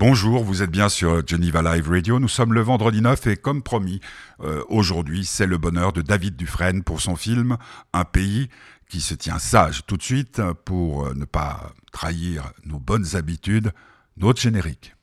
Bonjour, 0.00 0.42
vous 0.42 0.62
êtes 0.62 0.70
bien 0.70 0.88
sur 0.88 1.28
Geneva 1.28 1.60
Live 1.60 1.90
Radio. 1.90 2.18
Nous 2.18 2.26
sommes 2.26 2.54
le 2.54 2.62
vendredi 2.62 3.02
9 3.02 3.26
et 3.26 3.36
comme 3.36 3.62
promis, 3.62 4.00
euh, 4.40 4.64
aujourd'hui, 4.70 5.26
c'est 5.26 5.46
le 5.46 5.58
bonheur 5.58 5.92
de 5.92 6.00
David 6.00 6.36
Dufresne 6.36 6.82
pour 6.82 7.02
son 7.02 7.16
film 7.16 7.58
Un 7.92 8.06
pays 8.06 8.48
qui 8.88 9.02
se 9.02 9.12
tient 9.12 9.38
sage. 9.38 9.84
Tout 9.86 9.98
de 9.98 10.02
suite, 10.02 10.40
pour 10.64 11.04
euh, 11.04 11.12
ne 11.12 11.26
pas 11.26 11.74
trahir 11.92 12.50
nos 12.64 12.78
bonnes 12.78 13.14
habitudes, 13.14 13.72
notre 14.16 14.40
générique. 14.40 14.94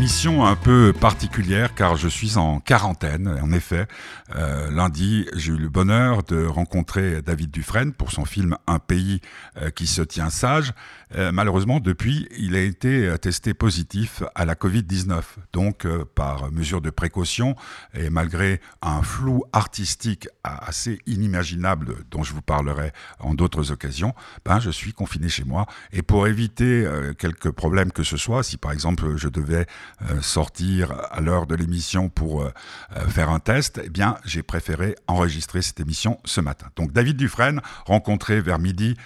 Émission 0.00 0.46
un 0.46 0.56
peu 0.56 0.94
particulière 0.98 1.74
car 1.74 1.98
je 1.98 2.08
suis 2.08 2.38
en 2.38 2.58
quarantaine. 2.58 3.38
En 3.42 3.52
effet, 3.52 3.86
euh, 4.36 4.70
lundi, 4.70 5.26
j'ai 5.34 5.52
eu 5.52 5.56
le 5.56 5.68
bonheur 5.68 6.22
de 6.22 6.44
rencontrer 6.44 7.22
David 7.22 7.50
Dufresne 7.50 7.92
pour 7.92 8.10
son 8.10 8.24
film 8.24 8.56
Un 8.66 8.78
pays 8.78 9.20
euh, 9.56 9.70
qui 9.70 9.86
se 9.86 10.02
tient 10.02 10.30
sage. 10.30 10.72
Euh, 11.16 11.32
malheureusement, 11.32 11.80
depuis, 11.80 12.28
il 12.38 12.54
a 12.54 12.60
été 12.60 13.14
testé 13.20 13.54
positif 13.54 14.22
à 14.34 14.44
la 14.44 14.54
Covid-19. 14.54 15.22
Donc, 15.52 15.86
par 16.14 16.52
mesure 16.52 16.80
de 16.80 16.90
précaution 16.90 17.56
et 17.94 18.10
malgré 18.10 18.60
un 18.82 19.02
flou 19.02 19.44
artistique 19.52 20.28
assez 20.44 21.00
inimaginable 21.06 21.96
dont 22.10 22.22
je 22.22 22.32
vous 22.32 22.42
parlerai 22.42 22.92
en 23.18 23.34
d'autres 23.34 23.72
occasions, 23.72 24.14
ben, 24.44 24.60
je 24.60 24.70
suis 24.70 24.92
confiné 24.92 25.28
chez 25.28 25.44
moi. 25.44 25.66
Et 25.92 26.02
pour 26.02 26.26
éviter 26.26 26.88
quelques 27.18 27.50
problèmes 27.50 27.92
que 27.92 28.02
ce 28.02 28.16
soit, 28.16 28.42
si 28.42 28.56
par 28.56 28.72
exemple 28.72 29.16
je 29.16 29.28
devais 29.28 29.66
euh, 30.10 30.20
sortir 30.20 30.92
à 31.10 31.20
l'heure 31.20 31.46
de 31.46 31.54
l'émission 31.54 32.08
pour 32.08 32.42
euh, 32.42 32.52
euh, 32.96 33.06
faire 33.08 33.30
un 33.30 33.38
test, 33.38 33.80
eh 33.84 33.88
bien, 33.88 34.16
j'ai 34.24 34.42
préféré 34.42 34.96
enregistrer 35.06 35.62
cette 35.62 35.80
émission 35.80 36.20
ce 36.24 36.40
matin. 36.40 36.68
Donc, 36.76 36.92
David 36.92 37.16
Dufresne, 37.16 37.60
rencontré 37.86 38.40
vers 38.40 38.58
midi 38.58 38.96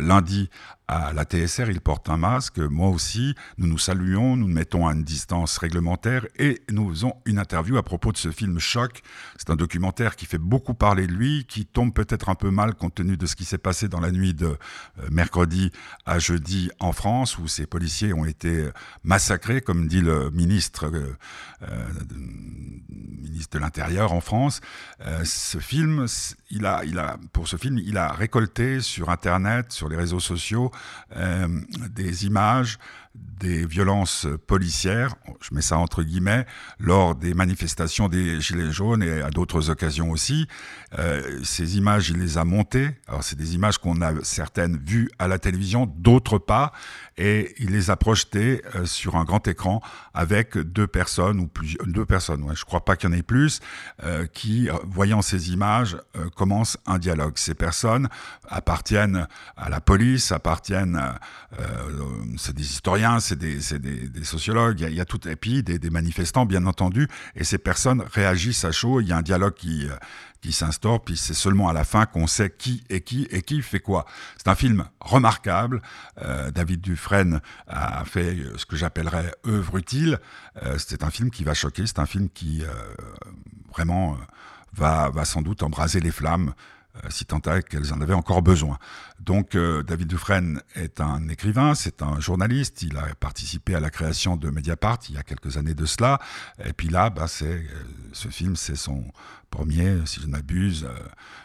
lundi 0.00 0.50
à 0.92 1.12
la 1.14 1.24
TSR, 1.24 1.70
il 1.70 1.80
porte 1.80 2.10
un 2.10 2.18
masque, 2.18 2.58
moi 2.58 2.88
aussi, 2.88 3.34
nous 3.56 3.66
nous 3.66 3.78
saluons, 3.78 4.36
nous 4.36 4.46
nous 4.46 4.54
mettons 4.54 4.86
à 4.86 4.92
une 4.92 5.04
distance 5.04 5.56
réglementaire 5.56 6.26
et 6.38 6.60
nous 6.70 6.90
faisons 6.90 7.14
une 7.24 7.38
interview 7.38 7.78
à 7.78 7.82
propos 7.82 8.12
de 8.12 8.18
ce 8.18 8.30
film 8.30 8.58
Choc. 8.58 9.02
C'est 9.38 9.48
un 9.48 9.56
documentaire 9.56 10.16
qui 10.16 10.26
fait 10.26 10.38
beaucoup 10.38 10.74
parler 10.74 11.06
de 11.06 11.12
lui, 11.12 11.46
qui 11.48 11.64
tombe 11.64 11.94
peut-être 11.94 12.28
un 12.28 12.34
peu 12.34 12.50
mal 12.50 12.74
compte 12.74 12.94
tenu 12.96 13.16
de 13.16 13.24
ce 13.24 13.36
qui 13.36 13.44
s'est 13.46 13.58
passé 13.58 13.88
dans 13.88 14.00
la 14.00 14.10
nuit 14.10 14.34
de 14.34 14.46
euh, 14.46 14.56
mercredi 15.10 15.70
à 16.04 16.18
jeudi 16.18 16.70
en 16.78 16.92
France, 16.92 17.38
où 17.38 17.48
ces 17.48 17.66
policiers 17.66 18.12
ont 18.12 18.26
été 18.26 18.68
massacrés, 19.02 19.62
comme 19.62 19.88
dit 19.88 20.02
le 20.02 20.30
ministre, 20.30 20.90
euh, 20.92 21.16
euh, 21.62 21.88
ministre 22.90 23.56
de 23.56 23.62
l'Intérieur 23.62 24.12
en 24.12 24.20
France. 24.20 24.60
ce 25.24 25.58
film, 25.58 26.06
il 26.50 26.66
a, 26.66 26.84
il 26.84 26.98
a, 26.98 27.16
pour 27.32 27.48
ce 27.48 27.56
film, 27.56 27.78
il 27.78 27.96
a 27.96 28.12
récolté 28.12 28.80
sur 28.80 29.08
Internet, 29.08 29.72
sur 29.72 29.88
les 29.88 29.96
réseaux 29.96 30.20
sociaux, 30.20 30.70
euh, 30.74 30.78
des 31.14 32.26
images 32.26 32.78
des 33.14 33.66
violences 33.66 34.26
policières, 34.46 35.16
je 35.40 35.54
mets 35.54 35.62
ça 35.62 35.76
entre 35.76 36.02
guillemets, 36.02 36.46
lors 36.78 37.14
des 37.14 37.34
manifestations 37.34 38.08
des 38.08 38.40
Gilets 38.40 38.70
jaunes 38.70 39.02
et 39.02 39.20
à 39.20 39.30
d'autres 39.30 39.68
occasions 39.68 40.10
aussi. 40.10 40.46
Euh, 40.98 41.40
ces 41.42 41.76
images, 41.76 42.08
il 42.10 42.18
les 42.18 42.38
a 42.38 42.44
montées. 42.44 42.90
Alors 43.08 43.22
c'est 43.24 43.36
des 43.36 43.54
images 43.54 43.78
qu'on 43.78 44.00
a 44.00 44.12
certaines 44.22 44.78
vues 44.78 45.10
à 45.18 45.28
la 45.28 45.38
télévision, 45.38 45.86
d'autres 45.86 46.38
pas, 46.38 46.72
et 47.18 47.54
il 47.58 47.70
les 47.70 47.90
a 47.90 47.96
projetées 47.96 48.62
euh, 48.76 48.86
sur 48.86 49.16
un 49.16 49.24
grand 49.24 49.46
écran 49.48 49.82
avec 50.14 50.56
deux 50.56 50.86
personnes 50.86 51.40
ou 51.40 51.48
plus 51.48 51.76
deux 51.86 52.06
personnes. 52.06 52.42
Ouais, 52.44 52.54
je 52.56 52.64
crois 52.64 52.84
pas 52.84 52.96
qu'il 52.96 53.10
y 53.10 53.12
en 53.12 53.16
ait 53.16 53.22
plus 53.22 53.60
euh, 54.04 54.26
qui, 54.26 54.68
voyant 54.84 55.20
ces 55.20 55.52
images, 55.52 55.96
commencent 56.36 56.78
un 56.86 56.98
dialogue. 56.98 57.34
Ces 57.36 57.54
personnes 57.54 58.08
appartiennent 58.48 59.26
à 59.56 59.68
la 59.68 59.80
police, 59.80 60.32
appartiennent, 60.32 61.00
c'est 62.36 62.54
des 62.54 62.62
historiens 62.62 63.01
c'est 63.20 63.38
des, 63.38 63.60
sociologues, 64.24 64.80
il 64.80 64.94
y, 64.94 65.00
a, 65.00 65.04
tout, 65.04 65.26
et 65.28 65.36
puis 65.36 65.62
des, 65.62 65.90
manifestants, 65.90 66.46
bien 66.46 66.66
entendu, 66.66 67.08
et 67.36 67.44
ces 67.44 67.58
personnes 67.58 68.02
réagissent 68.12 68.64
à 68.64 68.72
chaud, 68.72 69.00
il 69.00 69.08
y 69.08 69.12
a 69.12 69.16
un 69.16 69.22
dialogue 69.22 69.54
qui, 69.54 69.86
euh, 69.86 69.94
qui 70.40 70.52
s'instaure, 70.52 71.02
puis 71.02 71.16
c'est 71.16 71.34
seulement 71.34 71.68
à 71.68 71.72
la 71.72 71.84
fin 71.84 72.06
qu'on 72.06 72.26
sait 72.26 72.50
qui 72.50 72.84
est 72.88 73.00
qui 73.00 73.26
et 73.30 73.42
qui 73.42 73.62
fait 73.62 73.80
quoi. 73.80 74.04
C'est 74.36 74.48
un 74.48 74.54
film 74.54 74.84
remarquable. 75.00 75.82
Euh, 76.22 76.50
David 76.50 76.80
Dufresne 76.80 77.40
a 77.66 78.04
fait 78.04 78.36
ce 78.56 78.66
que 78.66 78.76
j'appellerais 78.76 79.32
œuvre 79.46 79.76
utile. 79.76 80.18
Euh, 80.62 80.76
c'est 80.78 81.04
un 81.04 81.10
film 81.10 81.30
qui 81.30 81.44
va 81.44 81.54
choquer, 81.54 81.86
c'est 81.86 81.98
un 81.98 82.06
film 82.06 82.28
qui 82.28 82.62
vraiment 83.72 84.18
va, 84.74 85.24
sans 85.24 85.42
doute 85.42 85.62
embraser 85.62 86.00
les 86.00 86.10
flammes 86.10 86.48
euh, 86.50 86.52
si 87.08 87.24
tant 87.24 87.40
est 87.40 87.62
qu'elles 87.68 87.92
en 87.92 88.00
avaient 88.00 88.14
encore 88.14 88.42
besoin. 88.42 88.78
Donc 89.20 89.54
euh, 89.54 89.82
David 89.82 90.08
Dufresne 90.08 90.60
est 90.74 91.00
un 91.00 91.28
écrivain, 91.28 91.74
c'est 91.74 92.02
un 92.02 92.18
journaliste, 92.20 92.82
il 92.82 92.96
a 92.96 93.14
participé 93.14 93.74
à 93.74 93.80
la 93.80 93.90
création 93.90 94.36
de 94.36 94.50
Mediapart 94.50 94.98
il 95.08 95.14
y 95.14 95.18
a 95.18 95.22
quelques 95.22 95.56
années 95.56 95.74
de 95.74 95.86
cela, 95.86 96.18
et 96.64 96.72
puis 96.72 96.88
là, 96.88 97.08
bah, 97.10 97.28
c'est, 97.28 97.46
euh, 97.46 97.84
ce 98.12 98.28
film, 98.28 98.56
c'est 98.56 98.76
son 98.76 99.04
premier, 99.50 99.98
si 100.06 100.20
je 100.20 100.26
ne 100.26 100.32
m'abuse, 100.32 100.88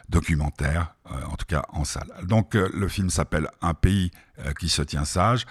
documentaire, 0.10 0.96
en 1.06 1.36
tout 1.36 1.46
cas 1.46 1.64
en 1.70 1.84
salle. 1.84 2.10
Donc 2.24 2.54
le 2.54 2.88
film 2.88 3.10
s'appelle 3.10 3.50
Un 3.62 3.74
pays 3.74 4.12
qui 4.60 4.70
se 4.70 4.82
tient 4.82 5.06
sage. 5.06 5.46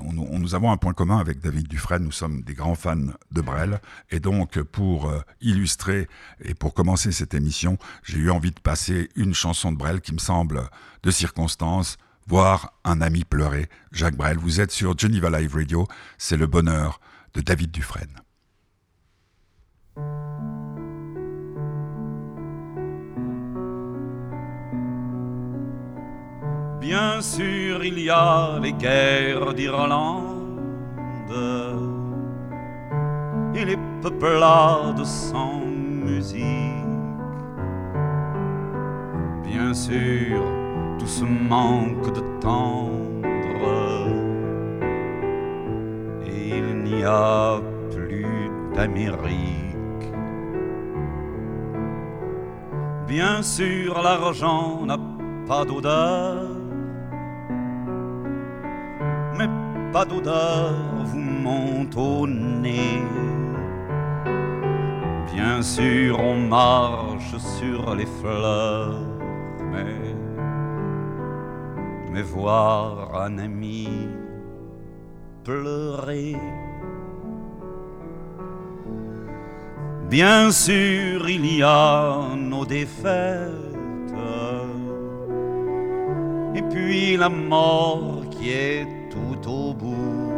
On, 0.00 0.12
nous 0.12 0.54
avons 0.54 0.70
un 0.70 0.76
point 0.76 0.92
commun 0.92 1.18
avec 1.18 1.40
David 1.40 1.68
Dufresne, 1.68 2.04
nous 2.04 2.12
sommes 2.12 2.42
des 2.42 2.54
grands 2.54 2.74
fans 2.74 2.96
de 3.30 3.40
Brel, 3.40 3.80
et 4.10 4.20
donc 4.20 4.60
pour 4.62 5.12
illustrer 5.40 6.08
et 6.42 6.54
pour 6.54 6.74
commencer 6.74 7.12
cette 7.12 7.34
émission, 7.34 7.78
j'ai 8.02 8.18
eu 8.18 8.30
envie 8.30 8.50
de 8.50 8.60
passer 8.60 9.08
une 9.16 9.34
chanson 9.34 9.72
de 9.72 9.78
Brel 9.78 10.00
qui 10.00 10.12
me 10.12 10.18
semble 10.18 10.68
de 11.02 11.10
circonstance, 11.10 11.96
voir 12.26 12.74
un 12.84 13.00
ami 13.00 13.24
pleurer. 13.24 13.68
Jacques 13.90 14.16
Brel, 14.16 14.36
vous 14.36 14.60
êtes 14.60 14.70
sur 14.70 14.98
Geneva 14.98 15.30
Live 15.38 15.54
Radio, 15.54 15.86
c'est 16.18 16.36
le 16.36 16.46
bonheur 16.46 17.00
de 17.34 17.40
David 17.40 17.70
Dufresne. 17.70 18.20
Bien 26.82 27.20
sûr, 27.20 27.84
il 27.84 28.00
y 28.00 28.10
a 28.10 28.58
les 28.60 28.72
guerres 28.72 29.54
d'Irlande. 29.54 30.32
Et 33.54 33.64
les 33.64 33.78
peuplades 34.02 35.04
sans 35.04 35.60
musique. 35.64 36.40
Bien 39.44 39.72
sûr 39.72 40.42
tout 40.98 41.06
ce 41.06 41.24
manque 41.24 42.12
de 42.12 42.22
tendre. 42.40 43.68
Et 46.26 46.58
il 46.58 46.82
n'y 46.82 47.04
a 47.04 47.60
plus 47.92 48.50
d'Amérique. 48.74 50.08
Bien 53.06 53.40
sûr 53.42 54.02
l'argent 54.02 54.84
n'a 54.84 54.98
pas 55.46 55.64
d'odeur, 55.64 56.51
pas 59.92 60.04
d'odeur 60.06 60.74
vous 61.04 61.18
monte 61.18 61.96
au 61.96 62.26
nez. 62.26 63.02
Bien 65.34 65.60
sûr 65.62 66.18
on 66.18 66.36
marche 66.36 67.36
sur 67.58 67.94
les 67.94 68.06
fleurs 68.20 68.98
mais, 72.12 72.22
voir 72.22 73.20
un 73.22 73.38
ami 73.38 73.88
pleurer. 75.44 76.36
Bien 80.08 80.50
sûr, 80.50 81.28
il 81.28 81.56
y 81.56 81.62
a 81.62 82.36
nos 82.36 82.66
défaites, 82.66 83.50
et 86.54 86.62
puis 86.70 87.16
la 87.16 87.30
mort 87.30 88.22
qui 88.30 88.50
est 88.50 89.01
au 89.46 89.74
bout. 89.74 90.32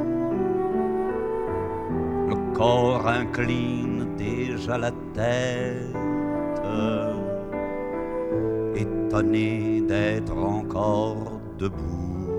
Le 2.28 2.54
corps 2.54 3.06
incline 3.06 4.14
déjà 4.16 4.78
la 4.78 4.90
tête 5.12 5.94
d'être 9.86 10.36
encore 10.36 11.40
debout. 11.58 12.30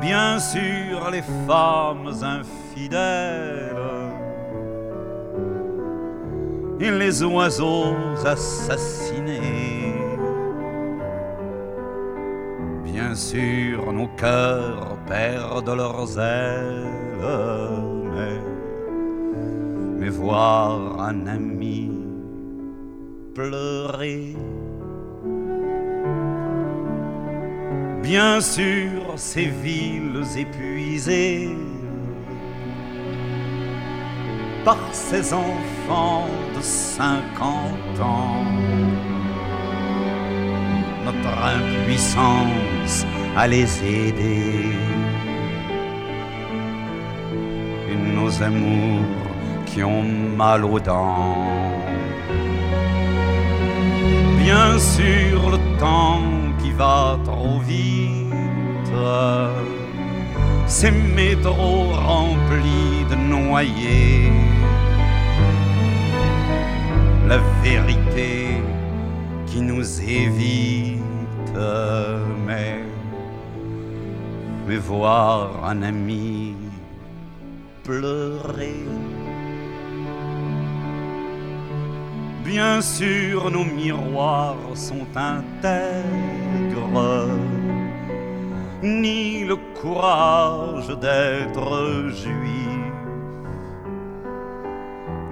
Bien 0.00 0.38
sûr, 0.38 1.10
les 1.10 1.22
femmes 1.46 2.10
infidèles 2.22 3.76
et 6.80 6.90
les 6.90 7.22
oiseaux 7.22 7.94
assassinés. 8.24 9.63
Bien 13.14 13.22
sûr, 13.22 13.92
nos 13.92 14.08
cœurs 14.08 14.98
perdent 15.06 15.76
leurs 15.76 16.18
ailes, 16.18 17.22
mais, 18.12 18.40
mais 20.00 20.08
voir 20.08 21.00
un 21.00 21.24
ami 21.28 21.92
pleurer. 23.32 24.34
Bien 28.02 28.40
sûr, 28.40 29.12
ces 29.14 29.46
villes 29.46 30.24
épuisées 30.36 31.50
par 34.64 34.88
ces 34.90 35.32
enfants 35.32 36.26
de 36.56 36.60
cinquante 36.60 38.00
ans. 38.00 38.73
Notre 41.04 41.34
impuissance 41.56 43.06
à 43.36 43.46
les 43.46 43.68
aider. 43.84 44.72
Et 47.90 47.96
nos 48.16 48.42
amours 48.42 49.24
qui 49.66 49.82
ont 49.82 50.02
mal 50.36 50.64
aux 50.64 50.80
dents. 50.80 51.74
Bien 54.38 54.78
sûr, 54.78 55.50
le 55.50 55.58
temps 55.78 56.22
qui 56.58 56.70
va 56.72 57.18
trop 57.24 57.58
vite, 57.60 58.34
ces 60.66 60.90
métros 60.90 61.92
remplis 61.92 63.04
de 63.10 63.16
noyés, 63.16 64.32
la 67.26 67.38
vérité 67.62 68.62
qui 69.46 69.60
nous 69.60 70.00
évite, 70.02 70.93
mais, 72.46 72.80
voir 74.78 75.64
un 75.64 75.82
ami 75.82 76.54
pleurer 77.84 78.84
Bien 82.44 82.82
sûr, 82.82 83.50
nos 83.50 83.64
miroirs 83.64 84.74
sont 84.74 85.06
intègres, 85.16 86.04
ni 88.82 89.44
le 89.44 89.56
courage 89.80 90.88
d'être 91.00 92.10
juif, 92.10 92.92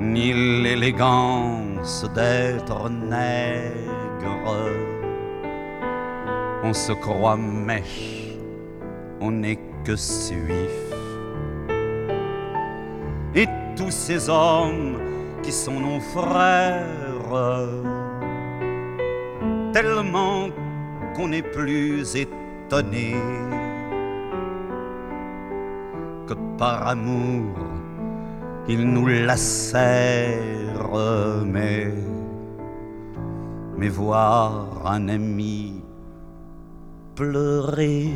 ni 0.00 0.32
l'élégance 0.62 2.06
d'être 2.14 2.88
nègre. 2.88 3.72
On 6.64 6.72
se 6.72 6.92
croit 6.92 7.36
mèche, 7.36 8.36
on 9.20 9.30
n'est 9.30 9.58
que 9.84 9.96
suif. 9.96 10.70
Et 13.34 13.46
tous 13.76 13.90
ces 13.90 14.28
hommes 14.28 14.98
qui 15.42 15.52
sont 15.52 15.80
nos 15.80 16.00
frères, 16.00 16.86
tellement 19.72 20.48
qu'on 21.16 21.28
n'est 21.28 21.42
plus 21.42 22.14
étonné 22.14 23.16
que 26.26 26.34
par 26.58 26.86
amour 26.86 27.56
ils 28.68 28.88
nous 28.88 29.06
lacèrent, 29.06 30.30
mais, 31.44 31.92
mais 33.76 33.88
voir 33.88 34.86
un 34.86 35.08
ami 35.08 35.71
pleurer. 37.14 38.10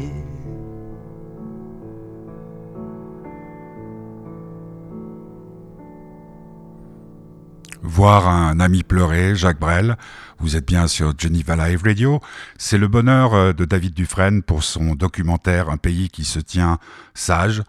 Voir 7.82 8.28
un 8.28 8.60
ami 8.60 8.82
pleurer, 8.82 9.34
Jacques 9.34 9.60
Brel. 9.60 9.96
Vous 10.38 10.56
êtes 10.56 10.66
bien 10.66 10.86
sur 10.86 11.14
Geneva 11.18 11.56
Live 11.56 11.82
Radio. 11.84 12.20
C'est 12.58 12.78
le 12.78 12.88
bonheur 12.88 13.34
euh, 13.34 13.52
de 13.52 13.64
David 13.64 13.94
Dufresne 13.94 14.42
pour 14.42 14.64
son 14.64 14.94
documentaire 14.94 15.70
Un 15.70 15.76
pays 15.78 16.10
qui 16.10 16.24
se 16.24 16.38
tient 16.38 16.78
sage, 17.14 17.62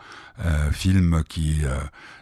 euh, 0.44 0.72
film 0.72 1.24
qui 1.30 1.62
euh, 1.64 1.78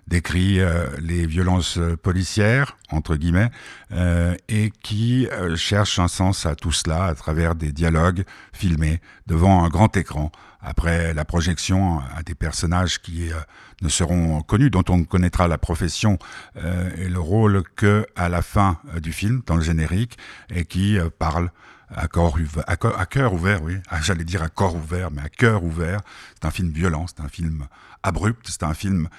décrit 0.08 0.60
euh, 0.60 0.88
les 1.02 1.26
violences 1.26 1.80
policières, 2.02 2.78
entre 2.90 3.16
guillemets, 3.16 3.50
euh, 3.92 4.36
et 4.50 4.72
qui 4.84 5.28
cherche 5.56 6.00
un 6.00 6.08
sens 6.08 6.46
à 6.46 6.56
tout 6.56 6.72
cela 6.72 7.06
à 7.06 7.16
travers 7.16 7.56
des 7.56 7.72
dialogues 7.72 8.24
filmés 8.54 9.02
devant 9.28 9.64
un 9.64 9.70
grand 9.70 9.96
écran 9.98 10.32
après 10.66 11.14
la 11.14 11.24
projection 11.24 12.00
à 12.00 12.24
des 12.24 12.36
personnages 12.36 13.00
qui 13.02 13.32
euh, 13.32 13.36
ne 13.82 13.90
seront 13.90 14.42
connus, 14.42 14.72
dont 14.72 14.84
on 14.90 15.04
connaîtra 15.04 15.48
la 15.48 15.60
profession 15.60 16.18
euh, 16.58 16.90
et 16.98 17.08
le 17.08 17.20
rôle 17.20 17.64
que 17.76 18.06
à 18.16 18.28
la 18.30 18.42
fin 18.42 18.80
euh, 18.96 19.00
du 19.00 19.14
film, 19.14 19.44
dans 19.46 19.56
le 19.56 19.62
générique, 19.62 20.18
et 20.50 20.66
qui 20.66 20.98
parlent 21.20 21.52
à, 21.94 22.08
cœur 22.08 23.34
ouvert, 23.34 23.64
oui, 23.64 23.78
ah, 23.90 24.02
j'allais 24.02 24.24
dire 24.24 24.42
à 24.44 24.50
corps 24.50 24.76
ouvert, 24.76 25.12
mais 25.12 25.22
à 25.22 25.30
cœur 25.30 25.64
ouvert. 25.64 26.02
C'est 26.36 26.46
un 26.46 26.52
film 26.52 26.72
violent, 26.72 27.06
c'est 27.08 27.22
un 27.22 27.30
film 27.30 27.68
abrupt, 28.04 28.48
c'est 28.48 28.64
un 28.64 28.74
film 28.74 29.10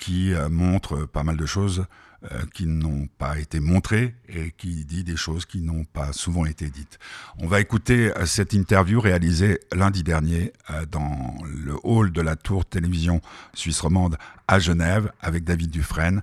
qui 0.00 0.32
montre 0.50 1.04
pas 1.04 1.22
mal 1.22 1.36
de 1.36 1.46
choses 1.46 1.86
euh, 2.32 2.42
qui 2.52 2.66
n'ont 2.66 3.06
pas 3.06 3.38
été 3.38 3.60
montrées 3.60 4.16
et 4.28 4.50
qui 4.50 4.84
dit 4.84 5.04
des 5.04 5.14
choses 5.14 5.46
qui 5.46 5.60
n'ont 5.60 5.84
pas 5.84 6.12
souvent 6.12 6.46
été 6.46 6.68
dites. 6.68 6.98
On 7.38 7.46
va 7.46 7.60
écouter 7.60 8.10
euh, 8.10 8.26
cette 8.26 8.54
interview 8.54 9.00
réalisée 9.00 9.60
lundi 9.72 10.02
dernier 10.02 10.52
euh, 10.68 10.84
dans 10.84 11.36
le 11.44 11.76
hall 11.84 12.10
de 12.10 12.20
la 12.20 12.34
tour 12.34 12.64
télévision 12.64 13.20
suisse 13.54 13.80
romande 13.80 14.16
à 14.48 14.58
Genève 14.58 15.12
avec 15.20 15.44
David 15.44 15.70
Dufresne. 15.70 16.22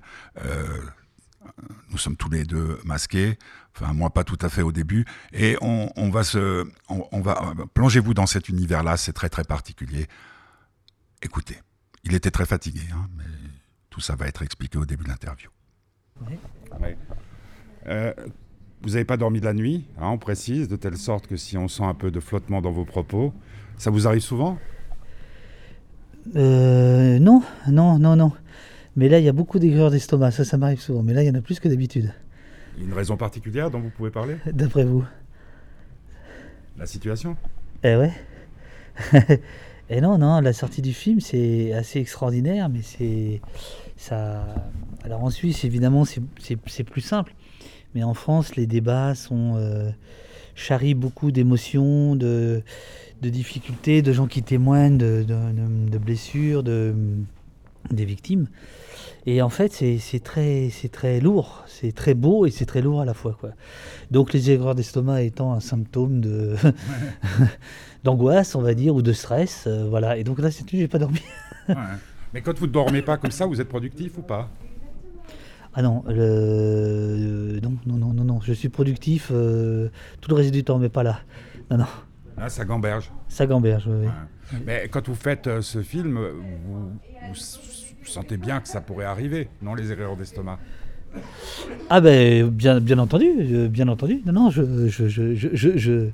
nous 1.88 1.96
sommes 1.96 2.16
tous 2.16 2.28
les 2.28 2.44
deux 2.44 2.78
masqués, 2.84 3.38
enfin 3.78 3.92
moi 3.92 4.10
pas 4.10 4.24
tout 4.24 4.38
à 4.40 4.48
fait 4.48 4.62
au 4.62 4.72
début, 4.72 5.04
et 5.32 5.56
on, 5.60 5.90
on 5.96 6.10
va 6.10 6.24
se, 6.24 6.66
on, 6.88 7.06
on 7.12 7.20
va 7.20 7.54
plongez-vous 7.74 8.14
dans 8.14 8.26
cet 8.26 8.48
univers-là, 8.48 8.96
c'est 8.96 9.12
très 9.12 9.28
très 9.28 9.44
particulier. 9.44 10.06
Écoutez, 11.22 11.58
il 12.04 12.14
était 12.14 12.30
très 12.30 12.46
fatigué, 12.46 12.82
hein, 12.92 13.08
mais 13.16 13.24
tout 13.90 14.00
ça 14.00 14.16
va 14.16 14.26
être 14.26 14.42
expliqué 14.42 14.78
au 14.78 14.86
début 14.86 15.04
de 15.04 15.08
l'interview. 15.10 15.50
Euh, 17.86 18.12
vous 18.82 18.90
n'avez 18.90 19.04
pas 19.04 19.16
dormi 19.16 19.40
de 19.40 19.44
la 19.44 19.54
nuit, 19.54 19.86
hein, 19.98 20.08
on 20.08 20.18
précise, 20.18 20.68
de 20.68 20.76
telle 20.76 20.96
sorte 20.96 21.26
que 21.26 21.36
si 21.36 21.56
on 21.56 21.68
sent 21.68 21.84
un 21.84 21.94
peu 21.94 22.10
de 22.10 22.20
flottement 22.20 22.60
dans 22.60 22.72
vos 22.72 22.84
propos, 22.84 23.32
ça 23.76 23.90
vous 23.90 24.06
arrive 24.06 24.22
souvent? 24.22 24.58
Euh, 26.34 27.18
Non, 27.18 27.42
non, 27.68 27.98
non, 27.98 28.16
non. 28.16 28.32
Mais 28.96 29.08
là, 29.08 29.18
il 29.18 29.24
y 29.24 29.28
a 29.28 29.32
beaucoup 29.32 29.58
d'aigreurs 29.58 29.90
d'estomac, 29.90 30.30
ça, 30.30 30.44
ça 30.44 30.56
m'arrive 30.56 30.80
souvent. 30.80 31.02
Mais 31.02 31.12
là, 31.12 31.22
il 31.22 31.26
y 31.26 31.30
en 31.30 31.34
a 31.34 31.42
plus 31.42 31.60
que 31.60 31.68
d'habitude. 31.68 32.12
Une 32.78 32.92
raison 32.92 33.16
particulière 33.16 33.70
dont 33.70 33.80
vous 33.80 33.90
pouvez 33.90 34.10
parler? 34.10 34.36
D'après 34.52 34.84
vous? 34.84 35.04
La 36.76 36.86
situation? 36.86 37.36
Eh 37.82 37.96
ouais. 37.96 38.12
Et 39.88 40.00
non, 40.00 40.18
non, 40.18 40.40
la 40.40 40.52
sortie 40.52 40.82
du 40.82 40.92
film, 40.92 41.20
c'est 41.20 41.72
assez 41.72 42.00
extraordinaire, 42.00 42.68
mais 42.68 42.82
c'est 42.82 43.40
ça. 43.96 44.44
Alors 45.04 45.22
en 45.22 45.30
Suisse, 45.30 45.64
évidemment, 45.64 46.04
c'est 46.04 46.84
plus 46.84 47.00
simple, 47.00 47.34
mais 47.94 48.02
en 48.02 48.14
France, 48.14 48.56
les 48.56 48.66
débats 48.66 49.14
sont 49.14 49.54
euh, 49.56 49.90
charrient 50.56 50.94
beaucoup 50.94 51.30
d'émotions, 51.30 52.16
de, 52.16 52.62
de, 53.22 53.28
difficultés, 53.28 54.02
de 54.02 54.12
gens 54.12 54.26
qui 54.26 54.42
témoignent 54.42 54.98
de, 54.98 55.24
de, 55.26 55.88
de 55.88 55.98
blessures, 55.98 56.64
de 56.64 56.94
des 57.90 58.04
victimes. 58.04 58.48
Et 59.26 59.42
en 59.42 59.48
fait, 59.48 59.72
c'est 59.72 60.20
très, 60.22 60.70
très 60.92 61.20
lourd, 61.20 61.64
c'est 61.66 61.92
très 61.92 62.14
beau 62.14 62.46
et 62.46 62.50
c'est 62.50 62.64
très 62.64 62.80
lourd 62.80 63.00
à 63.00 63.04
la 63.04 63.14
fois. 63.14 63.36
Quoi. 63.38 63.50
Donc 64.12 64.32
les 64.32 64.50
aigreurs 64.52 64.76
d'estomac 64.76 65.22
étant 65.22 65.52
un 65.52 65.60
symptôme 65.60 66.20
de 66.20 66.54
d'angoisse, 68.04 68.54
on 68.54 68.62
va 68.62 68.74
dire, 68.74 68.94
ou 68.94 69.02
de 69.02 69.12
stress, 69.12 69.64
euh, 69.66 69.86
voilà. 69.88 70.16
Et 70.16 70.22
donc 70.22 70.38
là, 70.38 70.52
c'est 70.52 70.64
j'ai 70.70 70.86
pas 70.86 70.98
dormi. 70.98 71.20
ouais. 71.68 71.74
Mais 72.34 72.40
quand 72.40 72.56
vous 72.58 72.66
ne 72.66 72.72
dormez 72.72 73.02
pas 73.02 73.16
comme 73.16 73.32
ça, 73.32 73.46
vous 73.46 73.60
êtes 73.60 73.68
productif 73.68 74.16
ou 74.18 74.22
pas? 74.22 74.48
Ah 75.74 75.82
non, 75.82 76.04
le... 76.08 77.58
non, 77.62 77.76
non, 77.84 77.96
non, 77.96 78.12
non, 78.14 78.24
non, 78.24 78.40
je 78.40 78.52
suis 78.52 78.68
productif 78.68 79.30
euh, 79.30 79.90
tout 80.20 80.30
le 80.30 80.36
reste 80.36 80.52
du 80.52 80.64
temps, 80.64 80.78
mais 80.78 80.88
pas 80.88 81.02
là. 81.02 81.20
Non, 81.70 81.78
non. 81.78 81.86
Ah, 82.36 82.48
ça 82.48 82.64
gamberge. 82.64 83.10
Ça 83.28 83.46
gamberge, 83.46 83.86
oui. 83.86 84.06
Ouais. 84.06 84.60
Mais 84.64 84.88
quand 84.90 85.06
vous 85.08 85.14
faites 85.14 85.46
euh, 85.46 85.62
ce 85.62 85.82
film, 85.82 86.18
vous, 86.66 86.90
vous 87.26 88.06
sentez 88.06 88.36
bien 88.36 88.60
que 88.60 88.68
ça 88.68 88.80
pourrait 88.80 89.04
arriver, 89.04 89.48
non, 89.62 89.74
les 89.74 89.90
erreurs 89.90 90.16
d'estomac 90.16 90.58
Ah 91.90 92.00
ben, 92.00 92.48
bien, 92.48 92.80
bien 92.80 92.98
entendu, 92.98 93.26
euh, 93.38 93.68
bien 93.68 93.88
entendu. 93.88 94.22
Non, 94.26 94.32
non, 94.32 94.50
je, 94.50 94.88
je, 94.88 95.08
je, 95.08 95.34
je, 95.54 96.08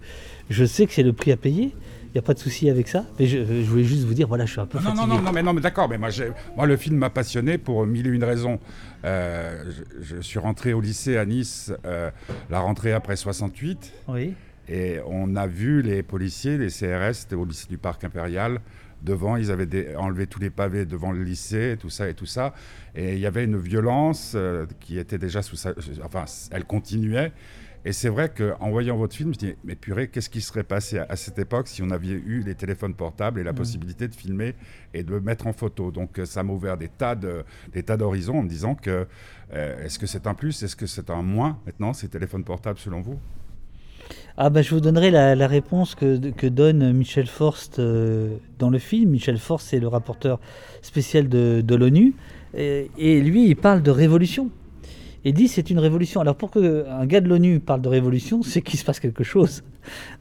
je 0.48 0.64
sais 0.64 0.86
que 0.86 0.92
c'est 0.92 1.02
le 1.02 1.12
prix 1.12 1.32
à 1.32 1.36
payer. 1.36 1.74
Il 2.12 2.16
n'y 2.16 2.18
a 2.18 2.22
pas 2.22 2.34
de 2.34 2.38
souci 2.38 2.68
avec 2.68 2.88
ça. 2.88 3.06
Mais 3.18 3.26
je, 3.26 3.38
je, 3.38 3.62
voulais 3.62 3.84
juste 3.84 4.04
vous 4.04 4.12
dire, 4.12 4.28
voilà, 4.28 4.44
je 4.44 4.52
suis 4.52 4.60
un 4.60 4.66
peu 4.66 4.76
non, 4.78 4.84
fatigué. 4.84 5.06
Non, 5.06 5.14
non, 5.14 5.22
non, 5.22 5.32
mais, 5.32 5.42
non, 5.42 5.54
mais 5.54 5.62
d'accord. 5.62 5.88
Mais 5.88 5.96
moi, 5.96 6.10
moi, 6.56 6.66
le 6.66 6.76
film 6.76 6.96
m'a 6.96 7.08
passionné 7.08 7.56
pour 7.56 7.86
mille 7.86 8.06
et 8.06 8.10
une 8.10 8.24
raisons. 8.24 8.60
Euh, 9.04 9.64
je, 10.02 10.20
suis 10.20 10.38
rentré 10.38 10.74
au 10.74 10.80
lycée 10.82 11.16
à 11.16 11.24
Nice, 11.24 11.72
euh, 11.86 12.10
la 12.50 12.60
rentrée 12.60 12.92
après 12.92 13.16
68. 13.16 13.92
Oui. 14.08 14.34
Et 14.68 14.98
on 15.06 15.34
a 15.36 15.46
vu 15.46 15.82
les 15.82 16.02
policiers, 16.02 16.58
les 16.58 16.68
CRS, 16.68 17.14
c'était 17.14 17.34
au 17.34 17.44
lycée 17.44 17.66
du 17.68 17.78
Parc 17.78 18.04
Impérial, 18.04 18.60
devant, 19.02 19.36
ils 19.36 19.50
avaient 19.50 19.96
enlevé 19.96 20.26
tous 20.26 20.40
les 20.40 20.50
pavés 20.50 20.86
devant 20.86 21.12
le 21.12 21.22
lycée, 21.22 21.76
tout 21.78 21.90
ça 21.90 22.08
et 22.08 22.14
tout 22.14 22.26
ça. 22.26 22.54
Et 22.94 23.14
il 23.14 23.18
y 23.18 23.26
avait 23.26 23.44
une 23.44 23.58
violence 23.58 24.32
euh, 24.34 24.66
qui 24.80 24.98
était 24.98 25.18
déjà 25.18 25.42
sous 25.42 25.56
sa... 25.56 25.74
Enfin, 26.04 26.24
elle 26.50 26.64
continuait. 26.64 27.32
Et 27.84 27.92
c'est 27.92 28.08
vrai 28.08 28.32
qu'en 28.32 28.70
voyant 28.70 28.96
votre 28.96 29.16
film, 29.16 29.34
je 29.34 29.46
me 29.46 29.52
dis, 29.52 29.58
mais 29.64 29.74
purée, 29.74 30.06
qu'est-ce 30.06 30.30
qui 30.30 30.40
serait 30.40 30.62
passé 30.62 30.98
à, 30.98 31.16
cette 31.16 31.40
époque 31.40 31.66
si 31.66 31.82
on 31.82 31.90
avait 31.90 32.06
eu 32.10 32.40
les 32.46 32.54
téléphones 32.54 32.94
portables 32.94 33.40
et 33.40 33.42
la 33.42 33.52
mmh. 33.52 33.56
possibilité 33.56 34.06
de 34.06 34.14
filmer 34.14 34.54
et 34.94 35.02
de 35.02 35.18
mettre 35.18 35.48
en 35.48 35.52
photo? 35.52 35.90
Donc 35.90 36.20
euh, 36.20 36.24
ça 36.24 36.44
m'a 36.44 36.52
ouvert 36.52 36.76
des 36.76 36.88
tas, 36.88 37.16
de, 37.16 37.44
des 37.72 37.82
tas 37.82 37.96
d'horizons 37.96 38.38
en 38.38 38.42
me 38.44 38.48
disant 38.48 38.76
que 38.76 39.08
euh, 39.52 39.84
est-ce 39.84 39.98
que 39.98 40.06
c'est 40.06 40.28
un 40.28 40.34
plus, 40.34 40.62
est-ce 40.62 40.76
que 40.76 40.86
c'est 40.86 41.10
un 41.10 41.22
moins 41.22 41.58
maintenant, 41.66 41.92
ces 41.92 42.08
téléphones 42.08 42.44
portables 42.44 42.78
selon 42.78 43.00
vous? 43.00 43.18
Ah 44.36 44.50
bah, 44.50 44.62
je 44.62 44.74
vous 44.74 44.80
donnerai 44.80 45.10
la, 45.10 45.46
réponse 45.46 45.94
que, 45.94 46.30
que, 46.30 46.46
donne 46.46 46.92
Michel 46.92 47.26
Forst 47.26 47.78
euh, 47.78 48.36
dans 48.58 48.70
le 48.70 48.78
film. 48.78 49.10
Michel 49.10 49.38
Forst, 49.38 49.68
c'est 49.68 49.80
le 49.80 49.88
rapporteur 49.88 50.40
spécial 50.80 51.28
de, 51.28 51.62
de 51.64 51.74
l'ONU. 51.74 52.14
Et, 52.56 52.90
et, 52.98 53.20
lui, 53.20 53.48
il 53.48 53.56
parle 53.56 53.82
de 53.82 53.90
révolution 53.90 54.50
et 55.24 55.32
dit 55.32 55.48
c'est 55.48 55.70
une 55.70 55.78
révolution. 55.78 56.20
Alors 56.20 56.36
pour 56.36 56.50
qu'un 56.50 57.06
gars 57.06 57.20
de 57.20 57.28
l'ONU 57.28 57.60
parle 57.60 57.82
de 57.82 57.88
révolution, 57.88 58.42
c'est 58.44 58.62
qu'il 58.62 58.78
se 58.78 58.84
passe 58.84 59.00
quelque 59.00 59.24
chose. 59.24 59.62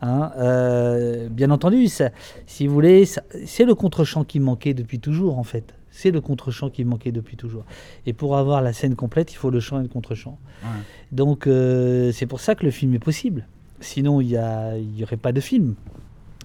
Hein. 0.01 0.32
Euh, 0.38 1.30
bien 1.30 1.51
entendu, 1.51 1.88
ça, 1.88 2.10
si 2.46 2.68
vous 2.68 2.74
voulez, 2.74 3.06
c'est 3.06 3.65
le 3.65 3.75
contre-champ 3.75 4.24
qui 4.24 4.39
manquait 4.39 4.74
depuis 4.74 5.00
toujours 5.00 5.38
en 5.38 5.44
fait. 5.44 5.75
C'est 5.94 6.12
le 6.12 6.22
contre-champ 6.22 6.70
qui 6.70 6.86
manquait 6.86 7.12
depuis 7.12 7.36
toujours. 7.36 7.65
Et 8.06 8.13
pour 8.13 8.38
avoir 8.38 8.62
la 8.62 8.72
scène 8.72 8.96
complète, 8.96 9.34
il 9.34 9.36
faut 9.36 9.50
le 9.50 9.60
champ 9.60 9.77
et 9.80 9.84
le 9.84 9.89
contre-champ. 9.89 10.39
Donc 11.12 11.48
euh, 11.48 12.12
c'est 12.13 12.27
pour 12.27 12.39
ça 12.39 12.56
que 12.56 12.63
le 12.63 12.72
film 12.72 12.94
est 12.94 13.00
possible. 13.00 13.46
Sinon, 13.82 14.22
il 14.22 14.40
n'y 14.96 15.04
aurait 15.04 15.18
pas 15.18 15.32
de 15.32 15.42
film. 15.42 15.76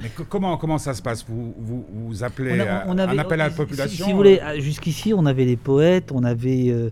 Mais 0.02 0.10
comment, 0.28 0.56
comment 0.58 0.76
ça 0.76 0.92
se 0.92 1.00
passe? 1.00 1.24
Vous, 1.26 1.54
vous, 1.58 2.22
appelez 2.22 2.52
on, 2.86 2.98
avait, 2.98 3.12
un 3.12 3.18
appel 3.18 3.40
à 3.40 3.48
la 3.48 3.54
population? 3.54 4.04
Si, 4.04 4.10
vous 4.10 4.16
voulez, 4.16 4.40
jusqu'ici, 4.58 5.14
on 5.14 5.24
avait 5.24 5.46
les 5.46 5.56
poètes, 5.56 6.12
on 6.12 6.22
avait 6.22 6.66
euh, 6.68 6.90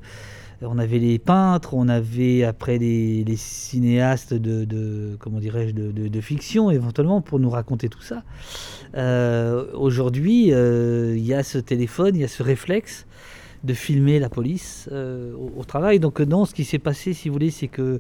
on 0.67 0.79
avait 0.79 0.99
les 0.99 1.19
peintres, 1.19 1.75
on 1.75 1.89
avait 1.89 2.45
après 2.45 2.79
les, 2.79 3.25
cinéastes 3.37 4.35
de, 4.35 5.17
comment 5.19 5.41
dirais-je 5.41 5.75
de, 5.75 6.21
fiction 6.21 6.71
éventuellement 6.71 7.21
pour 7.21 7.39
nous 7.39 7.51
raconter 7.51 7.89
tout 7.89 8.03
ça. 8.03 8.23
Euh, 8.97 9.67
aujourd'hui, 9.75 10.53
euh, 10.53 11.15
il 11.17 11.25
y 11.25 11.35
a 11.35 11.43
ce 11.43 11.59
téléphone, 11.59 12.15
il 12.15 12.21
y 12.21 12.25
a 12.25 12.29
ce 12.29 12.43
réflexe 12.43 13.07
de 13.65 13.75
filmer 13.75 14.19
la 14.19 14.29
police 14.29 14.89
euh, 14.93 15.35
au, 15.57 15.65
travail. 15.65 15.99
Donc 15.99 16.21
non, 16.21 16.45
ce 16.45 16.55
qui 16.55 16.65
s'est 16.65 16.79
passé, 16.79 17.13
si 17.13 17.29
vous 17.29 17.35
voulez, 17.35 17.51
c'est 17.51 17.69
que 17.69 17.99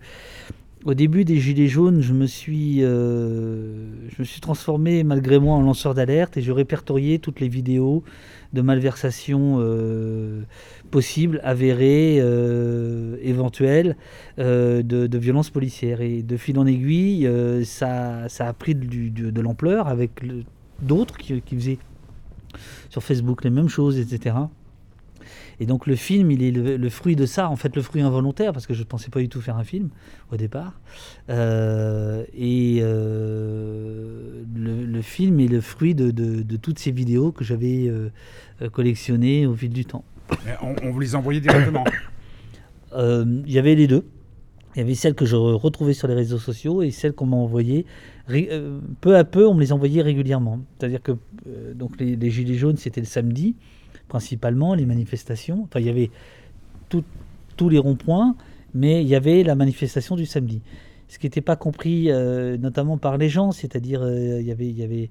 au 0.84 0.94
début 0.94 1.24
des 1.24 1.38
Gilets 1.38 1.68
jaunes, 1.68 2.00
je 2.00 2.12
me 2.12 2.26
suis, 2.26 2.80
je 2.80 4.14
me 4.18 4.24
suis 4.24 4.40
transformé 4.40 5.02
malgré 5.04 5.38
moi 5.38 5.54
en 5.54 5.62
lanceur 5.62 5.94
d'alerte 5.94 6.36
et 6.36 6.42
je 6.42 6.52
répertoriais 6.52 7.18
toutes 7.18 7.40
les 7.40 7.48
vidéos 7.48 8.04
de 8.54 8.62
malversation 8.62 9.56
euh, 9.58 10.42
possible, 10.90 11.40
avérée, 11.42 12.18
euh, 12.20 13.16
éventuelle, 13.20 13.96
euh, 14.38 14.82
de, 14.82 15.18
violences 15.18 15.50
policières. 15.50 16.00
Et 16.00 16.22
de 16.22 16.36
fil 16.36 16.58
en 16.58 16.66
aiguille, 16.66 17.28
ça, 17.64 18.28
ça, 18.28 18.48
a 18.48 18.52
pris 18.52 18.74
de, 18.74 19.40
l'ampleur 19.40 19.88
avec 19.88 20.22
d'autres 20.80 21.18
qui, 21.18 21.42
faisaient 21.42 21.78
sur 22.88 23.02
Facebook 23.02 23.44
les 23.44 23.50
mêmes 23.50 23.68
choses, 23.68 23.98
etc. 23.98 24.36
Et 25.60 25.66
donc 25.66 25.86
le 25.86 25.96
film, 25.96 26.30
il 26.30 26.42
est 26.42 26.50
le, 26.50 26.88
fruit 26.88 27.16
de 27.16 27.26
ça, 27.26 27.48
en 27.48 27.56
fait 27.56 27.74
le 27.76 27.82
fruit 27.82 28.02
involontaire, 28.02 28.52
parce 28.52 28.66
que 28.66 28.74
je 28.74 28.80
ne 28.80 28.84
pensais 28.84 29.10
pas 29.10 29.20
du 29.20 29.28
tout 29.28 29.40
faire 29.40 29.56
un 29.56 29.64
film 29.64 29.88
au 30.32 30.36
départ. 30.36 30.80
Euh, 31.30 32.24
et 32.34 32.78
euh, 32.82 34.42
le, 34.54 35.02
film 35.02 35.40
est 35.40 35.48
le 35.48 35.60
fruit 35.60 35.94
de, 35.94 36.56
toutes 36.56 36.78
ces 36.78 36.90
vidéos 36.90 37.32
que 37.32 37.44
j'avais 37.44 37.88
euh, 37.88 38.10
collectionnées 38.72 39.46
au 39.46 39.54
fil 39.54 39.70
du 39.70 39.84
temps. 39.84 40.04
On, 40.62 40.90
vous 40.90 41.00
les 41.00 41.14
envoyait 41.14 41.40
directement 41.40 41.84
Il 42.96 43.50
y 43.52 43.58
avait 43.58 43.74
les 43.74 43.86
deux. 43.86 44.04
Il 44.74 44.80
y 44.80 44.82
avait 44.82 44.94
celles 44.94 45.14
que 45.14 45.24
je 45.24 45.36
retrouvais 45.36 45.94
sur 45.94 46.08
les 46.08 46.14
réseaux 46.14 46.38
sociaux 46.38 46.82
et 46.82 46.90
celles 46.90 47.12
qu'on 47.12 47.26
m'a 47.26 47.36
envoyées. 47.36 47.86
peu 49.00 49.16
à 49.16 49.22
peu, 49.22 49.46
on 49.46 49.54
me 49.54 49.60
les 49.60 49.72
envoyait 49.72 50.02
régulièrement. 50.02 50.60
C'est-à-dire 50.78 51.02
que 51.02 51.12
donc 51.74 52.00
les, 52.00 52.16
les, 52.16 52.30
Gilets 52.30 52.54
jaunes, 52.54 52.76
c'était 52.76 53.00
le 53.00 53.06
samedi 53.06 53.54
principalement, 54.08 54.74
les 54.74 54.86
manifestations. 54.86 55.64
Enfin, 55.64 55.80
il 55.80 55.86
y 55.86 55.90
avait 55.90 56.10
tous 57.56 57.68
les 57.68 57.78
ronds-points, 57.78 58.36
mais 58.74 59.02
il 59.02 59.08
y 59.08 59.14
avait 59.14 59.42
la 59.42 59.54
manifestation 59.54 60.16
du 60.16 60.26
samedi. 60.26 60.60
Ce 61.08 61.18
qui 61.18 61.26
n'était 61.26 61.40
pas 61.40 61.56
compris, 61.56 62.10
euh, 62.10 62.56
notamment 62.56 62.98
par 62.98 63.18
les 63.18 63.28
gens, 63.28 63.52
c'est-à-dire 63.52 64.02
euh, 64.02 64.40
il, 64.40 64.46
y 64.46 64.50
avait, 64.50 64.66
il, 64.66 64.78
y 64.78 64.82
avait, 64.82 65.10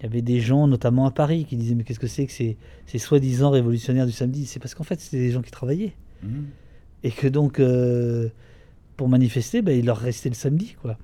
il 0.00 0.02
y 0.02 0.06
avait 0.06 0.22
des 0.22 0.40
gens, 0.40 0.66
notamment 0.66 1.06
à 1.06 1.10
Paris, 1.10 1.44
qui 1.48 1.56
disaient 1.56 1.74
mais 1.74 1.84
qu'est-ce 1.84 2.00
que 2.00 2.06
c'est 2.06 2.26
que 2.26 2.32
ces, 2.32 2.56
ces 2.86 2.98
soi-disant 2.98 3.50
révolutionnaires 3.50 4.06
du 4.06 4.12
samedi? 4.12 4.46
C'est 4.46 4.58
parce 4.58 4.74
qu'en 4.74 4.84
fait, 4.84 5.00
c'était 5.00 5.18
des 5.18 5.30
gens 5.30 5.42
qui 5.42 5.50
travaillaient. 5.50 5.94
Mmh. 6.22 6.28
Et 7.04 7.10
que 7.12 7.28
donc, 7.28 7.60
euh, 7.60 8.28
pour 8.96 9.08
manifester, 9.08 9.62
ben, 9.62 9.78
il 9.78 9.86
leur 9.86 9.98
restait 9.98 10.28
le 10.28 10.34
samedi. 10.34 10.74
quoi. 10.82 10.98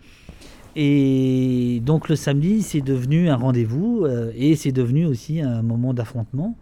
Et 0.74 1.80
donc 1.84 2.08
le 2.08 2.16
samedi, 2.16 2.62
c'est 2.62 2.80
devenu 2.80 3.28
un 3.28 3.36
rendez-vous 3.36 4.08
et 4.34 4.56
c'est 4.56 4.72
devenu 4.72 5.06
aussi 5.06 5.40
un 5.40 5.62
moment 5.62 5.94
d'affrontement. 5.94 6.56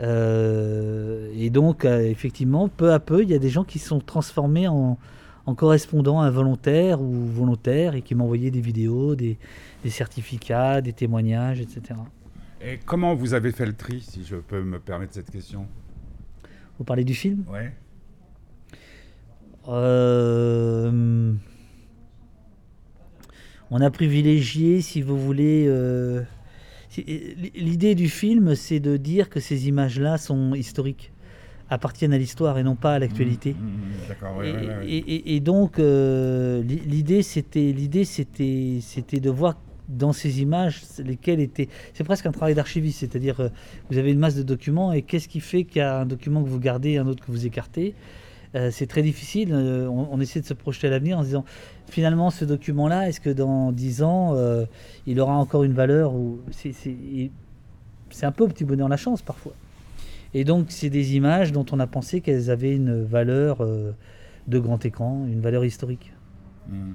Euh, 0.00 1.30
et 1.36 1.50
donc, 1.50 1.84
euh, 1.84 2.00
effectivement, 2.00 2.68
peu 2.68 2.92
à 2.92 2.98
peu, 2.98 3.22
il 3.22 3.30
y 3.30 3.34
a 3.34 3.38
des 3.38 3.50
gens 3.50 3.64
qui 3.64 3.78
sont 3.78 4.00
transformés 4.00 4.68
en, 4.68 4.98
correspondants 5.56 6.20
involontaires 6.20 7.00
ou 7.00 7.26
volontaires 7.26 7.94
et 7.94 8.02
qui 8.02 8.14
m'envoyaient 8.14 8.50
des 8.50 8.62
vidéos, 8.62 9.14
des, 9.14 9.38
certificats, 9.88 10.80
des 10.80 10.92
témoignages, 10.92 11.60
etc. 11.60 12.00
Et 12.62 12.78
comment 12.84 13.14
vous 13.14 13.34
avez 13.34 13.52
fait 13.52 13.66
le 13.66 13.74
tri, 13.74 14.00
si 14.00 14.24
je 14.24 14.36
peux 14.36 14.62
me 14.62 14.78
permettre 14.78 15.12
cette 15.12 15.30
question? 15.30 15.66
Vous 16.78 16.84
parlez 16.84 17.04
du 17.04 17.14
film? 17.14 17.44
Oui. 17.52 17.60
Euh, 19.68 21.32
on 23.70 23.80
a 23.80 23.90
privilégié, 23.90 24.80
si 24.80 25.02
vous 25.02 25.18
voulez, 25.18 25.66
L'idée 26.96 27.94
du 27.94 28.08
film, 28.08 28.54
c'est 28.54 28.80
de 28.80 28.96
dire 28.96 29.28
que 29.28 29.40
ces 29.40 29.68
images-là 29.68 30.18
sont 30.18 30.54
historiques, 30.54 31.12
appartiennent 31.70 32.12
à 32.12 32.18
l'histoire 32.18 32.58
et 32.58 32.62
non 32.62 32.76
pas 32.76 32.94
à 32.94 32.98
l'actualité. 32.98 33.54
Mmh, 33.54 33.64
mmh, 33.64 34.82
mmh, 34.82 35.22
et, 35.26 35.40
donc, 35.40 35.78
euh, 35.78 36.62
l'idée, 36.62 37.22
c'était, 37.22 37.72
l'idée, 37.72 38.04
c'était, 38.04 38.78
c'était 38.80 39.20
de 39.20 39.30
voir 39.30 39.56
dans 39.88 40.12
ces 40.12 40.40
images 40.40 40.82
lesquelles 40.98 41.40
étaient. 41.40 41.68
C'est 41.92 42.04
presque 42.04 42.26
un 42.26 42.32
travail 42.32 42.54
d'archiviste, 42.54 43.00
c'est-à-dire 43.00 43.40
euh, 43.40 43.48
vous 43.90 43.98
avez 43.98 44.12
une 44.12 44.18
masse 44.18 44.34
de 44.34 44.42
documents 44.42 44.92
et 44.92 45.02
qu'est-ce 45.02 45.28
qui 45.28 45.40
fait 45.40 45.64
qu'il 45.64 45.78
y 45.78 45.82
a 45.82 46.00
un 46.00 46.06
document 46.06 46.42
que 46.42 46.48
vous 46.48 46.60
gardez 46.60 46.92
et 46.92 46.98
un 46.98 47.06
autre 47.06 47.24
que 47.24 47.30
vous 47.30 47.46
écartez? 47.46 47.94
Euh, 48.54 48.70
c'est 48.70 48.86
très 48.86 49.02
difficile. 49.02 49.54
on, 49.54 50.20
essaie 50.20 50.40
de 50.40 50.46
se 50.46 50.54
projeter 50.54 50.86
à 50.86 50.90
l'avenir 50.90 51.18
en 51.18 51.22
se 51.22 51.26
disant 51.26 51.44
finalement, 51.88 52.30
ce 52.30 52.44
document-là, 52.44 53.08
est-ce 53.08 53.20
que 53.20 53.30
dans 53.30 53.72
10 53.72 54.02
ans, 54.02 54.34
euh, 54.34 54.64
il 55.06 55.20
aura 55.20 55.34
encore 55.34 55.64
une 55.64 55.72
valeur 55.72 56.14
ou 56.14 56.40
C'est 56.50 57.30
un 58.22 58.32
peu 58.32 58.44
au 58.44 58.48
petit 58.48 58.64
bonheur 58.64 58.88
la 58.88 58.96
chance 58.96 59.22
parfois. 59.22 59.52
Et 60.34 60.44
donc, 60.44 60.66
c'est 60.70 60.90
des 60.90 61.14
images 61.14 61.52
dont 61.52 61.66
on 61.70 61.78
a 61.78 61.86
pensé 61.86 62.20
qu'elles 62.20 62.50
avaient 62.50 62.74
une 62.74 63.04
valeur 63.04 63.60
euh, 63.60 63.92
de 64.48 64.58
grand 64.58 64.84
écran, 64.84 65.24
une 65.28 65.40
valeur 65.40 65.64
historique. 65.64 66.12
Hmm. 66.68 66.94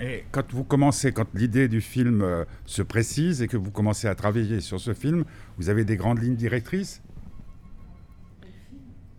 Et 0.00 0.24
quand 0.30 0.52
vous 0.52 0.62
commencez, 0.62 1.10
quand 1.10 1.26
l'idée 1.34 1.68
du 1.68 1.80
film 1.80 2.22
euh, 2.22 2.44
se 2.66 2.82
précise 2.82 3.42
et 3.42 3.48
que 3.48 3.56
vous 3.56 3.70
commencez 3.70 4.06
à 4.06 4.14
travailler 4.14 4.60
sur 4.60 4.78
ce 4.78 4.92
film, 4.94 5.24
vous 5.56 5.70
avez 5.70 5.84
des 5.84 5.96
grandes 5.96 6.22
lignes 6.22 6.36
directrices? 6.36 7.02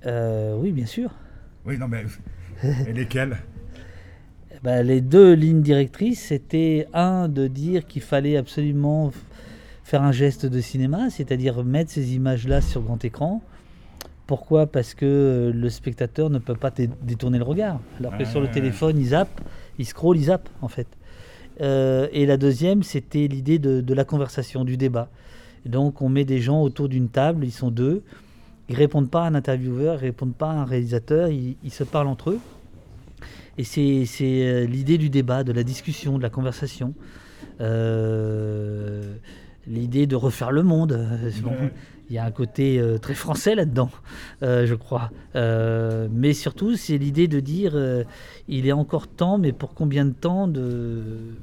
Oui, 0.06 0.72
bien 0.72 0.86
sûr. 0.86 1.12
Oui, 1.68 1.78
non, 1.78 1.90
mais. 1.90 2.06
et 2.88 2.94
lesquelles 2.94 3.38
ben, 4.64 4.82
les 4.82 5.02
deux 5.02 5.34
lignes 5.34 5.62
directrices, 5.62 6.22
c'était 6.22 6.88
un 6.94 7.28
de 7.28 7.48
dire 7.48 7.86
qu'il 7.86 8.02
fallait 8.02 8.38
absolument 8.38 9.12
faire 9.84 10.02
un 10.02 10.12
geste 10.12 10.46
de 10.46 10.60
cinéma, 10.62 11.10
c'est-à-dire 11.12 11.64
mettre 11.64 11.92
ces 11.92 12.16
images-là 12.16 12.62
sur 12.62 12.82
grand 12.82 13.04
écran. 13.06 13.44
Pourquoi? 14.26 14.66
Parce 14.66 14.94
que 14.94 15.52
le 15.54 15.70
spectateur 15.70 16.30
ne 16.30 16.40
peut 16.40 16.56
pas 16.56 16.72
détourner 16.72 17.38
le 17.38 17.44
regard. 17.44 17.80
Alors 18.00 18.18
que 18.18 18.26
sur 18.26 18.42
le 18.42 18.50
téléphone, 18.50 18.98
il 18.98 19.08
zappe, 19.08 19.40
il 19.78 19.86
scroll, 19.86 20.18
il 20.18 20.24
zappe 20.24 20.50
en 20.62 20.68
fait. 20.68 20.88
Euh, 21.62 22.08
et 22.12 22.26
la 22.26 22.38
deuxième, 22.38 22.84
c'était 22.84 23.28
l'idée 23.28 23.60
de, 23.60 23.94
la 23.94 24.04
conversation, 24.06 24.66
du 24.66 24.76
débat. 24.76 25.10
donc 25.66 26.02
on 26.02 26.10
met 26.10 26.26
des 26.26 26.40
gens 26.40 26.62
autour 26.62 26.90
d'une 26.90 27.10
table, 27.10 27.46
ils 27.46 27.52
sont 27.52 27.72
deux, 27.72 28.04
ils 28.70 28.76
répondent 28.76 29.10
pas 29.10 29.24
à 29.24 29.28
un 29.28 29.36
intervieweur, 29.36 29.96
ils 30.02 30.08
répondent 30.08 30.36
pas 30.36 30.50
à 30.52 30.56
un 30.56 30.66
réalisateur, 30.66 31.30
ils 31.30 31.72
se 31.72 31.84
parlent 31.84 32.08
entre 32.08 32.32
eux. 32.32 32.40
Et 33.58 33.64
c'est 33.64 34.06
euh, 34.22 34.66
l'idée 34.66 34.98
du 34.98 35.10
débat, 35.10 35.44
de 35.44 35.52
la 35.52 35.64
discussion, 35.64 36.18
de 36.18 36.24
la 36.24 36.30
conversation. 36.30 36.94
Euh, 37.60 39.16
l'idée 39.66 40.06
de 40.06 40.16
refaire 40.16 40.52
le 40.52 40.62
monde. 40.62 41.00
il 42.10 42.16
y 42.16 42.20
a 42.20 42.24
un 42.26 42.32
côté 42.32 42.80
euh, 42.80 43.00
très 43.00 43.16
français 43.16 43.56
là-dedans, 43.56 43.90
je 44.42 44.74
crois. 44.76 45.12
mais 45.34 46.34
surtout, 46.34 46.76
c'est 46.76 46.98
l'idée 46.98 47.28
de 47.28 47.40
dire 47.40 47.76
il 48.48 48.68
est 48.68 48.72
encore 48.72 49.08
temps, 49.08 49.38
mais 49.38 49.54
pour 49.54 49.74
combien 49.74 50.06
de 50.06 50.14
temps 50.14 50.48
de, 50.48 51.34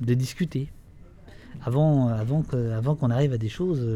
de 0.00 0.14
discuter? 0.14 0.68
Avant, 1.62 2.08
avant 2.08 2.42
que- 2.42 2.70
avant 2.70 2.94
qu'on 2.94 3.10
arrive 3.10 3.32
à 3.34 3.38
des 3.38 3.50
choses 3.50 3.86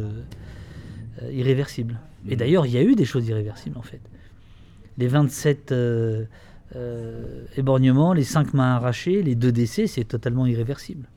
euh, 1.23 1.33
irréversibles. 1.33 2.01
Et 2.29 2.37
d'ailleurs, 2.37 2.67
il 2.67 2.73
y 2.73 2.79
a 2.79 2.83
eu 2.83 2.95
des 2.95 3.05
choses 3.05 3.29
irréversibles 3.29 3.77
en 3.77 3.83
fait. 3.83 4.01
Les 4.97 5.09
27 5.09 5.73
euh, 5.73 6.25
euh, 6.77 7.45
éborgnements, 7.57 8.13
les 8.13 8.25
5 8.25 8.55
mains 8.55 8.75
arrachées, 8.75 9.23
les 9.23 9.35
2 9.35 9.53
décès, 9.53 9.87
c'est 9.87 10.05
totalement 10.05 10.47
irréversible. 10.47 11.09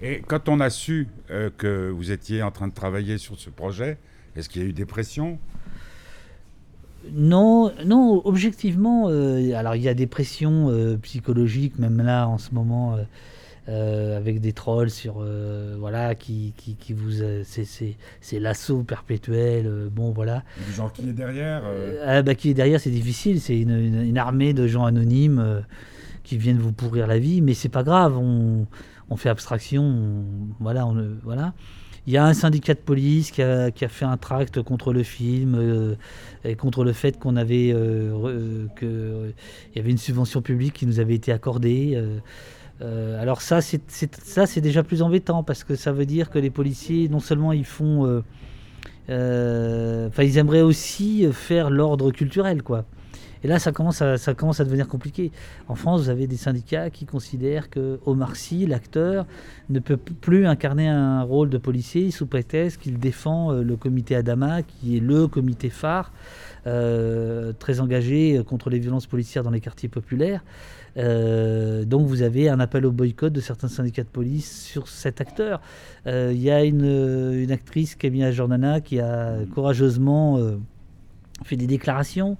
Et 0.00 0.20
quand 0.26 0.48
on 0.48 0.60
a 0.60 0.68
su 0.68 1.08
euh, 1.30 1.50
que 1.56 1.88
vous 1.90 2.10
étiez 2.10 2.42
en 2.42 2.50
train 2.50 2.66
de 2.66 2.74
travailler 2.74 3.18
sur 3.18 3.38
ce 3.38 3.50
projet, 3.50 3.98
est-ce 4.36 4.48
qu'il 4.48 4.62
y 4.62 4.64
a 4.64 4.68
eu 4.68 4.72
des 4.72 4.84
pressions 4.84 5.38
Non, 7.12 7.72
non, 7.84 8.20
objectivement, 8.24 9.08
euh, 9.08 9.54
alors 9.54 9.76
il 9.76 9.82
y 9.82 9.88
a 9.88 9.94
des 9.94 10.08
pressions 10.08 10.98
psychologiques, 11.02 11.78
même 11.78 11.98
là 11.98 12.26
en 12.26 12.38
ce 12.38 12.52
moment, 12.52 12.98
euh, 13.68 14.16
avec 14.16 14.40
des 14.40 14.52
trolls 14.52 14.90
sur, 14.90 15.16
euh, 15.20 15.76
voilà, 15.78 16.14
qui, 16.14 16.52
qui, 16.56 16.74
qui 16.74 16.92
vous, 16.92 17.22
euh, 17.22 17.42
c'est- 17.44 18.38
l'assaut 18.40 18.82
perpétuel, 18.82 19.88
bon 19.94 20.10
voilà. 20.10 20.42
Il 20.56 20.62
y 20.62 20.64
a 20.64 20.68
Du 20.68 20.72
genre 20.74 20.92
qui 20.92 21.08
est 21.08 21.12
derrière 21.12 21.62
ah, 22.04 22.22
bah, 22.22 22.34
qui 22.34 22.50
est 22.50 22.54
derrière, 22.54 22.80
c'est 22.80 22.90
difficile, 22.90 23.40
c'est 23.40 23.58
une, 23.58 23.70
une- 23.70 24.02
une 24.02 24.18
armée 24.18 24.52
de 24.52 24.66
gens 24.66 24.84
anonymes 24.84 25.62
qui 26.24 26.38
viennent 26.38 26.58
vous 26.58 26.72
pourrir 26.72 27.06
la 27.06 27.18
vie, 27.18 27.40
mais 27.40 27.54
c'est 27.54 27.68
pas 27.68 27.82
grave, 27.82 28.16
on, 28.18 28.66
on 29.10 29.16
fait 29.16 29.28
abstraction, 29.28 29.82
on- 29.84 30.24
voilà, 30.60 30.86
on, 30.86 31.16
voilà. 31.22 31.52
Il 32.08 32.12
y 32.12 32.16
a 32.16 32.24
un 32.26 32.34
syndicat 32.34 32.74
de 32.74 32.80
police 32.80 33.30
qui 33.30 33.42
a, 33.42 33.70
qui 33.70 33.84
a 33.84 33.88
fait 33.88 34.04
un 34.04 34.16
tract 34.16 34.60
contre 34.60 34.92
le 34.92 35.04
film 35.04 35.54
euh, 35.54 35.94
et 36.44 36.56
contre 36.56 36.82
le 36.82 36.92
fait 36.92 37.16
qu'on 37.16 37.36
avait 37.36 37.70
euh, 37.72 38.10
re- 38.12 38.28
euh, 38.28 38.66
que 38.74 38.84
euh, 38.86 39.30
il 39.72 39.76
y 39.76 39.80
avait 39.80 39.92
une 39.92 39.98
subvention 39.98 40.42
publique 40.42 40.72
qui 40.74 40.84
nous 40.86 40.98
avait 40.98 41.14
été 41.14 41.30
accordée. 41.30 41.92
Euh, 42.82 43.20
alors 43.20 43.42
ça, 43.42 43.60
c'est 43.60 43.82
ça, 43.88 44.46
c'est 44.46 44.60
déjà 44.60 44.82
plus 44.82 45.02
embêtant 45.02 45.42
parce 45.42 45.64
que 45.64 45.76
ça 45.76 45.92
veut 45.92 46.06
dire 46.06 46.30
que 46.30 46.38
les 46.38 46.50
policiers, 46.50 47.08
non 47.08 47.20
seulement 47.20 47.52
ils 47.52 47.64
font, 47.64 48.06
euh, 48.06 48.22
euh, 49.08 50.08
enfin, 50.08 50.24
ils 50.24 50.38
aimeraient 50.38 50.62
aussi 50.62 51.26
faire 51.32 51.70
l'ordre 51.70 52.10
culturel, 52.10 52.62
quoi. 52.62 52.84
Et 53.44 53.48
là, 53.48 53.58
ça 53.58 53.72
commence, 53.72 54.00
à, 54.02 54.18
ça 54.18 54.34
commence 54.34 54.60
à 54.60 54.64
devenir 54.64 54.86
compliqué. 54.86 55.32
En 55.66 55.74
France, 55.74 56.02
vous 56.02 56.10
avez 56.10 56.28
des 56.28 56.36
syndicats 56.36 56.90
qui 56.90 57.06
considèrent 57.06 57.70
que 57.70 57.98
Omar 58.06 58.36
Sy, 58.36 58.66
l'acteur, 58.66 59.26
ne 59.68 59.80
peut 59.80 59.96
plus 59.96 60.46
incarner 60.46 60.88
un 60.88 61.22
rôle 61.22 61.50
de 61.50 61.58
policier 61.58 62.12
sous 62.12 62.26
prétexte 62.26 62.80
qu'il 62.80 63.00
défend 63.00 63.50
le 63.50 63.76
comité 63.76 64.14
Adama, 64.14 64.62
qui 64.62 64.96
est 64.96 65.00
le 65.00 65.26
comité 65.26 65.70
phare, 65.70 66.12
très 66.62 67.80
engagé 67.80 68.40
contre 68.46 68.70
les 68.70 68.78
violences 68.78 69.08
policières 69.08 69.42
dans 69.42 69.50
les 69.50 69.60
quartiers 69.60 69.88
populaires. 69.88 70.44
Euh, 70.96 71.84
donc 71.84 72.06
vous 72.06 72.22
avez 72.22 72.48
un 72.48 72.60
appel 72.60 72.84
au 72.84 72.92
boycott 72.92 73.32
de 73.32 73.40
certains 73.40 73.68
syndicats 73.68 74.02
de 74.02 74.08
police 74.08 74.64
sur 74.64 74.88
cet 74.88 75.20
acteur. 75.20 75.60
Euh, 76.06 76.30
Il 76.34 76.40
y 76.40 76.50
a 76.50 76.64
une, 76.64 76.84
une 76.84 77.52
actrice, 77.52 77.94
Camilla 77.94 78.30
Jordana, 78.30 78.80
qui 78.80 79.00
a 79.00 79.36
courageusement 79.54 80.38
euh, 80.38 80.58
fait 81.44 81.56
des 81.56 81.66
déclarations. 81.66 82.36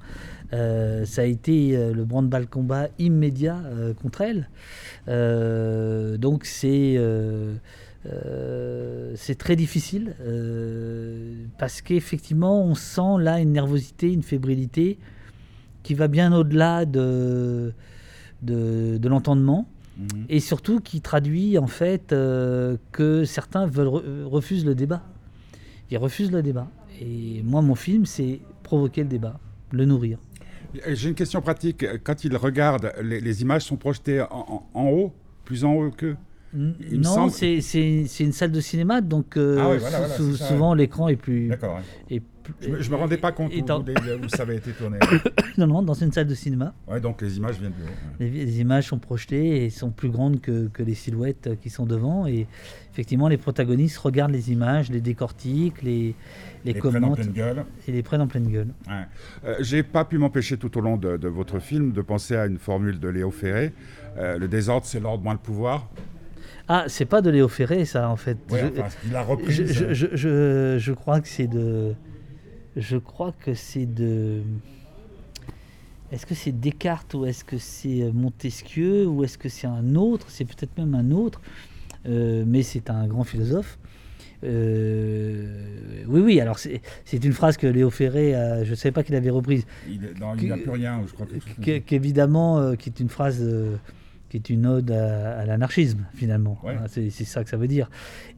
Euh, 0.53 1.07
ça 1.07 1.23
a 1.23 1.25
été 1.25 1.77
euh, 1.77 1.95
le 1.95 2.05
branle-bas 2.05 2.45
combat 2.45 2.89
immédiat 2.99 3.57
euh, 3.65 3.95
contre 3.95 4.21
elle. 4.21 4.51
Euh, 5.09 6.19
donc 6.19 6.45
c'est 6.45 6.95
euh, 6.97 7.55
euh, 8.07 9.13
c'est 9.17 9.37
très 9.39 9.57
difficile 9.57 10.15
euh, 10.21 11.45
parce 11.59 11.81
qu'effectivement 11.81 12.63
on 12.65 12.75
sent 12.75 13.19
là 13.21 13.41
une 13.41 13.53
nervosité, 13.53 14.13
une 14.13 14.23
fébrilité 14.23 14.99
qui 15.83 15.95
va 15.95 16.09
bien 16.09 16.33
au-delà 16.33 16.85
de, 16.85 17.73
de, 18.43 18.99
de 18.99 19.09
l'entendement 19.09 19.67
mhm. 19.99 20.27
et 20.29 20.41
surtout 20.41 20.81
qui 20.81 21.01
traduit 21.01 21.59
en 21.59 21.67
fait 21.67 22.13
euh, 22.13 22.77
que 22.93 23.25
certains 23.25 23.67
veulent 23.67 23.87
re- 23.89 24.25
refusent 24.25 24.65
le 24.67 24.75
débat. 24.75 25.03
Ils 25.91 25.99
refusent 25.99 26.33
le 26.33 26.43
débat. 26.43 26.69
Et 27.01 27.43
moi, 27.45 27.63
mon 27.63 27.75
film, 27.75 28.07
c'est 28.07 28.41
provoquer 28.63 29.03
le 29.03 29.09
débat, 29.09 29.39
le 29.73 29.85
nourrir. 29.85 30.19
J'ai 30.89 31.11
une 31.11 31.15
question 31.15 31.43
pratique. 31.43 31.85
Quand 32.03 32.25
ils 32.25 32.35
regardent, 32.37 32.93
les, 33.03 33.21
les 33.21 33.43
images 33.43 33.63
sont 33.63 33.77
projetées 33.77 34.23
en, 34.23 34.27
en- 34.31 34.67
en 34.73 34.87
haut, 34.89 35.13
plus 35.45 35.65
en 35.65 35.75
haut 35.75 35.91
qu'eux 35.91 36.17
N- 36.55 36.75
Il 36.91 36.99
me 36.99 37.05
non, 37.05 37.15
semble- 37.15 37.31
c'est 37.33 37.61
c'est- 37.63 38.05
c'est 38.07 38.25
une 38.25 38.33
salle 38.33 38.53
de 38.53 38.61
cinéma, 38.61 39.01
donc 39.01 39.37
euh, 39.39 39.57
Ah 39.59 39.65
voilà, 39.77 39.79
voilà, 39.99 40.09
sou- 40.17 40.37
souvent 40.37 40.75
l'écran 40.75 41.09
est 41.09 41.17
plus. 41.17 41.49
D'accord. 41.49 41.77
ouais. 41.77 42.17
est 42.17 42.21
plus- 42.21 42.29
Je, 42.61 42.69
me- 42.69 42.81
je 42.83 42.91
me 42.91 42.97
rendais 42.97 43.17
pas 43.19 43.33
compte 43.33 43.53
où, 43.55 43.71
en- 43.71 43.85
ça 44.29 44.43
avait 44.43 44.57
été 44.57 44.73
tourné. 44.73 44.99
Non, 45.59 45.67
non, 45.67 45.83
dans 45.83 45.95
une 45.95 46.11
salle 46.13 46.27
de 46.27 46.35
cinéma, 46.35 46.73
Ouais, 46.89 46.99
donc 47.01 47.21
les 47.21 47.37
images 47.37 47.59
viennent 47.59 47.73
ouais. 47.73 48.27
les, 48.27 48.31
les 48.31 48.61
images 48.61 48.87
sont 48.87 48.99
projetées 48.99 49.65
et 49.65 49.71
sont 49.71 49.91
plus 49.91 50.09
grandes 50.09 50.41
que, 50.41 50.69
que 50.69 50.83
les 50.83 50.95
silhouettes 50.95 51.47
euh, 51.49 51.57
qui 51.57 51.69
sont 51.69 51.85
devant. 51.85 52.27
Et 52.27 52.47
effectivement, 52.93 53.29
les 53.29 53.37
protagonistes 53.37 53.99
regardent 53.99 54.33
les 54.33 54.51
images, 54.51 54.91
les 54.91 55.01
décortiquent, 55.03 55.83
les, 55.83 56.15
les, 56.65 56.73
Les 56.73 56.75
prennent 56.75 56.97
en 56.97 57.01
commentent 57.01 57.17
pleine 57.17 57.33
gueule. 57.33 57.65
et 57.87 57.93
les 57.93 58.03
prennent 58.03 58.23
en 58.23 58.27
pleine 58.29 58.49
gueule. 58.49 58.69
Ouais. 58.89 58.95
Euh, 59.45 59.57
J'ai 59.61 59.83
pas 59.83 60.05
pu 60.07 60.17
m'empêcher 60.19 60.57
tout 60.57 60.77
au 60.79 60.81
long 60.81 60.97
de, 60.97 61.17
de 61.19 61.29
votre 61.29 61.59
film 61.59 61.93
de 61.93 62.01
penser 62.01 62.35
à 62.37 62.47
une 62.47 62.59
formule 62.59 62.99
de 62.99 63.09
Léo 63.09 63.31
Ferré. 63.31 63.73
Euh, 64.17 64.39
le 64.39 64.49
désordre, 64.49 64.87
c'est 64.87 65.01
l'ordre 65.01 65.23
moins 65.23 65.35
le 65.35 65.39
pouvoir. 65.39 65.89
Ah, 66.69 66.85
c'est 66.87 67.05
pas 67.05 67.21
de 67.21 67.29
Léo 67.31 67.49
Ferré, 67.49 67.85
ça, 67.85 68.09
en 68.09 68.17
fait. 68.17 68.39
Ouais, 68.51 68.61
Je- 68.75 68.81
enfin, 68.81 68.89
il 69.07 69.15
a 69.17 69.23
repris. 69.23 69.53
je, 69.53 69.93
je- 69.93 70.77
je 70.79 70.93
crois 70.93 71.21
que 71.21 71.29
c'est 71.29 71.47
de. 71.49 71.95
Je 72.77 72.97
crois 72.97 73.33
que 73.33 73.55
c'est 73.55 73.87
de. 73.87 74.43
Est-ce 76.11 76.27
que 76.27 76.35
c'est 76.35 76.53
Descartes 76.53 77.15
ou 77.15 77.25
est-ce 77.27 77.45
que 77.45 77.59
c'est 77.59 78.03
euh, 78.03 78.13
Montesquieu 78.13 79.07
ou 79.07 79.25
est-ce 79.25 79.39
que 79.39 79.49
c'est 79.49 79.67
un 79.67 79.95
autre? 79.95 80.27
C'est 80.31 80.45
peut-être 80.45 80.77
même 80.79 80.95
un 80.95 81.11
autre, 81.11 81.41
euh, 82.07 82.45
mais 82.47 82.63
c'est 82.63 82.91
un 82.91 83.07
grand 83.07 83.25
philosophe. 83.25 83.79
Euh, 84.45 86.03
oui, 86.09 86.21
oui, 86.21 86.41
alors 86.41 86.59
c'est 86.59 86.81
une 87.25 87.33
phrase 87.33 87.57
que 87.57 87.67
Léo 87.67 87.91
Ferré, 87.91 88.35
a- 88.35 88.65
je 88.65 88.71
ne 88.71 88.75
savais 88.75 88.93
pas 88.93 89.03
qu'il 89.05 89.15
avait 89.15 89.31
reprise, 89.31 89.65
Il 89.89 90.01
n'a 90.49 90.57
plus 90.57 90.71
rien, 90.71 91.01
je 91.07 91.13
crois. 91.13 91.27
qu'évidemment, 91.87 92.59
euh, 92.59 92.75
qui 92.75 92.89
est 92.89 93.01
une 93.01 93.09
phrase 93.09 93.41
qui 94.33 94.39
est 94.39 94.49
une 94.51 94.67
ode 94.67 94.91
à, 94.91 95.41
à 95.41 95.45
l'anarchisme, 95.45 96.07
finalement. 96.15 96.59
Ouais. 96.65 96.73
Hein, 96.75 96.85
C'est 96.89 97.11
ça 97.11 97.45
que 97.45 97.51
ça 97.51 97.59
veut 97.59 97.69
dire. 97.69 97.91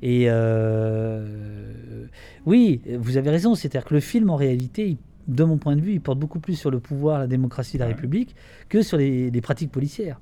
Et 0.03 0.25
euh, 0.29 2.07
oui, 2.47 2.81
vous 2.99 3.17
avez 3.17 3.31
raison, 3.31 3.55
c'est-à-dire 3.55 3.85
que 3.87 3.95
le 3.95 4.01
film, 4.01 4.29
en 4.31 4.37
réalité, 4.37 4.89
il- 4.89 4.99
de 5.29 5.45
mon 5.45 5.57
point 5.57 5.75
de 5.77 5.81
vue, 5.81 5.93
il 5.93 6.01
porte 6.01 6.19
beaucoup 6.19 6.41
plus 6.41 6.55
sur 6.57 6.71
le 6.71 6.81
pouvoir, 6.81 7.19
la 7.21 7.27
démocratie, 7.27 7.79
la 7.79 7.87
Ouais. 7.87 7.93
République, 7.93 8.35
que 8.69 8.83
sur 8.83 8.99
les, 8.99 9.31
les 9.31 9.41
pratiques 9.41 9.71
policières. 9.71 10.21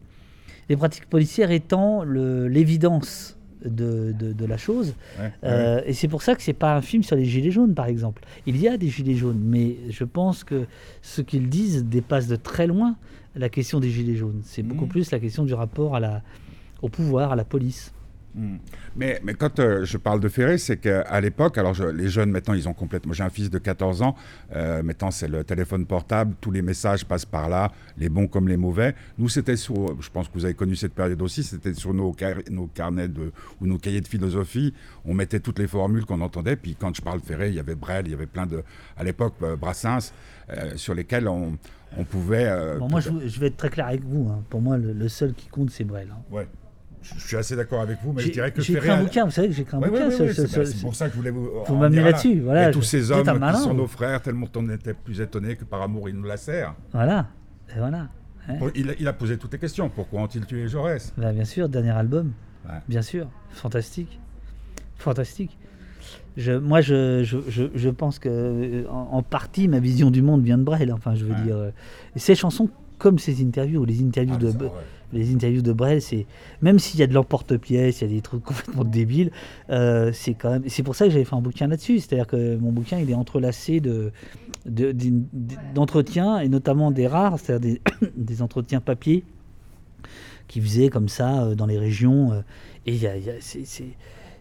Les 0.69 0.77
pratiques 0.77 1.07
policières 1.09 1.51
étant 1.51 2.05
l'évidence 2.05 3.37
de, 3.65 4.13
de- 4.13 4.33
de 4.33 4.45
la 4.45 4.57
chose. 4.59 4.95
Ouais, 5.19 5.25
ouais. 5.25 5.31
Euh, 5.45 5.81
et 5.87 5.93
c'est 5.95 6.07
pour 6.09 6.23
ça 6.23 6.35
que 6.37 6.43
c'est 6.43 6.53
pas 6.53 6.77
un 6.77 6.83
film 6.83 7.03
sur 7.03 7.17
les 7.17 7.25
gilets 7.25 7.51
jaunes, 7.51 7.75
par 7.75 7.87
exemple. 7.87 8.23
Il 8.47 8.57
y 8.61 8.69
a 8.69 8.77
des 8.77 8.89
gilets 8.89 9.15
jaunes, 9.15 9.41
mais 9.43 9.77
je 9.91 10.05
pense 10.05 10.45
que 10.45 10.67
ce 11.01 11.23
qu'ils 11.23 11.49
disent 11.49 11.85
dépasse 11.85 12.29
de 12.29 12.37
très 12.37 12.67
loin 12.67 12.97
la 13.35 13.49
question 13.49 13.81
des 13.81 13.91
gilets 13.91 14.17
jaunes. 14.17 14.43
C'est 14.45 14.63
beaucoup 14.63 14.85
Mhm. 14.85 14.91
plus 14.91 15.11
la 15.11 15.19
question 15.19 15.45
du 15.45 15.55
rapport 15.55 15.97
à 15.97 16.01
la, 16.01 16.23
au 16.83 16.89
pouvoir, 16.89 17.33
à 17.33 17.37
la 17.37 17.45
police. 17.45 17.93
Hmm. 18.35 18.57
Mais, 18.97 19.21
mais 19.23 19.35
quand 19.35 19.59
euh, 19.61 19.85
je 19.85 19.99
parle 19.99 20.19
de 20.19 20.27
Ferré, 20.31 20.57
c'est 20.57 20.79
qu'à 20.79 21.21
l'époque, 21.21 21.59
alors 21.59 21.75
je- 21.75 21.85
les 21.85 22.09
jeunes 22.09 22.31
maintenant, 22.31 22.55
ils 22.55 22.67
ont 22.67 22.73
complètement. 22.73 23.13
J'ai 23.13 23.23
un 23.25 23.29
fils 23.29 23.51
de 23.51 23.59
14 23.59 24.01
ans, 24.01 24.17
euh, 24.57 24.83
maintenant 24.83 25.11
c'est 25.11 25.29
le 25.29 25.45
téléphone 25.45 25.85
portable, 25.85 26.35
tous 26.41 26.51
les 26.51 26.63
messages 26.63 27.05
passent 27.05 27.27
par 27.27 27.51
là, 27.51 27.71
les 27.99 28.09
bons 28.09 28.27
comme 28.29 28.49
les 28.49 28.57
mauvais. 28.57 28.95
Nous, 29.19 29.29
c'était 29.29 29.57
sur, 29.57 30.01
je 30.01 30.09
pense 30.09 30.29
que 30.29 30.33
vous 30.33 30.47
avez 30.47 30.55
connu 30.55 30.77
cette 30.77 30.95
période 30.95 31.21
aussi, 31.21 31.43
c'était 31.43 31.75
sur 31.75 31.93
nos, 31.93 32.13
car- 32.15 32.39
nos 32.51 32.69
carnets 32.69 33.09
de, 33.09 33.33
ou 33.61 33.67
nos 33.67 33.77
cahiers 33.77 34.01
de 34.01 34.09
philosophie, 34.09 34.73
on 35.05 35.13
mettait 35.13 35.41
toutes 35.41 35.59
les 35.59 35.67
formules 35.67 36.07
qu'on 36.07 36.23
entendait. 36.23 36.57
Puis 36.57 36.75
quand 36.75 36.97
je 36.97 37.03
parle 37.03 37.21
de 37.21 37.27
Ferré, 37.27 37.51
il 37.51 37.55
y 37.57 37.61
avait 37.61 37.75
Brel, 37.75 38.07
il 38.07 38.13
y 38.13 38.15
avait 38.15 38.25
plein 38.25 38.47
de, 38.47 38.63
à 38.97 39.05
l'époque, 39.05 39.35
euh, 39.43 39.57
Brassens, 39.57 40.11
euh, 40.57 40.77
sur 40.77 40.95
lesquels 40.95 41.29
on, 41.29 41.57
on 41.97 42.05
pouvait. 42.05 42.47
euh, 42.47 42.79
Bon, 42.79 42.89
moi, 42.89 43.01
je, 43.01 43.11
je 43.27 43.41
vais 43.41 43.49
être 43.49 43.57
très 43.57 43.69
clair 43.71 43.87
avec 43.89 44.05
vous. 44.05 44.29
hein. 44.31 44.43
Pour 44.51 44.61
moi, 44.61 44.77
le, 44.79 44.93
le 44.93 45.09
seul 45.09 45.35
qui 45.35 45.49
compte, 45.49 45.71
c'est 45.71 45.85
Brel. 45.85 46.09
hein. 46.13 46.21
Ouais. 46.31 46.49
Je 47.03 47.15
je 47.19 47.27
suis 47.27 47.37
assez 47.37 47.57
d'accord 47.57 47.81
avec 47.81 47.99
vous, 48.05 48.13
mais 48.13 48.23
je 48.23 48.31
dirais 48.31 48.53
que 48.53 48.63
j'ai 48.63 48.75
écrit 48.75 48.89
un 48.91 49.03
bouquin, 49.03 49.25
vous 49.25 49.33
savez 49.33 49.49
que 49.49 49.55
j'ai 49.55 49.63
écrit 49.63 49.77
un 49.77 49.81
Ouais, 49.81 49.89
bouquin 49.91 50.07
ouais, 50.09 50.33
c'est 50.33 50.81
pour 50.83 50.95
ça 50.95 51.07
que 51.07 51.13
je 51.13 51.17
voulais 51.17 51.33
vous. 51.33 51.51
Vous 51.67 51.75
en 51.75 51.79
m'amenez 51.79 52.01
là-dessus, 52.01 52.39
voilà, 52.41 52.69
Et 52.69 52.73
tous 52.73 52.83
ces 52.83 53.11
hommes 53.11 53.25
qui 53.27 53.39
malin, 53.41 53.59
sont 53.59 53.75
nos 53.75 53.89
frères, 53.89 54.23
tellement 54.23 54.47
on 54.55 54.69
était 54.71 54.95
plus 54.95 55.21
étonnés 55.21 55.57
que 55.57 55.65
par 55.65 55.83
amour 55.83 56.09
ils 56.09 56.15
nous 56.15 56.23
la 56.23 56.37
serrent. 56.37 56.77
Voilà. 56.93 57.27
Et 57.75 57.79
voilà. 57.81 58.09
Il, 58.77 58.91
a- 58.91 58.95
il 59.01 59.09
a 59.09 59.13
posé 59.13 59.37
toutes 59.37 59.53
les 59.53 59.59
questions. 59.59 59.89
Pourquoi 59.89 60.21
ont-ils 60.23 60.47
tué 60.47 60.69
Jaurès? 60.69 61.13
Bah, 61.17 61.33
bien 61.33 61.45
sûr, 61.45 61.69
dernier 61.69 61.91
album. 61.91 62.33
Bien 62.87 63.03
sûr. 63.03 63.27
Fantastique. 63.51 64.21
Fantastique. 64.97 65.59
Je, 66.37 66.53
moi, 66.53 66.81
je, 66.81 67.23
je, 67.25 67.39
je, 67.49 67.65
je 67.75 67.89
pense 67.91 68.19
que 68.19 68.29
euh, 68.31 68.85
en, 68.91 69.09
en 69.19 69.23
partie, 69.23 69.69
ma 69.69 69.79
vision 69.81 70.11
du 70.11 70.23
monde 70.23 70.43
vient 70.43 70.59
de 70.59 70.63
Brel. 70.65 70.93
Enfin, 70.93 71.15
je 71.15 71.25
veux 71.25 71.35
Ouais. 71.35 71.43
dire, 71.43 71.57
euh, 71.57 71.71
ces 72.17 72.35
chansons, 72.35 72.69
comme 72.99 73.19
ces 73.19 73.43
interviews, 73.45 73.85
les 73.85 74.01
interviews 74.03 74.37
Ah, 74.37 74.43
de, 74.45 74.51
ça, 74.51 74.57
ouais. 74.59 74.71
les 75.13 75.35
interviews 75.35 75.61
de 75.63 75.73
Brel, 75.73 76.01
c'est 76.01 76.25
même 76.63 76.79
s'il 76.79 77.01
y 77.01 77.03
a 77.03 77.07
de 77.07 77.13
l'emporte-pièce, 77.13 78.01
il 78.01 78.05
y 78.09 78.11
a 78.13 78.15
des 78.15 78.23
trucs 78.23 78.43
complètement 78.45 78.85
débiles, 78.85 79.31
euh, 79.71 80.11
c'est 80.15 80.33
quand 80.35 80.51
même. 80.51 80.63
C'est 80.69 80.83
pour 80.83 80.95
ça 80.95 81.05
que 81.07 81.11
j'avais 81.11 81.25
fait 81.25 81.35
un 81.37 81.43
bouquin 81.43 81.67
là-dessus. 81.67 81.99
C'est-à-dire 81.99 82.27
que 82.27 82.57
mon 82.57 82.73
bouquin, 82.73 82.99
il 82.99 83.11
est 83.11 83.15
entrelacé 83.15 83.81
de 83.81 84.11
d'entretiens 85.75 86.39
et 86.41 86.49
notamment 86.49 86.91
des 86.91 87.07
rares, 87.07 87.39
c'est-à-dire 87.39 87.79
des, 88.01 88.09
des 88.17 88.43
entretiens 88.43 88.81
papier 88.81 89.25
qui 90.49 90.61
faisait 90.61 90.89
comme 90.89 91.09
ça 91.09 91.43
euh, 91.45 91.55
dans 91.55 91.67
les 91.67 91.79
régions. 91.79 92.33
euh, 92.33 92.41
et 92.87 92.95
il 92.95 93.01
y 93.03 93.07
a- 93.07 93.15
c'est- 93.41 93.85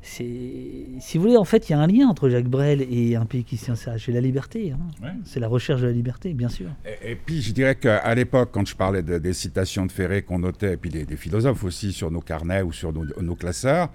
si 0.01 1.17
vous 1.17 1.21
voulez, 1.23 1.37
en 1.37 1.43
fait, 1.45 1.69
il 1.69 1.73
y 1.73 1.75
a 1.75 1.79
un 1.79 1.87
lien 1.87 2.07
entre 2.07 2.27
Jacques 2.29 2.47
Brel 2.49 2.81
et 2.89 3.15
un 3.15 3.25
pays 3.25 3.43
qui 3.43 3.55
s'y 3.57 3.75
sage. 3.75 4.05
C'est 4.05 4.11
la 4.11 4.21
liberté. 4.21 4.71
hein. 4.71 4.79
Ouais. 5.03 5.13
C'est 5.25 5.39
la 5.39 5.47
recherche 5.47 5.81
de 5.81 5.87
la 5.87 5.93
liberté, 5.93 6.33
bien 6.33 6.49
sûr. 6.49 6.67
Et, 7.03 7.11
et 7.11 7.15
puis, 7.15 7.41
je 7.41 7.53
dirais 7.53 7.75
qu'à 7.75 8.13
l'époque, 8.15 8.49
quand 8.51 8.67
je 8.67 8.75
parlais 8.75 9.03
de- 9.03 9.19
des 9.19 9.33
citations 9.33 9.85
de 9.85 9.91
Ferré 9.91 10.23
qu'on 10.23 10.39
notait, 10.39 10.73
et 10.73 10.77
puis 10.77 10.89
des, 10.89 11.05
des 11.05 11.15
philosophes 11.17 11.63
aussi 11.63 11.93
sur 11.93 12.09
nos 12.11 12.21
carnets 12.21 12.61
ou 12.63 12.71
sur 12.71 12.91
nos, 12.93 13.05
nos 13.21 13.35
classeurs, 13.35 13.89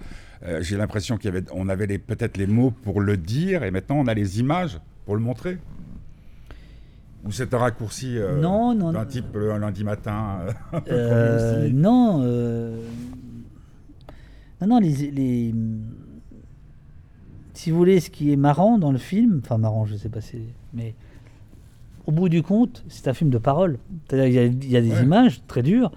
euh, 0.45 0.61
j'ai 0.61 0.77
l'impression 0.77 1.17
y 1.25 1.27
avait, 1.27 1.43
on 1.51 1.67
avait 1.67 1.87
les- 1.87 1.97
peut-être 1.99 2.37
les 2.37 2.47
mots 2.47 2.71
pour 2.71 3.01
le 3.01 3.17
dire, 3.17 3.63
et 3.63 3.71
maintenant 3.71 3.97
on 3.97 4.07
a 4.07 4.13
les 4.13 4.39
images 4.39 4.79
pour 5.05 5.15
le 5.15 5.21
montrer. 5.21 5.57
Ou 7.25 7.31
c'est 7.31 7.53
un 7.53 7.57
raccourci 7.57 8.17
euh, 8.17 8.39
Non, 8.39 8.73
non, 8.73 8.93
d'un 8.93 9.05
type 9.05 9.35
un 9.35 9.57
lundi 9.57 9.83
matin 9.83 10.39
euh, 10.73 10.79
Euh, 10.89 11.69
non, 11.73 12.21
non, 14.61 14.67
non, 14.67 14.79
les, 14.79 15.11
les- 15.11 15.53
si 17.53 17.71
vous 17.71 17.77
voulez, 17.77 17.99
ce 17.99 18.09
qui 18.09 18.31
est 18.31 18.35
marrant 18.35 18.77
dans 18.77 18.91
le 18.91 18.97
film, 18.97 19.41
enfin 19.43 19.57
marrant, 19.57 19.85
je 19.85 19.95
sais 19.95 20.09
pas 20.09 20.21
si, 20.21 20.37
mais 20.73 20.93
au 22.05 22.11
bout 22.11 22.29
du 22.29 22.43
compte, 22.43 22.83
c'est 22.87 23.07
un 23.07 23.13
film 23.13 23.29
de 23.29 23.37
parole. 23.37 23.79
C'est-à-dire, 24.07 24.27
Il 24.27 24.33
y 24.33 24.39
a, 24.39 24.43
il 24.45 24.71
y 24.71 24.77
a 24.77 24.81
des 24.81 24.91
Ouais. 24.91 25.03
images 25.03 25.41
très 25.47 25.63
dures, 25.63 25.91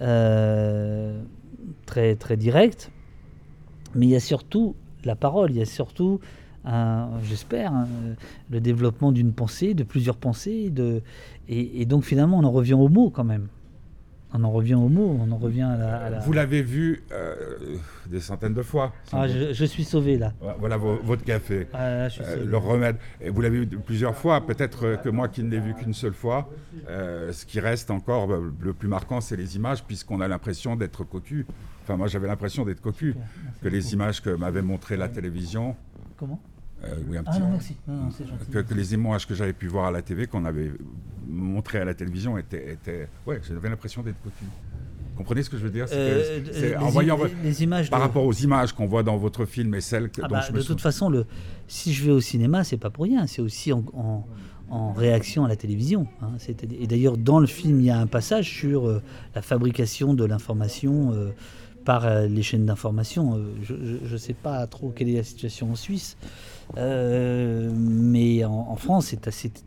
euh, 0.00 1.20
très 1.86 2.14
très 2.16 2.36
directes, 2.36 2.90
mais 3.94 4.06
il 4.06 4.10
y 4.10 4.16
a 4.16 4.20
surtout 4.20 4.74
la 5.04 5.16
parole. 5.16 5.50
Il 5.50 5.58
y 5.58 5.62
a 5.62 5.66
surtout, 5.66 6.20
j'espère, 7.24 7.72
un- 7.72 7.88
le 8.50 8.60
développement 8.60 9.12
d'une 9.12 9.32
pensée, 9.32 9.74
de 9.74 9.82
plusieurs 9.82 10.16
pensées, 10.16 10.70
de, 10.70 11.02
et, 11.48 11.82
et 11.82 11.84
donc 11.84 12.04
finalement, 12.04 12.38
on 12.38 12.44
en 12.44 12.50
revient 12.52 12.74
aux 12.74 12.88
mots 12.88 13.10
quand 13.10 13.24
même. 13.24 13.48
On 14.34 14.44
en 14.44 14.50
revient 14.50 14.74
aux 14.74 14.88
mots, 14.88 15.18
on 15.20 15.30
en 15.30 15.36
revient 15.36 15.62
à 15.62 15.76
la. 15.76 15.96
à 16.04 16.10
la- 16.10 16.18
Vous 16.20 16.32
l'avez 16.32 16.62
vu 16.62 17.02
euh, 17.12 17.34
des 18.06 18.20
centaines 18.20 18.54
de 18.54 18.62
fois. 18.62 18.92
Ah, 19.12 19.28
je, 19.28 19.52
je 19.52 19.64
suis 19.64 19.84
sauvé 19.84 20.16
là. 20.16 20.32
Voilà 20.58 20.76
vo- 20.78 20.98
votre 21.02 21.22
café. 21.22 21.68
Ah, 21.74 21.90
là, 21.90 22.08
je 22.08 22.22
suis 22.22 22.22
Euh, 22.24 22.44
le 22.46 22.56
remède. 22.56 22.96
Et 23.20 23.28
vous 23.30 23.40
l'avez 23.42 23.60
vu 23.60 23.66
plusieurs 23.66 24.16
fois, 24.16 24.46
peut-être 24.46 24.96
que 25.02 25.08
moi 25.10 25.28
qui 25.28 25.42
ne 25.42 25.50
l'ai 25.50 25.60
vu 25.60 25.74
qu'une 25.74 25.92
seule 25.94 26.14
fois, 26.14 26.48
euh, 26.88 27.30
ce 27.32 27.44
qui 27.44 27.60
reste 27.60 27.90
encore 27.90 28.26
le 28.28 28.72
plus 28.72 28.88
marquant, 28.88 29.20
c'est 29.20 29.36
les 29.36 29.56
images, 29.56 29.84
puisqu'on 29.84 30.20
a 30.22 30.28
l'impression 30.28 30.76
d'être 30.76 31.04
cocu. 31.04 31.46
Enfin, 31.82 31.96
moi 31.96 32.06
j'avais 32.06 32.28
l'impression 32.28 32.64
d'être 32.64 32.80
cocu, 32.80 33.14
que 33.62 33.68
les 33.68 33.92
images 33.92 34.22
que 34.22 34.30
m'avait 34.30 34.62
montré 34.62 34.96
la 34.96 35.08
télévision, 35.08 35.76
Comment? 36.16 36.40
Oui, 37.08 37.16
un 37.16 37.22
Ah 37.26 37.30
petit- 37.30 37.40
non, 37.40 37.50
merci. 37.50 37.76
Non, 37.86 38.10
gentil. 38.10 38.50
que, 38.52 38.58
que 38.58 38.74
les 38.74 38.94
images 38.94 39.26
que 39.26 39.34
j'avais 39.34 39.52
pu 39.52 39.66
voir 39.68 39.86
à 39.86 39.90
la 39.90 40.02
TV, 40.02 40.26
qu'on 40.26 40.44
avait 40.44 40.72
montrées 41.28 41.78
à 41.80 41.84
la 41.84 41.94
télévision, 41.94 42.36
étaient, 42.38 42.72
étaient... 42.72 43.08
ouais, 43.26 43.40
j'avais 43.48 43.68
l'impression 43.68 44.02
d'être 44.02 44.20
cocu. 44.22 44.44
Vous 44.44 45.18
comprenez 45.18 45.42
ce 45.42 45.50
que 45.50 45.58
je 45.58 45.62
veux 45.64 45.70
dire? 45.70 45.86
Que- 45.86 45.92
Euh, 45.94 46.40
les, 46.70 46.76
en 46.76 46.88
voyant 46.88 47.16
les- 47.16 47.22
votre- 47.22 47.34
les 47.44 47.62
images 47.62 47.90
par 47.90 48.00
de- 48.00 48.04
rapport 48.04 48.24
aux 48.24 48.32
images 48.32 48.72
qu'on 48.72 48.86
voit 48.86 49.02
dans 49.02 49.16
votre 49.18 49.44
film 49.44 49.74
et 49.74 49.80
celles 49.80 50.10
que, 50.10 50.22
Ah 50.24 50.28
dont 50.28 50.34
bah, 50.36 50.44
je 50.48 50.52
me 50.52 50.58
de 50.58 50.62
toute 50.64 50.80
façon, 50.80 51.10
le, 51.10 51.26
si 51.68 51.92
je 51.92 52.04
vais 52.04 52.12
au 52.12 52.20
cinéma, 52.20 52.64
c'est 52.64 52.78
pas 52.78 52.90
pour 52.90 53.04
rien. 53.04 53.26
C'est 53.26 53.42
aussi 53.42 53.72
en, 53.72 53.84
en- 53.94 54.26
en 54.70 54.92
réaction 54.94 55.44
à 55.44 55.48
la 55.48 55.56
télévision. 55.56 56.06
hein. 56.22 56.30
Et 56.80 56.86
d'ailleurs, 56.86 57.18
dans 57.18 57.38
le 57.40 57.46
film, 57.46 57.78
il 57.80 57.84
y 57.86 57.90
a 57.90 57.98
un 58.00 58.06
passage 58.06 58.48
sur 58.50 58.88
euh, 58.88 59.02
la 59.34 59.42
fabrication 59.42 60.14
de 60.14 60.24
l'information 60.24 61.12
euh, 61.12 61.28
par 61.84 62.04
euh, 62.06 62.26
les 62.26 62.42
chaînes 62.42 62.66
d'information. 62.66 63.36
Euh, 63.36 63.44
je 63.62 63.74
ne 64.12 64.16
sais 64.18 64.34
pas 64.34 64.66
trop 64.66 64.90
quelle 64.90 65.08
est 65.08 65.16
la 65.16 65.22
situation 65.24 65.70
en 65.72 65.74
Suisse. 65.74 66.16
Euh, 66.78 67.70
mais 67.74 68.44
en, 68.44 68.52
en 68.70 68.76
France, 68.76 69.14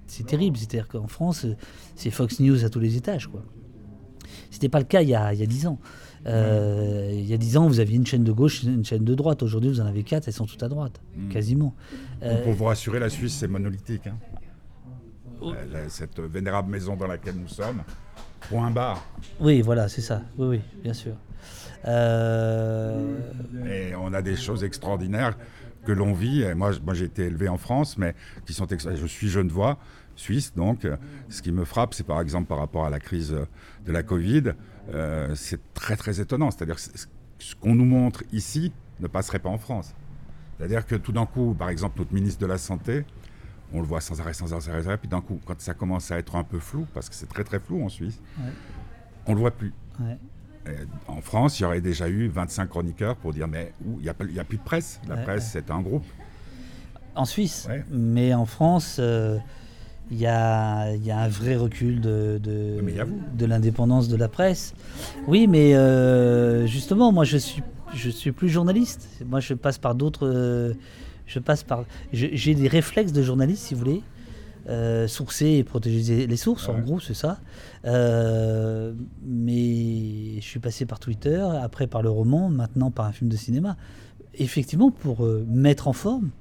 c'est 0.08 0.24
terrible. 0.26 0.58
C'est-à-dire 0.58 0.88
qu'en 0.88 1.08
France, 1.08 1.46
c'est 1.96 2.10
Fox 2.12 2.40
News 2.40 2.64
à 2.66 2.70
tous 2.70 2.80
les 2.80 2.96
étages. 2.98 3.28
quoi. 3.28 3.42
C'était 4.50 4.70
pas 4.70 4.80
le 4.80 4.86
cas 4.86 5.02
il 5.02 5.10
y 5.10 5.16
a, 5.16 5.34
10 5.36 5.68
ans. 5.68 5.80
Euh, 6.28 7.10
Il 7.14 7.26
y 7.28 7.34
a 7.34 7.38
10 7.38 7.58
ans, 7.58 7.68
vous 7.68 7.80
aviez 7.80 7.98
une 7.98 8.06
chaîne 8.06 8.24
de 8.24 8.32
gauche, 8.32 8.64
une 8.64 8.86
chaîne 8.86 9.04
de 9.04 9.14
droite. 9.14 9.44
Aujourd'hui, 9.44 9.70
vous 9.70 9.82
en 9.82 9.86
avez 9.86 10.04
quatre, 10.04 10.28
elles 10.28 10.34
sont 10.34 10.46
toutes 10.46 10.64
à 10.64 10.70
droite, 10.70 11.02
Mm. 11.16 11.30
quasiment. 11.30 11.76
Euh, 12.24 12.44
pour 12.44 12.54
vous 12.54 12.64
rassurer, 12.66 13.00
la 13.00 13.10
Suisse, 13.10 13.34
c'est 13.36 13.48
monolithique. 13.48 14.08
hein. 14.08 14.18
Oh. 15.42 15.52
Cette 15.90 16.20
vénérable 16.22 16.72
maison 16.72 16.96
dans 16.96 17.08
laquelle 17.08 17.36
nous 17.36 17.48
sommes. 17.50 17.84
Point 18.50 18.72
barre. 18.72 19.04
oui, 19.40 19.62
voilà, 19.62 19.88
c'est 19.88 20.02
ça. 20.02 20.22
Oui, 20.38 20.48
oui, 20.48 20.62
bien 20.84 20.94
sûr. 20.94 21.14
Euh, 21.88 23.18
Et 23.68 23.96
on 23.96 24.14
a 24.14 24.22
des 24.22 24.36
choses 24.36 24.64
extraordinaires 24.64 25.36
que 25.86 25.92
l'on 25.92 26.14
vit. 26.14 26.42
Et 26.42 26.54
moi, 26.54 26.72
j'ai 26.94 27.06
été 27.06 27.26
élevé 27.26 27.48
en 27.48 27.58
France, 27.58 27.98
mais 27.98 28.16
qui 28.46 28.54
sont 28.54 28.68
Je 28.70 29.06
suis 29.08 29.30
genevois, 29.30 29.78
suisse, 30.16 30.54
donc 30.56 30.86
euh, 30.86 30.98
ce 31.30 31.42
qui 31.42 31.52
me 31.52 31.66
frappe, 31.66 31.94
c'est 31.94 32.06
par 32.06 32.22
exemple 32.22 32.48
par 32.48 32.58
rapport 32.58 32.86
à 32.86 32.90
la 32.90 33.00
crise 33.00 33.34
euh, 33.34 33.46
de 33.86 33.92
la 33.92 34.04
Covid, 34.04 34.54
euh, 34.94 35.34
c'est 35.36 35.60
très 35.74 35.96
très 35.96 36.20
étonnant. 36.22 36.52
C'est-à-dire 36.52 36.80
ce 36.80 37.56
qu'on 37.56 37.76
nous 37.76 37.86
montre 37.86 38.24
ici 38.32 38.72
ne 39.00 39.08
passerait 39.08 39.40
pas 39.40 39.50
en 39.50 39.58
France. 39.58 39.94
C'est-à-dire 40.58 40.86
que 40.86 40.96
tout 40.96 41.12
d'un 41.12 41.26
coup, 41.26 41.54
par 41.54 41.70
exemple, 41.70 42.00
notre 42.00 42.14
ministre 42.14 42.40
de 42.40 42.46
la 42.46 42.58
Santé, 42.58 43.06
on 43.74 43.82
le 43.82 43.86
voit 43.88 44.02
sans 44.02 44.20
arrêt, 44.22 44.34
sans 44.34 44.52
arrêt, 44.54 44.62
sans 44.62 44.88
arrêt, 44.88 44.98
puis 44.98 45.08
d'un 45.10 45.22
coup, 45.22 45.40
quand 45.46 45.60
ça 45.60 45.74
commence 45.74 46.12
à 46.12 46.18
être 46.20 46.36
un 46.36 46.44
peu 46.44 46.60
flou, 46.60 46.86
parce 46.94 47.10
que 47.10 47.16
c'est 47.16 47.28
très 47.30 47.44
très 47.44 47.60
flou 47.60 47.84
en 47.84 47.90
Suisse, 47.90 48.20
Ouais. 48.40 48.52
on 49.28 49.34
le 49.34 49.40
voit 49.40 49.52
plus. 49.52 49.74
ouais. 50.00 50.18
En 51.08 51.22
France, 51.22 51.60
il 51.60 51.64
y 51.64 51.66
aurait 51.68 51.80
déjà 51.82 52.10
eu 52.10 52.28
25 52.28 52.68
chroniqueurs 52.68 53.16
pour 53.18 53.34
dire 53.34 53.48
mais 53.48 53.72
il 53.98 54.02
n'y 54.02 54.10
a, 54.10 54.14
plus 54.16 54.58
de 54.58 54.64
presse. 54.64 55.00
La 55.08 55.14
Ouais, 55.16 55.24
presse, 55.24 55.50
c'est 55.54 55.70
un 55.70 55.80
groupe. 55.80 56.04
En 57.14 57.26
Suisse, 57.26 57.68
mais 57.92 58.34
en 58.34 58.46
France, 58.48 58.98
euh, 59.00 59.38
il 60.10 60.18
y, 60.18 60.26
a, 60.26 60.92
il 60.96 61.06
y 61.06 61.12
a 61.12 61.20
un 61.20 61.28
vrai 61.28 61.56
recul 61.56 62.02
de, 62.02 62.40
de, 62.42 62.78
Oui, 62.78 62.82
mais 62.84 62.92
il 62.94 62.98
y 62.98 63.00
a 63.00 63.06
vous. 63.06 63.22
de 63.34 63.46
l'indépendance 63.46 64.08
de 64.08 64.16
la 64.16 64.28
presse. 64.28 64.74
Oui, 65.28 65.46
mais 65.48 65.76
euh, 65.76 66.66
justement, 66.66 67.12
moi, 67.12 67.26
je 67.26 67.38
suis, 67.38 67.62
je 67.94 68.10
suis 68.10 68.32
plus 68.32 68.50
journaliste. 68.50 69.08
Moi, 69.26 69.40
je 69.42 69.54
passe 69.54 69.78
par 69.78 69.94
d'autres. 69.94 70.28
euh, 70.28 70.74
je 71.26 71.40
passe 71.40 71.64
par. 71.64 71.86
J'ai 72.14 72.56
des 72.56 72.68
réflexes 72.68 73.12
de 73.12 73.22
journaliste, 73.22 73.64
si 73.64 73.74
vous 73.74 73.80
voulez. 73.80 74.04
Euh, 74.68 75.08
sourcer 75.08 75.46
et 75.46 75.64
protéger 75.64 76.26
les 76.26 76.38
sources, 76.38 76.70
en 76.70 76.80
gros, 76.80 77.00
c'est 77.00 77.14
ça. 77.14 77.40
Euh, 77.86 78.94
mais 79.24 80.42
je 80.42 80.44
suis 80.44 80.60
passé 80.60 80.88
par 80.88 81.00
Twitter, 81.00 81.46
après 81.62 81.86
par 81.86 82.02
le 82.02 82.10
roman, 82.10 82.50
maintenant 82.50 82.90
par 82.90 83.06
un 83.06 83.12
film 83.12 83.30
de 83.30 83.38
cinéma. 83.38 83.78
Effectivement, 84.34 84.90
pour 84.90 85.24
euh, 85.24 85.46
mettre 85.48 85.88
en 85.88 85.94
forme, 85.94 86.32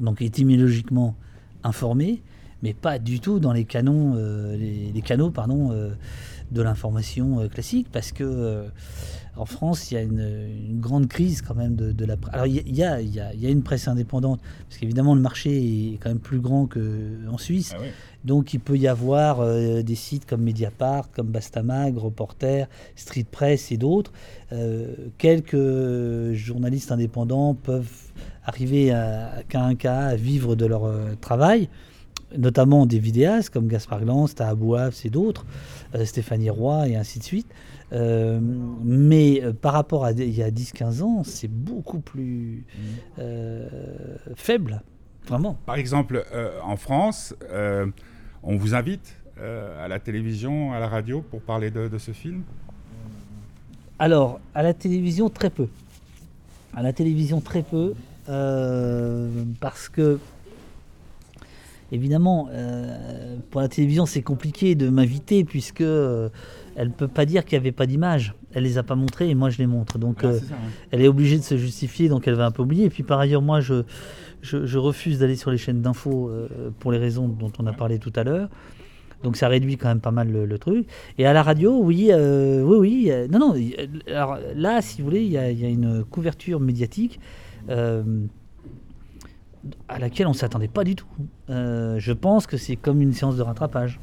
donc 0.00 0.22
étymologiquement 0.22 1.16
informé, 1.64 2.22
mais 2.62 2.74
pas 2.74 3.00
du 3.00 3.18
tout 3.18 3.40
dans 3.40 3.52
les 3.52 3.64
canons, 3.64 4.14
les, 4.52 4.92
les 4.92 5.02
canaux 5.02 5.30
pardon, 5.30 5.72
de 6.50 6.62
l'information 6.62 7.48
classique, 7.48 7.88
parce 7.92 8.12
que 8.12 8.66
en 9.38 9.46
France, 9.46 9.90
il 9.90 9.94
y 9.94 9.96
a 9.96 10.02
une, 10.02 10.18
une 10.68 10.80
grande 10.80 11.06
crise 11.08 11.42
quand 11.42 11.54
même 11.54 11.76
de, 11.76 11.92
de 11.92 12.04
la 12.04 12.16
presse. 12.16 12.34
Alors 12.34 12.46
il 12.46 12.54
y 12.56 12.58
a, 12.60 12.62
il 12.66 12.74
y, 12.76 12.82
a, 12.82 13.00
il 13.00 13.14
y 13.14 13.20
a- 13.20 13.32
il 13.34 13.40
y 13.40 13.46
a 13.46 13.50
une 13.50 13.62
presse 13.62 13.86
indépendante, 13.88 14.40
parce 14.68 14.78
qu'évidemment 14.80 15.14
le 15.14 15.20
marché 15.20 15.50
est 15.94 15.98
quand 15.98 16.10
même 16.10 16.18
plus 16.18 16.40
grand 16.40 16.66
qu'en 16.66 17.38
Suisse. 17.38 17.72
Ah 17.74 17.78
oui. 17.80 17.88
Donc 18.24 18.52
il 18.52 18.58
peut 18.60 18.76
y 18.76 18.88
avoir 18.88 19.40
euh, 19.40 19.82
des 19.82 19.94
sites 19.94 20.26
comme 20.26 20.42
Mediapart, 20.42 21.10
comme 21.12 21.28
Bastamag, 21.28 21.96
Reporter, 21.96 22.68
Street 22.96 23.26
Press 23.30 23.70
et 23.70 23.76
d'autres. 23.76 24.12
Euh, 24.52 24.94
quelques 25.18 26.32
journalistes 26.34 26.90
indépendants 26.92 27.54
peuvent 27.54 27.88
arriver 28.44 28.90
à, 28.90 29.30
qu'à 29.48 29.62
un 29.62 29.74
cas 29.76 30.00
à 30.06 30.16
vivre 30.16 30.56
de 30.56 30.66
leur 30.66 30.84
euh, 30.84 31.14
travail, 31.20 31.68
notamment 32.36 32.86
des 32.86 32.98
vidéastes 32.98 33.50
comme 33.50 33.68
Gaspard 33.68 34.00
Glance, 34.02 34.34
Taha 34.34 34.54
Bouafs 34.54 35.06
et 35.06 35.10
d'autres, 35.10 35.46
Stéphanie 36.04 36.50
Roy 36.50 36.88
et 36.88 36.96
ainsi 36.96 37.18
de 37.20 37.24
suite. 37.24 37.46
Euh, 37.92 38.38
mais 38.84 39.42
euh, 39.42 39.52
par 39.52 39.72
rapport 39.72 40.04
à 40.04 40.12
il 40.12 40.30
y 40.36 40.42
a 40.42 40.50
10-15 40.50 41.02
ans, 41.02 41.22
c'est 41.24 41.48
beaucoup 41.50 42.00
plus 42.00 42.66
euh, 43.18 43.66
faible, 44.36 44.82
vraiment. 45.26 45.56
Par 45.64 45.76
exemple, 45.76 46.22
euh, 46.34 46.58
en 46.62 46.76
France, 46.76 47.34
euh, 47.50 47.86
on 48.42 48.56
vous 48.56 48.74
invite 48.74 49.16
euh, 49.40 49.84
à 49.84 49.88
la 49.88 49.98
télévision, 50.00 50.72
à 50.72 50.80
la 50.80 50.88
radio 50.88 51.22
pour 51.22 51.40
parler 51.40 51.70
de, 51.70 51.88
de 51.88 51.98
ce 51.98 52.10
film? 52.12 52.42
Alors, 53.98 54.38
à 54.54 54.62
la 54.62 54.74
télévision, 54.74 55.28
très 55.30 55.50
peu. 55.50 55.68
À 56.74 56.82
la 56.82 56.92
télévision, 56.92 57.40
très 57.40 57.62
peu. 57.62 57.94
euh, 58.28 59.28
parce 59.60 59.88
que, 59.88 60.18
évidemment, 61.90 62.48
euh, 62.52 63.36
pour 63.50 63.60
la 63.60 63.68
télévision, 63.68 64.04
c'est 64.06 64.22
compliqué 64.22 64.74
de 64.74 64.88
m'inviter 64.90 65.44
puisque 65.44 65.80
euh, 65.80 66.28
elle 66.78 66.88
ne 66.88 66.92
peut 66.92 67.08
pas 67.08 67.26
dire 67.26 67.44
qu'il 67.44 67.58
n'y 67.58 67.62
avait 67.62 67.72
pas 67.72 67.86
d'image. 67.86 68.34
Elle 68.54 68.62
les 68.62 68.78
a 68.78 68.82
pas 68.84 68.94
montrées 68.94 69.28
et 69.28 69.34
moi, 69.34 69.50
je 69.50 69.58
les 69.58 69.66
montre. 69.66 69.98
Donc, 69.98 70.22
euh, 70.24 70.38
elle 70.92 71.02
est 71.02 71.08
obligée 71.08 71.36
de 71.36 71.42
se 71.42 71.56
justifier, 71.56 72.08
donc 72.08 72.28
elle 72.28 72.34
va 72.34 72.46
un 72.46 72.50
peu 72.52 72.62
oublier. 72.62 72.84
Et 72.84 72.90
puis, 72.90 73.02
par 73.02 73.18
ailleurs, 73.18 73.42
moi, 73.42 73.60
je, 73.60 73.82
je, 74.42 74.64
je 74.64 74.78
refuse 74.78 75.18
d'aller 75.18 75.34
sur 75.36 75.50
les 75.50 75.58
chaînes 75.58 75.82
d'infos 75.82 76.28
euh, 76.30 76.70
pour 76.78 76.92
les 76.92 76.98
raisons 76.98 77.26
dont 77.28 77.50
on 77.58 77.66
a 77.66 77.72
parlé 77.72 77.98
tout 77.98 78.12
à 78.14 78.22
l'heure. 78.24 78.48
Donc 79.24 79.36
ça 79.36 79.48
réduit 79.48 79.76
quand 79.76 79.88
même 79.88 79.98
pas 80.00 80.12
mal 80.12 80.30
le, 80.30 80.46
le 80.46 80.58
truc. 80.58 80.86
Et 81.18 81.26
à 81.26 81.32
la 81.32 81.42
radio, 81.42 81.76
oui, 81.82 82.10
euh, 82.12 82.62
oui, 82.62 82.76
oui. 82.78 83.08
euh, 83.10 83.26
non, 83.26 83.40
non. 83.40 83.54
Alors 84.06 84.38
là, 84.54 84.80
si 84.80 85.00
vous 85.02 85.08
voulez, 85.08 85.22
il 85.24 85.32
y, 85.32 85.36
a- 85.36 85.50
il 85.50 85.58
y 85.58 85.64
a 85.66 85.68
une 85.68 86.04
couverture 86.04 86.60
médiatique 86.60 87.18
euh, 87.68 88.04
à 89.88 89.98
laquelle 89.98 90.28
on 90.28 90.30
ne 90.30 90.36
s'attendait 90.36 90.68
pas 90.68 90.84
du 90.84 90.94
tout. 90.94 91.08
Euh, 91.50 91.98
je 91.98 92.12
pense 92.12 92.46
que 92.46 92.56
c'est 92.56 92.76
comme 92.76 93.02
une 93.02 93.12
séance 93.12 93.36
de 93.36 93.42
rattrapage. 93.42 93.98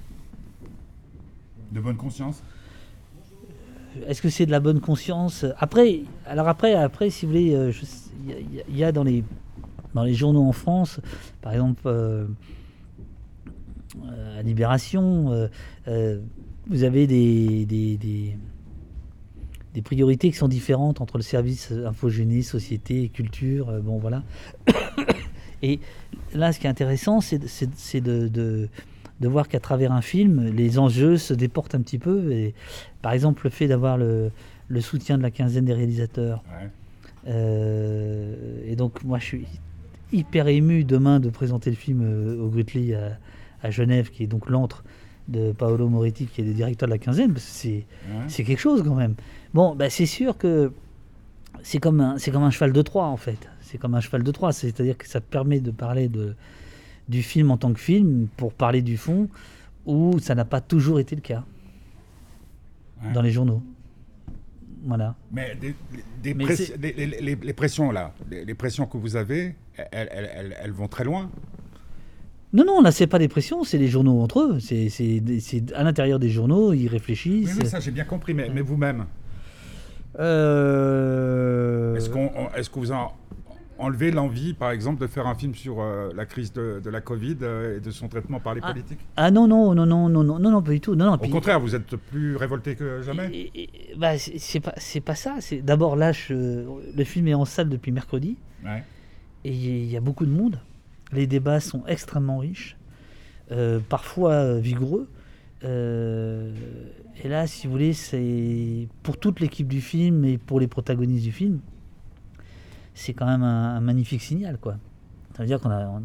De 1.71 1.79
bonne 1.79 1.95
conscience? 1.97 2.43
Est-ce 4.08 4.21
que 4.21 4.29
c'est 4.29 4.45
de 4.45 4.51
la 4.51 4.60
bonne 4.60 4.79
conscience? 4.79 5.45
Après, 5.58 6.01
alors 6.25 6.47
après, 6.47 6.73
après, 6.75 7.10
si 7.10 7.25
vous 7.25 7.31
voulez, 7.31 7.53
euh, 7.55 7.71
il 8.69 8.75
y, 8.77 8.84
a- 8.84 8.91
dans 8.91 9.03
les 9.03 9.23
dans 9.93 10.03
les 10.03 10.13
journaux 10.13 10.43
en 10.43 10.51
France, 10.51 10.99
par 11.41 11.53
exemple 11.53 11.84
euh, 11.86 12.25
euh, 14.05 14.39
à 14.39 14.41
Libération, 14.41 15.47
vous 16.67 16.84
avez 16.84 17.08
des, 17.08 17.65
des, 17.65 17.95
des- 17.97 18.36
priorités 19.84 20.31
qui 20.31 20.38
sont 20.38 20.47
différentes 20.47 20.99
entre 21.01 21.17
le 21.17 21.23
service 21.23 21.71
infogénie, 21.71 22.43
société 22.43 23.10
culture. 23.10 23.71
bon, 23.84 23.97
voilà. 23.99 24.23
Et 25.62 25.79
là, 26.34 26.51
ce 26.51 26.60
qui 26.60 26.67
est 26.67 26.69
intéressant, 26.69 27.21
c'est 27.21 27.39
de- 28.01 28.69
de, 29.19 29.28
voir 29.28 29.47
qu'à 29.47 29.60
travers 29.60 29.91
un 29.91 30.01
film, 30.01 30.49
les 30.49 30.78
enjeux 30.80 31.17
se 31.17 31.34
déportent 31.34 31.75
un 31.75 31.82
petit 31.82 31.99
peu. 31.99 32.32
Et, 32.32 32.54
par 33.01 33.13
exemple, 33.13 33.41
le 33.45 33.49
fait 33.49 33.67
d'avoir 33.67 33.97
le, 33.97 34.32
le 34.67 34.82
soutien 34.82 35.17
de 35.17 35.23
la 35.23 35.32
quinzaine 35.32 35.65
des 35.65 35.73
réalisateurs. 35.73 36.43
Ouais. 36.62 36.69
Euh, 37.28 38.62
et 38.65 38.75
donc, 38.75 39.04
moi, 39.04 39.19
je 39.19 39.25
suis 39.25 39.45
hyper 40.13 40.47
ému 40.47 40.84
demain 40.84 41.19
de 41.19 41.30
présenter 41.30 41.69
le 41.69 41.75
film 41.75 42.01
euh, 42.04 42.39
au 42.41 42.49
Grutli 42.49 42.93
à, 42.93 43.17
à 43.63 43.71
Genève, 43.71 44.10
qui 44.10 44.23
est 44.23 44.28
donc 44.28 44.49
l'antre 44.49 44.84
de 45.28 45.51
Paolo 45.51 45.89
Moretti, 45.89 46.28
qui 46.28 46.41
est 46.41 46.43
le 46.43 46.54
directeur 46.54 46.88
de 46.88 46.91
la 46.93 46.99
quinzaine, 46.99 47.34
parce 47.34 47.45
que 47.45 47.51
c'est 47.51 47.69
Ouais. 47.69 48.23
c'est 48.28 48.43
quelque 48.43 48.60
chose 48.60 48.84
quand 48.84 48.93
même. 48.95 49.15
Bon, 49.54 49.75
bah, 49.75 49.89
c'est 49.89 50.06
sûr 50.06 50.38
que 50.38 50.71
c'est 51.63 51.80
comme, 51.80 51.99
un- 51.99 52.17
c'est 52.19 52.30
comme 52.32 52.43
un 52.43 52.51
cheval 52.51 52.73
de 52.73 52.82
Troie, 52.84 53.06
en 53.08 53.17
fait. 53.17 53.49
C'est 53.62 53.80
comme 53.80 53.95
un 53.95 54.01
cheval 54.01 54.21
de 54.21 54.32
Troie, 54.32 54.51
c'est-à-dire 54.54 54.97
que 54.97 55.08
ça 55.08 55.21
permet 55.21 55.60
de 55.60 55.71
parler 55.71 56.08
de, 56.10 56.36
du 57.10 57.22
film 57.24 57.52
en 57.52 57.58
tant 57.58 57.72
que 57.74 57.80
film 57.80 58.28
pour 58.38 58.54
parler 58.54 58.82
du 58.82 58.98
fond, 58.98 59.30
où 59.86 60.18
ça 60.20 60.34
n'a 60.36 60.46
pas 60.46 60.62
toujours 60.62 61.00
été 61.00 61.15
le 61.15 61.22
cas 61.22 61.44
Ouais. 63.04 63.12
dans 63.13 63.22
les 63.22 63.32
journaux. 63.32 63.62
Voilà. 64.86 65.15
Mais, 65.32 65.56
des- 65.60 65.76
des 66.24 66.34
Mais 66.34 66.44
press- 66.46 66.68
c'est- 66.68 66.78
les, 66.82 66.94
les- 66.94 67.22
les- 67.22 67.36
les 67.36 67.54
pressions 67.54 67.91
là, 67.91 68.13
les, 68.32 68.46
les 68.46 68.54
pressions 68.54 68.86
que 68.86 68.98
vous 68.98 69.15
avez, 69.15 69.56
elles, 69.78 70.10
elles- 70.12 70.30
elles- 70.36 70.56
elles 70.63 70.72
vont 70.72 70.88
très 70.88 71.04
loin. 71.04 71.30
Non, 72.54 72.63
non, 72.65 72.82
là, 72.82 72.91
c'est 72.91 73.08
pas 73.08 73.20
des 73.20 73.28
pressions, 73.28 73.63
c'est 73.65 73.78
les 73.78 73.88
journaux 73.89 74.22
entre 74.22 74.39
eux. 74.39 74.60
C'est 74.60 75.74
à 75.76 75.84
l'intérieur 75.84 76.20
des 76.20 76.30
journaux, 76.30 76.72
ils 76.74 76.88
réfléchissent. 76.88 77.58
oui, 77.60 77.65
ça 77.68 77.80
j'ai 77.82 77.91
bien 77.91 78.06
compris, 78.06 78.34
mais, 78.34 78.50
mais 78.50 78.62
vous-même, 78.62 79.06
Euh, 80.65 81.96
est-ce 81.96 82.10
qu'on, 82.10 82.32
on- 82.36 82.50
est-ce 82.56 82.70
que 82.70 82.80
vous 82.80 82.91
en 82.91 83.12
enlevez 83.77 84.11
l'envie, 84.11 84.53
par 84.53 84.71
exemple, 84.71 85.01
de 85.01 85.07
faire 85.07 85.27
un 85.27 85.35
film 85.35 85.53
sur 85.55 85.81
euh, 85.81 86.09
la 86.15 86.25
crise 86.25 86.53
de, 86.53 86.79
de 86.83 86.89
la 86.89 87.01
Covid 87.01 87.38
euh, 87.41 87.77
et 87.77 87.79
de 87.79 87.91
son 87.91 88.07
traitement 88.07 88.39
par 88.39 88.55
les 88.55 88.61
Ah. 88.63 88.71
politiques? 88.71 88.99
Ah 89.17 89.31
non, 89.31 89.47
non, 89.47 89.73
non, 89.75 89.85
non, 89.85 90.09
non, 90.09 90.23
non, 90.23 90.39
non, 90.39 90.51
non, 90.51 90.61
pas 90.61 90.71
du 90.71 90.79
tout. 90.81 90.95
Non, 90.95 91.05
non, 91.05 91.13
Au 91.13 91.17
puis- 91.17 91.29
contraire, 91.29 91.59
vous 91.59 91.75
êtes 91.75 91.95
plus 91.95 92.35
révolté 92.35 92.75
que 92.75 93.01
jamais? 93.01 93.27
Et- 93.33 93.51
et- 93.53 93.69
et- 93.91 93.95
bah, 93.95 94.17
c'est 94.17 94.59
pas, 94.59 94.73
pas 95.05 95.15
ça. 95.15 95.35
D'abord 95.63 95.95
là, 95.95 96.11
je- 96.11 96.63
le 96.95 97.03
film 97.03 97.27
est 97.27 97.33
en 97.33 97.45
salle 97.45 97.69
depuis 97.69 97.91
mercredi 97.91 98.38
Ouais. 98.63 98.83
et 99.43 99.51
il 99.53 99.85
y 99.91 99.97
a 99.97 100.01
beaucoup 100.01 100.25
de 100.25 100.31
monde. 100.31 100.59
Les 101.11 101.27
débats 101.27 101.59
sont 101.59 101.83
extrêmement 101.88 102.39
riches, 102.39 102.77
euh, 103.51 103.79
parfois 103.89 104.31
euh, 104.33 104.59
vigoureux. 104.59 105.07
Euh, 105.63 106.51
et 107.23 107.27
là, 107.27 107.47
si 107.47 107.67
vous 107.67 107.71
voulez, 107.73 107.93
c'est 107.93 108.88
pour 109.03 109.17
toute 109.17 109.39
l'équipe 109.39 109.67
du 109.67 109.81
film 109.81 110.25
et 110.25 110.38
pour 110.38 110.59
les 110.59 110.67
protagonistes 110.67 111.23
du 111.23 111.31
film, 111.31 111.59
c'est 112.95 113.13
quand 113.13 113.27
même 113.27 113.43
un, 113.43 113.75
un 113.75 113.81
magnifique 113.81 114.21
signal, 114.23 114.58
quoi. 114.58 114.77
Ça 115.38 115.43
veut 115.43 115.47
dire 115.47 115.60
qu'on 115.62 115.69
a, 115.69 116.01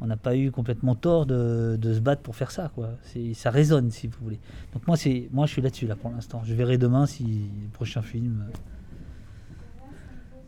on 0.00 0.06
n'a 0.06 0.16
pas 0.16 0.34
eu 0.36 0.50
complètement 0.50 0.94
tort 0.96 1.26
de, 1.26 1.76
de 1.80 1.94
se 1.94 2.00
battre 2.00 2.22
pour 2.22 2.34
faire 2.34 2.50
ça, 2.50 2.70
quoi. 2.74 2.88
Ça 3.34 3.50
résonne, 3.50 3.90
si 3.90 4.08
vous 4.08 4.18
voulez. 4.22 4.40
Donc 4.72 4.86
moi, 4.88 4.96
c'est, 4.96 5.28
moi, 5.32 5.46
je 5.46 5.52
suis 5.52 5.62
là-dessus 5.62 5.86
là 5.86 5.94
pour 5.96 6.10
l'instant. 6.10 6.40
Je 6.44 6.54
verrai 6.54 6.78
demain 6.78 7.06
si 7.06 7.22
le 7.62 7.68
prochain 7.72 8.00
film. 8.02 8.46
euh, 8.48 9.86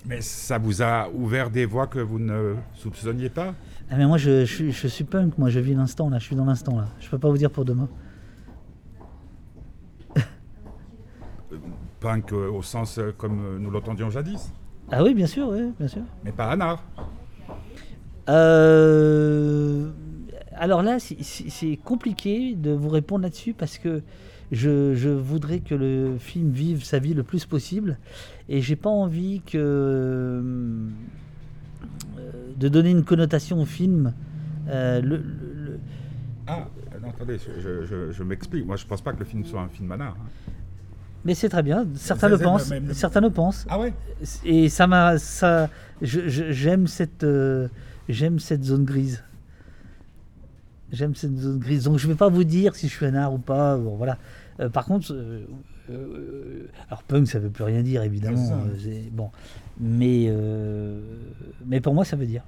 Mais 0.06 0.20
ça 0.22 0.58
vous 0.58 0.80
a 0.82 1.08
ouvert 1.10 1.50
des 1.50 1.66
voies 1.66 1.86
que 1.86 1.98
vous 2.00 2.18
ne 2.18 2.54
soupçonniez 2.74 3.28
pas? 3.28 3.54
Ah 3.90 3.96
mais 3.98 4.06
moi, 4.06 4.16
je, 4.16 4.46
je, 4.46 4.54
suis- 4.54 4.72
je 4.72 4.86
suis 4.88 5.04
punk. 5.04 5.36
Moi, 5.36 5.50
je 5.50 5.60
vis 5.60 5.74
l'instant 5.74 6.08
là. 6.08 6.18
Je 6.18 6.24
suis 6.24 6.36
dans 6.36 6.46
l'instant 6.46 6.76
là. 6.78 6.88
Je 6.98 7.08
peux 7.10 7.18
pas 7.18 7.28
vous 7.28 7.36
dire 7.38 7.50
pour 7.50 7.66
demain. 7.66 7.88
Punk 12.00 12.32
euh, 12.32 12.50
au 12.50 12.62
sens 12.62 12.98
euh, 12.98 13.12
comme 13.16 13.40
euh, 13.44 13.58
nous 13.58 13.70
l'entendions 13.70 14.10
jadis, 14.10 14.50
Ah 14.94 15.02
oui, 15.02 15.14
bien 15.14 15.26
sûr, 15.26 15.48
oui, 15.48 15.72
bien 15.78 15.88
sûr. 15.88 16.02
mais 16.24 16.32
pas 16.32 16.52
un 16.52 16.60
art. 16.60 16.84
Euh, 18.28 19.90
alors 20.54 20.82
là, 20.82 20.98
c'est- 21.00 21.76
compliqué 21.84 22.54
de 22.54 22.70
vous 22.70 22.88
répondre 22.88 23.22
là-dessus 23.22 23.52
parce 23.54 23.78
que 23.78 24.02
je, 24.52 24.94
je 24.94 25.08
voudrais 25.08 25.60
que 25.60 25.74
le 25.74 26.16
film 26.18 26.50
vive 26.50 26.84
sa 26.84 26.98
vie 26.98 27.14
le 27.14 27.22
plus 27.22 27.46
possible 27.46 27.98
et 28.48 28.60
j'ai 28.60 28.76
pas 28.76 28.90
envie 28.90 29.40
que 29.44 29.56
euh, 29.58 30.88
de 32.58 32.68
donner 32.68 32.90
une 32.90 33.04
connotation 33.04 33.60
au 33.60 33.64
film. 33.64 34.12
Euh, 34.68 35.00
le- 35.00 35.16
le- 35.16 35.22
le- 35.64 35.80
Ah, 36.46 36.68
non, 37.02 37.08
attendez, 37.08 37.38
je, 37.38 37.84
je- 37.86 38.12
je 38.12 38.22
m'explique. 38.22 38.66
Moi, 38.66 38.76
je 38.76 38.86
pense 38.86 39.00
pas 39.00 39.12
que 39.12 39.18
le 39.20 39.24
film 39.24 39.44
soit 39.44 39.62
un 39.62 39.68
film 39.68 39.88
nanar. 39.88 40.16
hein. 40.18 40.52
Mais 41.24 41.34
c'est 41.34 41.48
très 41.48 41.62
bien. 41.62 41.86
Certains 41.94 42.28
le 42.28 42.38
pensent. 42.38 42.72
Certains 42.92 43.20
le 43.20 43.30
pensent. 43.30 43.66
Ah 43.68 43.78
ouais 43.78 43.92
Et 44.44 44.68
ça 44.68 44.86
m'a, 44.86 45.18
ça, 45.18 45.68
j'aime 46.00 46.86
cette, 46.86 47.24
euh, 47.24 47.68
j'aime 48.08 48.38
cette 48.38 48.64
zone 48.64 48.84
grise. 48.84 49.22
J'aime 50.90 51.14
cette 51.14 51.36
zone 51.36 51.58
grise. 51.58 51.84
Donc 51.84 51.98
je 51.98 52.06
vais 52.06 52.14
pas 52.14 52.28
vous 52.28 52.44
dire 52.44 52.74
si 52.74 52.88
je 52.88 52.94
suis 52.94 53.06
un 53.06 53.14
art 53.14 53.32
ou 53.32 53.38
pas. 53.38 53.76
Bon, 53.76 53.96
voilà. 53.96 54.18
Euh, 54.60 54.68
par 54.68 54.84
contre, 54.84 55.12
euh, 55.12 56.66
alors 56.88 57.02
punk, 57.02 57.26
ça 57.26 57.38
veut 57.38 57.50
plus 57.50 57.64
rien 57.64 57.82
dire 57.82 58.02
évidemment. 58.02 58.64
Bon, 59.12 59.30
mais 59.80 60.32
mais 61.66 61.80
pour 61.80 61.94
moi, 61.94 62.04
ça 62.04 62.16
veut 62.16 62.26
dire. 62.26 62.42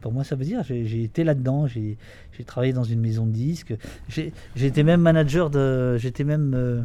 Pour 0.00 0.12
moi, 0.12 0.24
ça 0.24 0.36
veut 0.36 0.44
dire. 0.44 0.62
J'ai, 0.62 1.02
été 1.02 1.24
là-dedans. 1.24 1.66
J'ai, 1.66 1.96
travaillé 2.46 2.72
dans 2.72 2.84
une 2.84 3.00
maison 3.00 3.26
de 3.26 3.32
disques. 3.32 3.74
Été 4.56 4.82
même 4.82 5.00
manager 5.00 5.50
de. 5.50 5.96
J'étais 5.98 6.24
même 6.24 6.52
euh, 6.54 6.82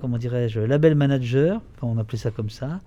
comment 0.00 0.18
dirais-je, 0.18 0.60
label 0.60 0.94
manager. 0.94 1.60
Enfin, 1.76 1.86
on 1.86 1.98
appelait 1.98 2.18
ça 2.18 2.30
comme 2.30 2.50
ça. 2.50 2.80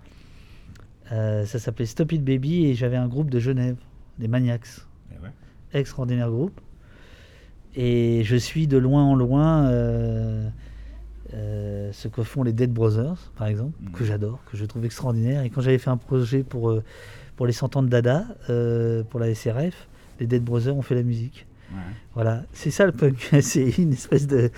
Euh, 1.11 1.45
ça 1.45 1.59
s'appelait 1.59 1.85
Stop 1.85 2.11
It 2.11 2.23
Baby 2.23 2.65
et 2.65 2.73
j'avais 2.75 2.97
un 2.97 3.07
groupe 3.07 3.29
de 3.29 3.39
Genève, 3.39 3.77
des 4.19 4.27
Maniacs, 4.27 4.67
Eh 5.11 5.23
ouais. 5.23 5.29
extraordinaire 5.73 6.29
groupe. 6.29 6.59
Et 7.75 8.23
je 8.23 8.35
suis 8.35 8.67
de 8.67 8.77
loin 8.77 9.03
en 9.03 9.15
loin 9.15 9.67
euh, 9.67 10.49
euh, 11.33 11.91
ce 11.93 12.07
que 12.07 12.23
font 12.23 12.43
les 12.43 12.53
Dead 12.53 12.71
Brothers, 12.73 13.31
par 13.37 13.47
exemple, 13.47 13.73
Mhm. 13.81 13.91
que 13.91 14.03
j'adore, 14.05 14.39
que 14.51 14.57
je 14.57 14.65
trouve 14.65 14.83
extraordinaire. 14.85 15.43
Et 15.43 15.49
quand 15.49 15.61
j'avais 15.61 15.77
fait 15.77 15.89
un 15.89 15.97
projet 15.97 16.43
pour, 16.43 16.69
euh, 16.71 16.83
pour 17.35 17.45
les 17.45 17.53
100 17.53 17.75
ans 17.75 17.83
de 17.83 17.89
Dada, 17.89 18.25
euh, 18.49 19.03
pour 19.03 19.19
la 19.19 19.27
SRF, 19.33 19.87
les 20.19 20.25
Dead 20.25 20.43
Brothers 20.43 20.75
ont 20.75 20.81
fait 20.81 20.95
la 20.95 21.03
musique. 21.03 21.45
Ouais. 21.71 21.77
Voilà, 22.15 22.43
c'est 22.53 22.71
ça 22.71 22.85
le 22.85 22.91
punk. 22.93 23.29
c'est 23.41 23.77
une 23.77 23.93
espèce 23.93 24.25
de, 24.25 24.49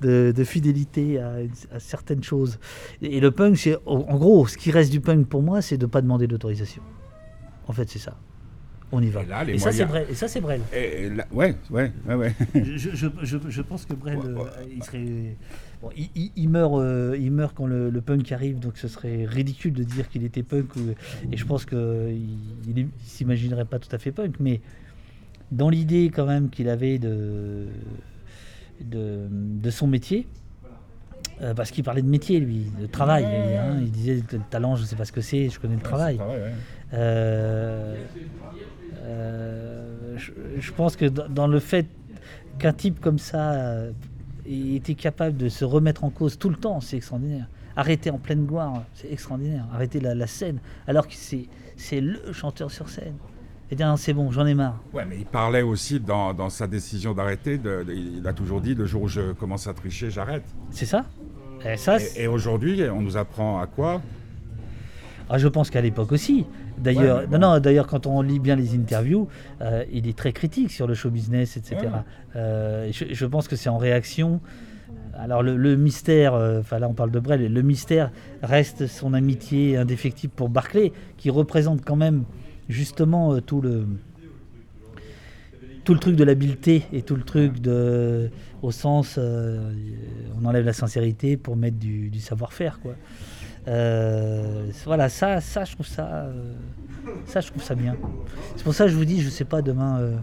de, 0.00 0.32
de 0.34 0.44
fidélité 0.44 1.18
à, 1.20 1.36
certaines 1.78 2.22
choses. 2.22 2.58
Et, 3.02 3.20
le 3.20 3.30
punk, 3.30 3.56
c'est 3.56 3.76
en 3.86 4.16
gros, 4.16 4.46
ce 4.46 4.56
qui 4.56 4.70
reste 4.70 4.90
du 4.92 5.00
punk 5.00 5.26
pour 5.26 5.42
moi, 5.42 5.62
c'est 5.62 5.76
de 5.78 5.86
ne 5.86 5.90
pas 5.90 6.00
demander 6.02 6.26
d'autorisation. 6.26 6.82
En 7.66 7.72
fait, 7.72 7.88
c'est 7.90 7.98
ça. 7.98 8.16
On 8.90 9.02
y 9.02 9.10
va. 9.10 9.22
Et 9.22 9.26
là, 9.26 9.44
les 9.44 9.58
ça, 9.58 9.70
c'est 9.70 9.84
Brel. 9.84 10.06
Et 10.10 10.14
ça, 10.14 10.28
c'est 10.28 10.40
Brel. 10.40 10.62
Et, 10.74 11.02
et 11.04 11.10
là- 11.10 11.26
ouais, 11.30 11.54
ouais, 11.70 11.92
ouais, 12.08 12.14
ouais. 12.14 12.34
je, 12.54 12.76
je, 12.94 13.06
je, 13.22 13.36
je 13.46 13.62
pense 13.62 13.84
que 13.84 13.92
Brel, 13.92 14.16
Ouais, 14.16 14.24
euh, 14.26 14.34
ouais. 14.36 14.50
il 14.74 14.82
serait. 14.82 15.36
bon, 15.82 15.90
il, 15.94 16.08
il- 16.14 16.32
il 16.36 16.48
meurt, 16.48 16.72
euh, 16.80 17.14
il 17.20 17.30
meurt 17.30 17.54
quand 17.54 17.66
le, 17.66 17.90
le 17.90 18.00
punk 18.00 18.32
arrive, 18.32 18.58
donc 18.60 18.78
ce 18.78 18.88
serait 18.88 19.26
ridicule 19.26 19.74
de 19.74 19.82
dire 19.82 20.08
qu'il 20.08 20.24
était 20.24 20.42
punk. 20.42 20.74
ou- 20.76 20.94
et 21.30 21.36
je 21.36 21.44
pense 21.44 21.66
qu'il 21.66 21.78
il, 22.66 22.78
il 22.78 22.88
s'imaginerait 23.04 23.66
pas 23.66 23.78
tout 23.78 23.94
à 23.94 23.98
fait 23.98 24.10
punk, 24.10 24.36
mais 24.40 24.62
dans 25.52 25.68
l'idée 25.68 26.10
quand 26.14 26.24
même 26.26 26.48
qu'il 26.48 26.70
avait 26.70 26.98
de, 26.98 27.66
de, 28.84 29.26
de 29.30 29.70
son 29.70 29.86
métier, 29.86 30.26
euh, 31.40 31.54
parce 31.54 31.70
qu'il 31.70 31.84
parlait 31.84 32.02
de 32.02 32.08
métier, 32.08 32.40
lui, 32.40 32.66
de 32.80 32.86
travail. 32.86 33.24
Hein, 33.24 33.78
il 33.80 33.90
disait 33.90 34.22
le 34.32 34.40
talent, 34.50 34.76
je 34.76 34.84
sais 34.84 34.96
pas 34.96 35.04
ce 35.04 35.12
que 35.12 35.20
c'est, 35.20 35.48
je 35.48 35.58
connais 35.60 35.74
le 35.74 35.80
Ouais, 35.80 35.84
travail. 35.84 36.16
ouais. 36.16 36.52
Euh, 36.94 37.94
euh, 39.02 40.16
je, 40.16 40.32
je 40.58 40.72
pense 40.72 40.96
que 40.96 41.04
dans, 41.06 41.46
le 41.46 41.58
fait 41.60 41.86
qu'un 42.58 42.72
type 42.72 43.00
comme 43.00 43.18
ça 43.18 43.84
ait 44.46 44.74
été 44.74 44.94
capable 44.94 45.36
de 45.36 45.48
se 45.48 45.64
remettre 45.64 46.04
en 46.04 46.10
cause 46.10 46.38
tout 46.38 46.48
le 46.50 46.56
temps, 46.56 46.80
c'est 46.80 46.96
extraordinaire. 46.96 47.46
Arrêter 47.76 48.10
en 48.10 48.18
pleine 48.18 48.44
gloire, 48.44 48.82
c'est 48.94 49.12
extraordinaire. 49.12 49.64
Arrêter 49.72 50.00
la, 50.00 50.14
la 50.14 50.26
scène, 50.26 50.58
alors 50.88 51.06
que 51.06 51.14
c'est, 51.14 51.46
c'est 51.76 52.00
le 52.00 52.32
chanteur 52.32 52.70
sur 52.70 52.88
scène. 52.88 53.14
Et 53.70 53.76
dire, 53.76 53.86
non, 53.86 53.96
c'est 53.96 54.14
bon, 54.14 54.30
j'en 54.30 54.46
ai 54.46 54.54
marre. 54.54 54.80
Ouais, 54.94 55.04
mais 55.08 55.16
il 55.18 55.26
parlait 55.26 55.62
aussi 55.62 56.00
dans, 56.00 56.32
dans 56.32 56.48
sa 56.48 56.66
décision 56.66 57.12
d'arrêter, 57.12 57.58
de- 57.58 57.82
de- 57.84 57.92
il 57.92 58.26
a 58.26 58.32
toujours 58.32 58.60
dit 58.62 58.74
le 58.74 58.86
jour 58.86 59.02
où 59.02 59.08
je 59.08 59.32
commence 59.32 59.66
à 59.66 59.74
tricher, 59.74 60.10
j'arrête. 60.10 60.44
C'est 60.70 60.86
ça? 60.86 61.04
Et 61.66 61.76
ça, 61.76 61.98
Et, 62.16 62.22
et 62.22 62.26
aujourd'hui, 62.28 62.82
on 62.92 63.02
nous 63.02 63.16
apprend 63.16 63.60
à 63.60 63.66
quoi? 63.66 64.00
Ah, 65.28 65.36
je 65.36 65.48
pense 65.48 65.68
qu'à 65.68 65.82
l'époque 65.82 66.12
aussi. 66.12 66.46
D'ailleurs, 66.78 67.18
Ouais, 67.18 67.22
mais 67.30 67.36
bon. 67.36 67.42
non, 67.42 67.54
non, 67.54 67.60
d'ailleurs, 67.60 67.86
quand 67.86 68.06
on 68.06 68.22
lit 68.22 68.38
bien 68.38 68.56
les 68.56 68.74
interviews, 68.74 69.28
euh, 69.60 69.84
il 69.92 70.06
est 70.08 70.16
très 70.16 70.32
critique 70.32 70.70
sur 70.70 70.86
le 70.86 70.94
show 70.94 71.10
business, 71.10 71.56
etc. 71.58 71.76
Ouais. 71.82 71.88
Euh, 72.36 72.88
je, 72.92 73.04
je 73.12 73.26
pense 73.26 73.48
que 73.48 73.56
c'est 73.56 73.68
en 73.68 73.78
réaction 73.78 74.40
alors 75.20 75.42
le, 75.42 75.74
mystère, 75.76 76.34
euh, 76.34 76.60
enfin 76.60 76.78
là 76.78 76.88
on 76.88 76.94
parle 76.94 77.10
de 77.10 77.18
Brel, 77.18 77.52
le 77.52 77.62
mystère 77.62 78.12
reste 78.40 78.86
son 78.86 79.14
amitié 79.14 79.76
indéfectible 79.76 80.32
pour 80.32 80.48
Barclay, 80.48 80.92
qui 81.16 81.28
représente 81.28 81.84
quand 81.84 81.96
même 81.96 82.22
justement 82.68 83.32
euh, 83.34 83.40
tout 83.40 83.60
le 83.60 83.86
tout 85.84 85.94
le 85.94 86.00
truc 86.00 86.16
de 86.16 86.24
l'habileté 86.24 86.84
et 86.92 87.02
tout 87.02 87.16
le 87.16 87.22
truc 87.22 87.60
de 87.60 88.30
au 88.62 88.70
sens 88.70 89.16
euh, 89.16 89.72
on 90.40 90.44
enlève 90.44 90.64
la 90.64 90.72
sincérité 90.72 91.36
pour 91.36 91.56
mettre 91.56 91.78
du, 91.78 92.10
savoir-faire 92.20 92.80
quoi. 92.80 92.94
voilà 94.84 95.08
ça 95.08 95.40
ça 95.40 95.64
je 95.64 95.72
trouve 95.72 95.86
ça 95.86 96.30
ça 97.24 97.40
je 97.40 97.48
trouve 97.48 97.62
ça 97.62 97.74
bien. 97.74 97.96
C'est 98.56 98.64
pour 98.64 98.74
ça 98.74 98.84
que 98.84 98.90
je 98.90 98.96
vous 98.96 99.06
dis 99.06 99.22
je 99.22 99.30
sais 99.30 99.44
pas 99.44 99.62
demain 99.62 100.18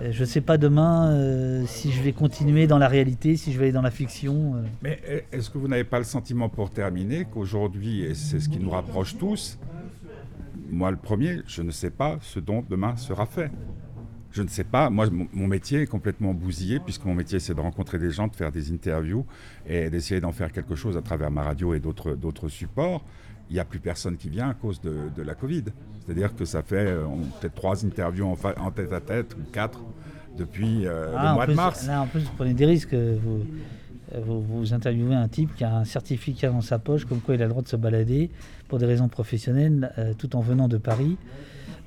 euh, 0.00 0.12
je 0.12 0.20
ne 0.20 0.26
sais 0.26 0.40
pas 0.40 0.58
demain 0.58 1.10
euh, 1.10 1.64
si 1.66 1.90
je 1.92 2.02
vais 2.02 2.12
continuer 2.12 2.66
dans 2.66 2.78
la 2.78 2.88
réalité, 2.88 3.36
si 3.36 3.52
je 3.52 3.58
vais 3.58 3.66
aller 3.66 3.72
dans 3.72 3.82
la 3.82 3.90
fiction. 3.90 4.56
Euh. 4.56 4.62
Mais 4.82 5.00
est-ce 5.32 5.50
que 5.50 5.58
vous 5.58 5.68
n'avez 5.68 5.84
pas 5.84 5.98
le 5.98 6.04
sentiment 6.04 6.48
pour 6.48 6.70
terminer 6.70 7.24
qu'aujourd'hui, 7.24 8.02
et 8.02 8.14
c'est 8.14 8.40
ce 8.40 8.48
qui 8.48 8.58
nous 8.58 8.70
rapproche 8.70 9.16
tous, 9.16 9.58
moi 10.70 10.90
le 10.90 10.96
premier, 10.96 11.40
je 11.46 11.62
ne 11.62 11.70
sais 11.70 11.90
pas 11.90 12.18
ce 12.20 12.40
dont 12.40 12.64
demain 12.68 12.96
sera 12.96 13.26
fait. 13.26 13.50
Je 14.32 14.42
ne 14.42 14.48
sais 14.48 14.64
pas, 14.64 14.90
moi 14.90 15.06
mon 15.10 15.46
métier 15.46 15.82
est 15.82 15.86
complètement 15.86 16.34
bousillé 16.34 16.78
puisque 16.78 17.04
mon 17.04 17.14
métier 17.14 17.40
c'est 17.40 17.54
de 17.54 17.60
rencontrer 17.60 17.98
des 17.98 18.10
gens, 18.10 18.28
de 18.28 18.36
faire 18.36 18.52
des 18.52 18.70
interviews 18.70 19.24
et 19.66 19.88
d'essayer 19.88 20.20
d'en 20.20 20.32
faire 20.32 20.52
quelque 20.52 20.74
chose 20.74 20.96
à 20.96 21.02
travers 21.02 21.30
ma 21.30 21.42
radio 21.42 21.72
et 21.74 21.80
d'autres 21.80 22.48
supports 22.48 23.02
il 23.50 23.54
n'y 23.54 23.60
a 23.60 23.64
plus 23.64 23.78
personne 23.78 24.16
qui 24.16 24.28
vient 24.28 24.50
à 24.50 24.54
cause 24.54 24.80
de, 24.80 25.22
la 25.22 25.34
Covid. 25.34 25.64
C'est-à-dire 26.04 26.34
que 26.34 26.44
ça 26.44 26.62
fait 26.62 26.86
euh, 26.86 27.04
peut-être 27.40 27.54
trois 27.54 27.84
interviews 27.84 28.26
en, 28.26 28.70
tête 28.70 28.92
à 28.92 29.00
tête 29.00 29.34
ou 29.34 29.50
quatre 29.52 29.80
depuis 30.36 30.86
euh, 30.86 31.10
le 31.10 31.16
ah, 31.16 31.34
mois 31.34 31.46
de 31.46 31.54
mars. 31.54 31.86
Là, 31.86 32.02
en 32.02 32.06
plus, 32.06 32.20
vous 32.20 32.32
prenez 32.36 32.54
des 32.54 32.66
risques. 32.66 32.94
Vous, 32.94 33.44
vous, 34.14 34.72
interviewez 34.72 35.14
un 35.14 35.28
type 35.28 35.54
qui 35.56 35.64
a 35.64 35.74
un 35.76 35.84
certificat 35.84 36.50
dans 36.50 36.60
sa 36.60 36.78
poche, 36.78 37.04
comme 37.04 37.20
quoi 37.20 37.34
il 37.34 37.42
a 37.42 37.44
le 37.44 37.50
droit 37.50 37.62
de 37.62 37.68
se 37.68 37.76
balader 37.76 38.30
pour 38.68 38.78
des 38.78 38.86
raisons 38.86 39.08
professionnelles, 39.08 39.92
euh, 39.98 40.12
tout 40.16 40.36
en 40.36 40.40
venant 40.40 40.68
de 40.68 40.78
Paris. 40.78 41.16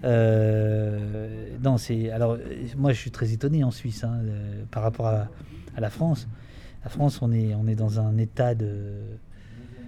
non, 0.03 1.77
c'est 1.77 2.09
alors 2.11 2.37
moi 2.77 2.93
je 2.93 2.99
suis 2.99 3.11
très 3.11 3.33
étonné 3.33 3.63
en 3.63 3.71
Suisse 3.71 4.03
hein, 4.03 4.19
par 4.71 4.83
rapport 4.83 5.07
à, 5.07 5.27
à, 5.75 5.81
la 5.81 5.89
France. 5.89 6.27
La 6.83 6.89
France, 6.89 7.21
on 7.21 7.31
est 7.31 7.53
on 7.55 7.67
est 7.67 7.75
dans 7.75 7.99
un 7.99 8.17
état 8.17 8.55
de 8.55 8.95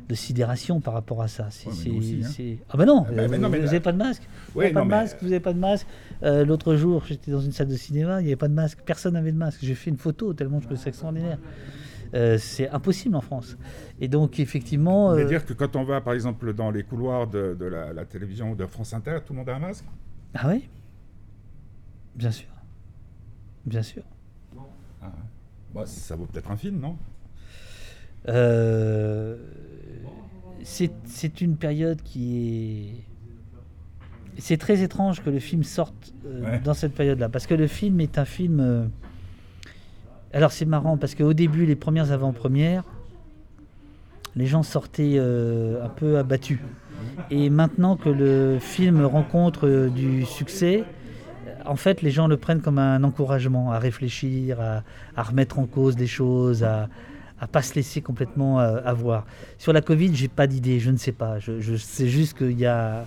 de 0.10 0.16
sidération 0.16 0.82
par 0.82 0.94
rapport 0.94 1.22
à 1.22 1.30
ça. 1.30 1.48
C'est, 1.52 1.70
hein. 1.70 2.56
Ah 2.70 2.76
ben 2.76 2.86
non, 2.86 3.06
ah, 3.08 3.28
vous 3.28 3.38
n'avez 3.38 3.80
pas 3.80 3.94
de 3.94 3.98
masque. 3.98 4.24
vous 4.54 4.60
n'avez 4.60 4.74
pas, 4.74 4.84
de 4.84 4.90
masque, 4.90 5.18
vous 5.22 5.28
avez 5.28 5.40
pas 5.40 5.54
de 5.54 5.60
masque. 5.60 5.88
L'autre 6.22 6.76
jour, 6.76 7.04
j'étais 7.08 7.32
dans 7.32 7.40
une 7.40 7.54
salle 7.54 7.70
de 7.70 7.78
cinéma, 7.78 8.20
il 8.20 8.26
n'y 8.26 8.30
avait 8.30 8.36
pas 8.36 8.50
de 8.50 8.54
masque. 8.54 8.80
Personne 8.86 9.14
n'avait 9.14 9.32
de 9.32 9.38
masque. 9.38 9.60
J'ai 9.64 9.76
fait 9.76 9.90
une 9.90 9.98
photo 9.98 10.34
tellement 10.34 10.60
je 10.60 10.66
trouvais 10.66 10.80
ça 10.80 10.90
extraordinaire. 10.90 11.38
Euh, 12.14 12.38
c'est 12.38 12.70
impossible 12.70 13.16
en 13.16 13.22
France. 13.22 13.58
Et 14.00 14.08
donc, 14.08 14.40
effectivement. 14.40 15.14
Vous 15.14 15.20
euh... 15.20 15.26
dire 15.26 15.46
que 15.46 15.54
quand 15.54 15.76
on 15.76 15.84
va, 15.84 16.02
par 16.02 16.14
exemple, 16.14 16.54
dans 16.54 16.72
les 16.72 16.84
couloirs 16.84 17.28
de, 17.28 17.56
la, 17.66 18.06
télévision 18.06 18.56
de 18.56 18.66
France 18.66 18.94
Inter, 18.94 19.20
tout 19.26 19.34
le 19.34 19.40
monde 19.40 19.50
a 19.50 19.56
un 19.56 19.60
masque? 19.60 19.86
Ah 20.34 20.50
oui? 20.50 20.68
Bien 22.16 22.32
sûr. 22.32 22.50
Bien 23.66 23.84
sûr. 23.84 24.04
Ah, 25.02 25.12
bah, 25.74 25.86
ça 25.86 26.16
vaut 26.16 26.26
peut-être 26.26 26.52
un 26.52 26.58
film, 26.58 26.80
non? 26.80 26.98
Euh, 28.28 29.38
c'est 30.64 31.42
une 31.42 31.58
période 31.58 32.02
qui 32.02 32.38
est. 32.38 33.06
C'est 34.38 34.58
très 34.58 34.82
étrange 34.82 35.22
que 35.22 35.30
le 35.30 35.40
film 35.40 35.64
sorte 35.64 36.14
euh, 36.26 36.60
dans 36.64 36.74
cette 36.74 36.94
période-là, 36.94 37.30
parce 37.30 37.48
que 37.48 37.54
le 37.54 37.68
film 37.68 38.00
est 38.02 38.18
un 38.18 38.26
film. 38.26 38.92
Euh, 40.34 40.38
alors 40.38 40.52
c'est 40.52 40.66
marrant, 40.66 40.98
parce 40.98 41.16
qu'au 41.16 41.34
début, 41.34 41.66
les 41.66 41.76
premières 41.76 42.12
avant-premières, 42.12 42.84
les 44.36 44.48
gens 44.48 44.64
sortaient 44.64 45.20
un 45.20 45.90
peu 45.90 46.18
abattus. 46.18 46.60
Et 47.32 47.50
maintenant 47.50 47.98
que 47.98 48.08
le 48.08 48.60
film 48.60 49.04
rencontre 49.06 49.90
du 49.90 50.24
succès, 50.26 50.86
en 51.66 51.76
fait, 51.76 52.02
les 52.02 52.12
gens 52.12 52.28
le 52.28 52.38
prennent 52.38 52.62
comme 52.62 52.78
un 52.78 53.04
encouragement 53.04 53.74
à 53.74 53.80
réfléchir, 53.80 54.58
à, 54.62 55.24
remettre 55.24 55.60
en 55.60 55.66
cause 55.66 55.98
des 55.98 56.08
choses, 56.08 56.64
à, 56.64 56.88
à 57.42 57.48
pas 57.48 57.64
se 57.64 57.74
laisser 57.74 58.02
complètement 58.02 58.60
euh, 58.60 58.80
avoir. 58.86 59.26
Sur 59.58 59.74
la 59.74 59.82
Covid, 59.82 60.16
j'ai 60.16 60.28
pas 60.28 60.48
d'idée, 60.48 60.80
je 60.80 60.92
ne 60.92 60.98
sais 60.98 61.12
pas. 61.12 61.40
Je, 61.40 61.76
sais 61.76 62.08
juste 62.08 62.38
qu'il 62.38 62.58
y 62.58 62.68
a 62.68 63.06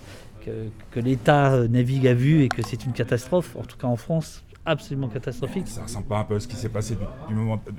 que, 0.91 0.99
l'État 0.99 1.53
euh, 1.53 1.67
navigue 1.67 2.05
à 2.05 2.13
vue 2.13 2.43
et 2.43 2.49
que 2.49 2.61
c'est 2.61 2.85
une 2.85 2.91
catastrophe, 2.91 3.55
en 3.55 3.63
tout 3.63 3.77
cas 3.77 3.87
en 3.87 3.95
France, 3.95 4.43
absolument 4.65 5.07
catastrophique. 5.07 5.67
Ça 5.67 5.83
ressemble 5.83 6.07
pas 6.07 6.19
un 6.19 6.23
peu 6.23 6.35
à 6.35 6.39
ce 6.39 6.47
qui 6.47 6.55
s'est 6.55 6.69
passé 6.69 6.97
du, 7.27 7.33
moment 7.35 7.61
euh, 7.67 7.71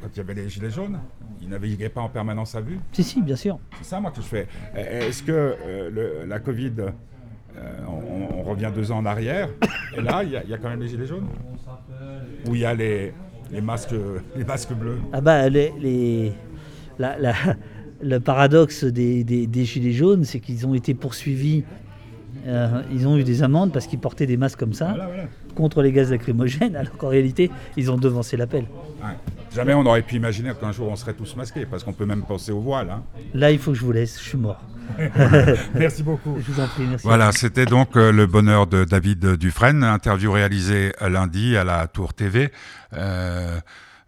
quand 0.00 0.08
il 0.14 0.16
y 0.16 0.20
avait 0.20 0.34
les 0.34 0.48
gilets 0.48 0.70
jaunes 0.70 0.98
Ils 1.40 1.48
naviguaient 1.48 1.88
pas 1.88 2.00
en 2.00 2.08
permanence 2.08 2.54
à 2.54 2.60
vue 2.60 2.78
Si, 2.92 3.02
si, 3.02 3.22
bien 3.22 3.36
sûr. 3.36 3.58
C'est 3.78 3.84
ça, 3.84 4.00
moi, 4.00 4.10
que 4.10 4.20
je 4.22 4.26
fais. 4.26 4.48
Est-ce 4.74 5.22
que 5.22 6.24
la 6.26 6.40
Covid, 6.40 6.72
on, 7.86 8.42
revient 8.42 8.70
deux 8.74 8.90
ans 8.90 8.98
en 8.98 9.06
arrière, 9.06 9.48
et 9.96 10.00
là, 10.00 10.24
il 10.24 10.30
y, 10.30 10.32
y, 10.32 10.54
a 10.54 10.58
quand 10.58 10.70
même 10.70 10.80
les 10.80 10.88
gilets 10.88 11.06
jaunes? 11.06 11.28
Où 12.48 12.54
il 12.54 12.62
y 12.62 12.64
a 12.64 12.74
les, 12.74 13.12
les 13.52 13.60
masques, 13.60 13.94
les 14.36 14.44
masques 14.44 14.72
bleus. 14.72 14.98
Ah 15.12 15.20
bah 15.20 15.48
les, 15.48 15.72
les 15.78 16.32
la, 16.98 17.18
la, 17.18 17.34
le 18.02 18.18
paradoxe 18.20 18.84
des, 18.84 19.24
des, 19.24 19.46
des 19.46 19.64
gilets 19.64 19.92
jaunes, 19.92 20.24
c'est 20.24 20.40
qu'ils 20.40 20.66
ont 20.66 20.74
été 20.74 20.94
poursuivis. 20.94 21.64
Euh, 22.46 22.82
ils 22.92 23.06
ont 23.06 23.16
eu 23.16 23.24
des 23.24 23.42
amendes 23.42 23.72
parce 23.72 23.86
qu'ils 23.86 23.98
portaient 23.98 24.26
des 24.26 24.36
masques 24.36 24.58
comme 24.58 24.72
ça 24.72 24.96
contre 25.54 25.82
les 25.82 25.92
gaz 25.92 26.10
lacrymogènes, 26.10 26.76
alors 26.76 26.96
qu'en 26.96 27.08
réalité, 27.08 27.50
ils 27.76 27.90
ont 27.90 27.96
devancé 27.96 28.36
l'appel. 28.36 28.64
Jamais 29.54 29.74
on 29.74 29.84
aurait 29.84 30.02
pu 30.02 30.16
imaginer 30.16 30.52
qu'un 30.58 30.72
jour 30.72 30.88
on 30.90 30.96
serait 30.96 31.12
tous 31.12 31.34
masqués, 31.36 31.66
parce 31.66 31.82
qu'on 31.82 31.92
peut 31.92 32.06
même 32.06 32.22
penser 32.22 32.52
au 32.52 32.60
voile. 32.60 32.90
Hein. 32.90 33.02
Là, 33.34 33.50
il 33.50 33.58
faut 33.58 33.72
que 33.72 33.78
je 33.78 33.84
vous 33.84 33.92
laisse, 33.92 34.18
je 34.18 34.28
suis 34.28 34.38
mort. 34.38 34.62
merci 35.74 36.02
beaucoup. 36.02 36.36
Je 36.40 36.52
vous 36.52 36.60
en 36.60 36.66
prie, 36.66 36.84
merci. 36.88 37.06
Voilà, 37.06 37.32
c'était 37.32 37.66
donc 37.66 37.96
euh, 37.96 38.12
le 38.12 38.26
bonheur 38.26 38.66
de 38.66 38.84
David 38.84 39.36
Dufresne, 39.36 39.84
interview 39.84 40.32
réalisée 40.32 40.92
lundi 41.00 41.56
à 41.56 41.64
la 41.64 41.86
Tour 41.88 42.14
TV. 42.14 42.50
Euh, 42.94 43.58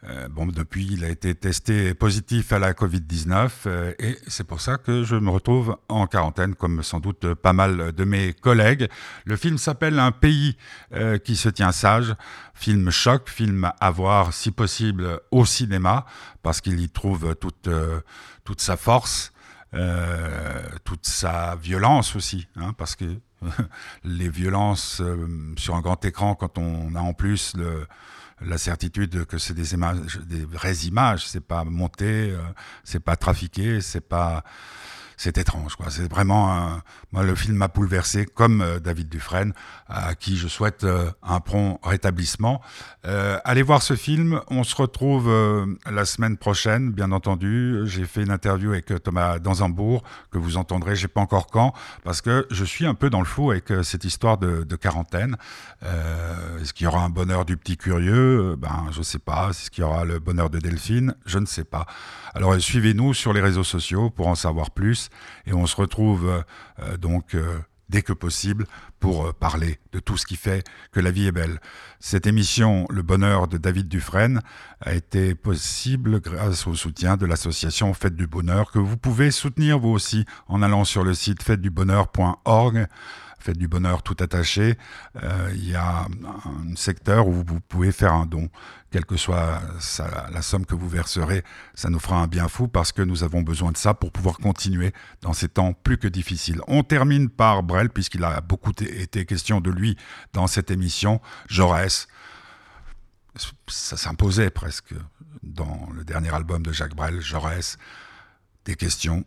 euh, 0.04 0.28
bon, 0.28 0.46
depuis, 0.46 0.88
il 0.90 1.04
a 1.04 1.08
été 1.08 1.32
testé 1.34 1.94
positif 1.94 2.52
à 2.52 2.58
la 2.58 2.72
Covid-19 2.72 3.50
euh, 3.66 3.94
et 4.00 4.18
c'est 4.26 4.42
pour 4.42 4.60
ça 4.60 4.76
que 4.76 5.04
je 5.04 5.14
me 5.14 5.30
retrouve 5.30 5.76
en 5.88 6.08
quarantaine, 6.08 6.56
comme 6.56 6.82
sans 6.82 6.98
doute 6.98 7.34
pas 7.34 7.52
mal 7.52 7.92
de 7.92 8.04
mes 8.04 8.32
collègues. 8.32 8.88
Le 9.24 9.36
film 9.36 9.58
s'appelle 9.58 10.00
Un 10.00 10.10
pays 10.10 10.56
euh, 10.92 11.18
qui 11.18 11.36
se 11.36 11.48
tient 11.48 11.70
sage, 11.70 12.16
film 12.52 12.90
choc, 12.90 13.28
film 13.30 13.70
à 13.78 13.90
voir 13.92 14.32
si 14.32 14.50
possible 14.50 15.20
au 15.30 15.44
cinéma, 15.44 16.04
parce 16.42 16.60
qu'il 16.60 16.80
y 16.80 16.88
trouve 16.88 17.36
toute, 17.36 17.68
toute 18.44 18.60
sa 18.60 18.76
force. 18.76 19.32
toute 20.84 21.06
sa 21.06 21.56
violence 21.56 22.16
aussi, 22.16 22.48
hein, 22.56 22.74
parce 22.76 22.96
que 22.96 23.04
les 24.04 24.28
violences 24.28 25.00
sur 25.56 25.76
un 25.76 25.80
grand 25.80 26.04
écran, 26.04 26.34
quand 26.34 26.58
on 26.58 26.94
a 26.96 27.00
en 27.00 27.14
plus 27.14 27.54
le, 27.56 27.86
la 28.46 28.58
certitude 28.58 29.24
que 29.26 29.38
c'est 29.38 29.54
des 29.54 29.74
images, 29.74 30.18
des 30.26 30.44
vraies 30.44 30.86
images, 30.86 31.26
c'est 31.26 31.44
pas 31.44 31.64
monté, 31.64 32.30
euh, 32.30 32.38
c'est 32.84 33.00
pas 33.00 33.16
trafiqué, 33.16 33.80
c'est 33.80 34.06
pas 34.08 34.44
c'est 35.22 35.38
étrange. 35.38 35.76
Quoi. 35.76 35.86
C'est 35.88 36.10
vraiment 36.10 36.52
un... 36.52 36.82
moi 37.12 37.22
le 37.22 37.36
film 37.36 37.56
m'a 37.56 37.68
bouleversé, 37.68 38.26
comme 38.26 38.60
euh, 38.60 38.80
David 38.80 39.08
Dufresne, 39.08 39.52
à 39.86 40.16
qui 40.16 40.36
je 40.36 40.48
souhaite 40.48 40.82
euh, 40.82 41.12
un 41.22 41.38
prompt 41.38 41.78
rétablissement. 41.84 42.60
Euh, 43.06 43.38
allez 43.44 43.62
voir 43.62 43.82
ce 43.82 43.94
film. 43.94 44.40
On 44.48 44.64
se 44.64 44.74
retrouve 44.74 45.30
la 45.90 46.04
semaine 46.04 46.36
prochaine, 46.36 46.90
bien 46.90 47.12
entendu. 47.12 47.82
J'ai 47.84 48.04
fait 48.04 48.22
une 48.22 48.30
interview 48.30 48.70
avec 48.70 48.92
Thomas 49.02 49.38
Danzambourg 49.38 50.02
que 50.32 50.38
vous 50.38 50.56
entendrez, 50.56 50.96
je 50.96 51.02
sais 51.02 51.08
pas 51.08 51.20
encore 51.20 51.46
quand, 51.46 51.72
parce 52.02 52.20
que 52.20 52.46
je 52.50 52.64
suis 52.64 52.86
un 52.86 52.94
peu 52.94 53.08
dans 53.08 53.20
le 53.20 53.24
flou 53.24 53.52
avec 53.52 53.72
cette 53.82 54.04
histoire 54.04 54.38
de, 54.38 54.64
de 54.64 54.76
quarantaine. 54.76 55.36
Est-ce 56.60 56.72
qu'il 56.72 56.84
y 56.84 56.86
aura 56.88 57.04
un 57.04 57.10
bonheur 57.10 57.44
du 57.44 57.56
petit 57.56 57.76
curieux? 57.76 58.56
Ben, 58.56 58.86
je 58.90 59.02
sais 59.02 59.18
pas. 59.18 59.50
Est-ce 59.50 59.70
qu'il 59.70 59.82
y 59.82 59.84
aura 59.84 60.04
le 60.04 60.18
bonheur 60.18 60.50
de 60.50 60.58
Delphine? 60.58 61.14
Je 61.26 61.38
ne 61.38 61.46
sais 61.46 61.64
pas. 61.64 61.86
Alors 62.34 62.58
suivez-nous 62.58 63.14
sur 63.14 63.32
les 63.32 63.40
réseaux 63.40 63.64
sociaux 63.64 64.10
pour 64.10 64.26
en 64.26 64.34
savoir 64.34 64.70
plus 64.70 65.10
et 65.46 65.52
on 65.52 65.66
se 65.66 65.76
retrouve 65.76 66.28
euh, 66.28 66.42
euh, 66.80 66.96
donc 66.96 67.34
euh, 67.34 67.58
dès 67.88 68.02
que 68.02 68.12
possible 68.12 68.66
pour 69.00 69.34
parler 69.34 69.78
de 69.92 69.98
tout 69.98 70.16
ce 70.16 70.24
qui 70.24 70.36
fait 70.36 70.64
que 70.92 71.00
la 71.00 71.10
vie 71.10 71.26
est 71.26 71.32
belle. 71.32 71.60
Cette 72.00 72.26
émission, 72.26 72.86
Le 72.88 73.02
Bonheur 73.02 73.48
de 73.48 73.58
David 73.58 73.86
Dufresne, 73.86 74.40
a 74.80 74.94
été 74.94 75.34
possible 75.34 76.20
grâce 76.20 76.66
au 76.66 76.74
soutien 76.74 77.18
de 77.18 77.26
l'association 77.26 77.92
Fête 77.92 78.16
du 78.16 78.26
Bonheur 78.26 78.70
que 78.70 78.78
vous 78.78 78.96
pouvez 78.96 79.30
soutenir 79.30 79.78
vous 79.78 79.90
aussi 79.90 80.24
en 80.48 80.62
allant 80.62 80.84
sur 80.84 81.04
le 81.04 81.12
site 81.12 81.42
fêtedubonheur.org 81.42 82.86
faites 83.42 83.58
du 83.58 83.68
bonheur 83.68 84.02
tout 84.02 84.16
attaché, 84.20 84.78
euh, 85.22 85.50
il 85.54 85.68
y 85.68 85.74
a 85.74 86.06
un 86.06 86.76
secteur 86.76 87.26
où 87.28 87.32
vous 87.32 87.60
pouvez 87.60 87.92
faire 87.92 88.12
un 88.12 88.26
don, 88.26 88.48
quelle 88.90 89.04
que 89.04 89.16
soit 89.16 89.60
la 90.32 90.42
somme 90.42 90.66
que 90.66 90.74
vous 90.74 90.88
verserez, 90.88 91.44
ça 91.74 91.90
nous 91.90 91.98
fera 91.98 92.16
un 92.16 92.26
bien 92.26 92.48
fou 92.48 92.68
parce 92.68 92.92
que 92.92 93.02
nous 93.02 93.24
avons 93.24 93.42
besoin 93.42 93.72
de 93.72 93.76
ça 93.76 93.94
pour 93.94 94.12
pouvoir 94.12 94.38
continuer 94.38 94.92
dans 95.20 95.32
ces 95.32 95.48
temps 95.48 95.72
plus 95.72 95.98
que 95.98 96.08
difficiles. 96.08 96.60
On 96.68 96.82
termine 96.82 97.28
par 97.28 97.62
Brel, 97.62 97.90
puisqu'il 97.90 98.24
a 98.24 98.40
beaucoup 98.40 98.72
été 98.80 99.26
question 99.26 99.60
de 99.60 99.70
lui 99.70 99.96
dans 100.32 100.46
cette 100.46 100.70
émission. 100.70 101.20
Jaurès, 101.48 102.06
ça 103.66 103.96
s'imposait 103.96 104.50
presque. 104.50 104.94
dans 105.42 105.88
le 105.92 106.04
dernier 106.04 106.32
album 106.32 106.62
de 106.62 106.72
Jacques 106.72 106.94
Brel, 106.94 107.20
Jaurès, 107.20 107.76
des 108.64 108.76
questions, 108.76 109.24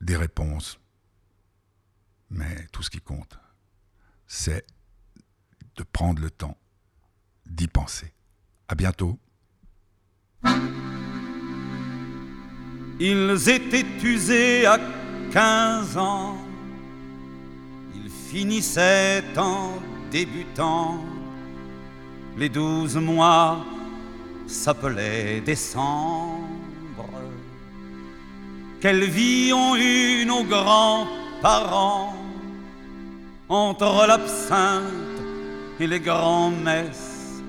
des 0.00 0.16
réponses. 0.16 0.78
Mais 2.30 2.66
tout 2.72 2.82
ce 2.82 2.90
qui 2.90 3.00
compte, 3.00 3.38
c'est 4.26 4.66
de 5.76 5.82
prendre 5.84 6.20
le 6.20 6.30
temps 6.30 6.56
d'y 7.46 7.68
penser. 7.68 8.12
À 8.68 8.74
bientôt. 8.74 9.18
Ils 12.98 13.48
étaient 13.48 13.86
usés 14.02 14.64
à 14.66 14.78
15 15.30 15.98
ans, 15.98 16.38
ils 17.94 18.10
finissaient 18.10 19.22
en 19.36 19.74
débutant. 20.10 21.04
Les 22.38 22.48
douze 22.48 22.96
mois 22.96 23.64
s'appelaient 24.46 25.40
décembre. 25.40 26.46
Quelle 28.80 29.04
vie 29.04 29.52
ont 29.52 29.76
eu 29.76 30.24
nos 30.24 30.44
grands-parents 31.40 32.14
entre 33.48 34.06
l'absinthe 34.06 34.84
et 35.78 35.86
les 35.86 36.00
grands-messes. 36.00 37.42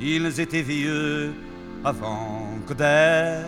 Ils 0.00 0.40
étaient 0.40 0.62
vieux 0.62 1.32
avant 1.84 2.46
que 2.66 2.74
d'être 2.74 3.46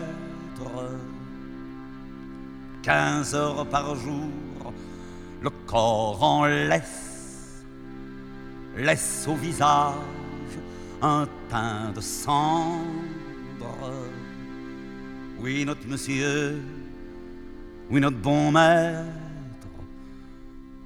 quinze 2.81 3.33
heures 3.33 3.65
par 3.67 3.95
jour, 3.95 4.73
le 5.41 5.49
corps 5.65 6.21
en 6.21 6.45
laisse, 6.45 7.63
laisse 8.77 9.25
au 9.27 9.35
visage 9.35 9.93
un 11.01 11.27
teint 11.49 11.91
de 11.95 12.01
cendre. 12.01 12.83
Oui, 15.39 15.65
notre 15.65 15.85
monsieur, 15.87 16.61
oui, 17.89 17.99
notre 17.99 18.17
bon 18.17 18.51
maître, 18.51 19.22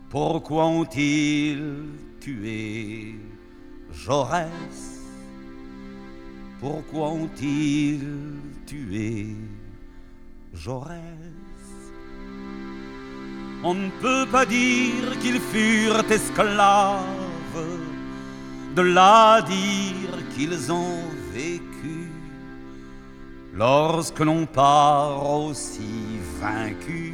pourquoi 0.09 0.65
ont-ils 0.65 1.83
tué 2.19 3.15
Jaurès? 3.91 5.01
Pourquoi 6.59 7.09
ont-ils 7.09 8.07
tué 8.65 9.35
Jaurès? 10.53 11.01
On 13.63 13.73
ne 13.73 13.89
peut 14.01 14.25
pas 14.31 14.45
dire 14.45 15.17
qu'ils 15.19 15.39
furent 15.39 16.09
esclaves, 16.09 17.03
de 18.75 18.81
là 18.81 19.41
dire 19.41 20.19
qu'ils 20.35 20.71
ont 20.71 21.03
vécu. 21.33 22.09
Lorsque 23.53 24.19
l'on 24.19 24.45
part 24.45 25.27
aussi 25.29 26.19
vaincu, 26.39 27.13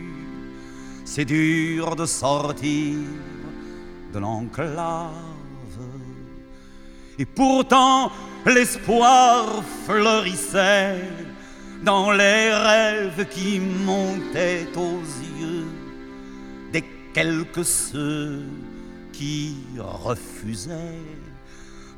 c'est 1.16 1.26
dur 1.26 1.96
de 1.96 2.08
sortir 2.08 2.98
de 4.12 4.18
l'enclave. 4.18 5.12
Et 7.20 7.26
pourtant, 7.26 8.12
l'espoir 8.48 9.64
fleurissait 9.86 11.04
dans 11.84 12.12
les 12.12 12.52
rêves 12.52 13.28
qui 13.30 13.60
montaient 13.60 14.66
aux 14.76 15.04
yeux 15.40 15.68
des 16.72 16.84
quelques 17.14 17.64
ceux 17.64 18.42
qui 19.12 19.58
refusaient 19.78 21.06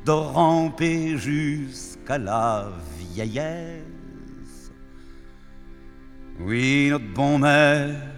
de 0.04 0.10
ramper 0.10 1.16
jusqu'à 1.16 2.18
la 2.18 2.68
vieillesse. 2.98 3.80
Oui, 6.38 6.88
notre 6.90 7.14
bon 7.14 7.38
maître, 7.38 8.15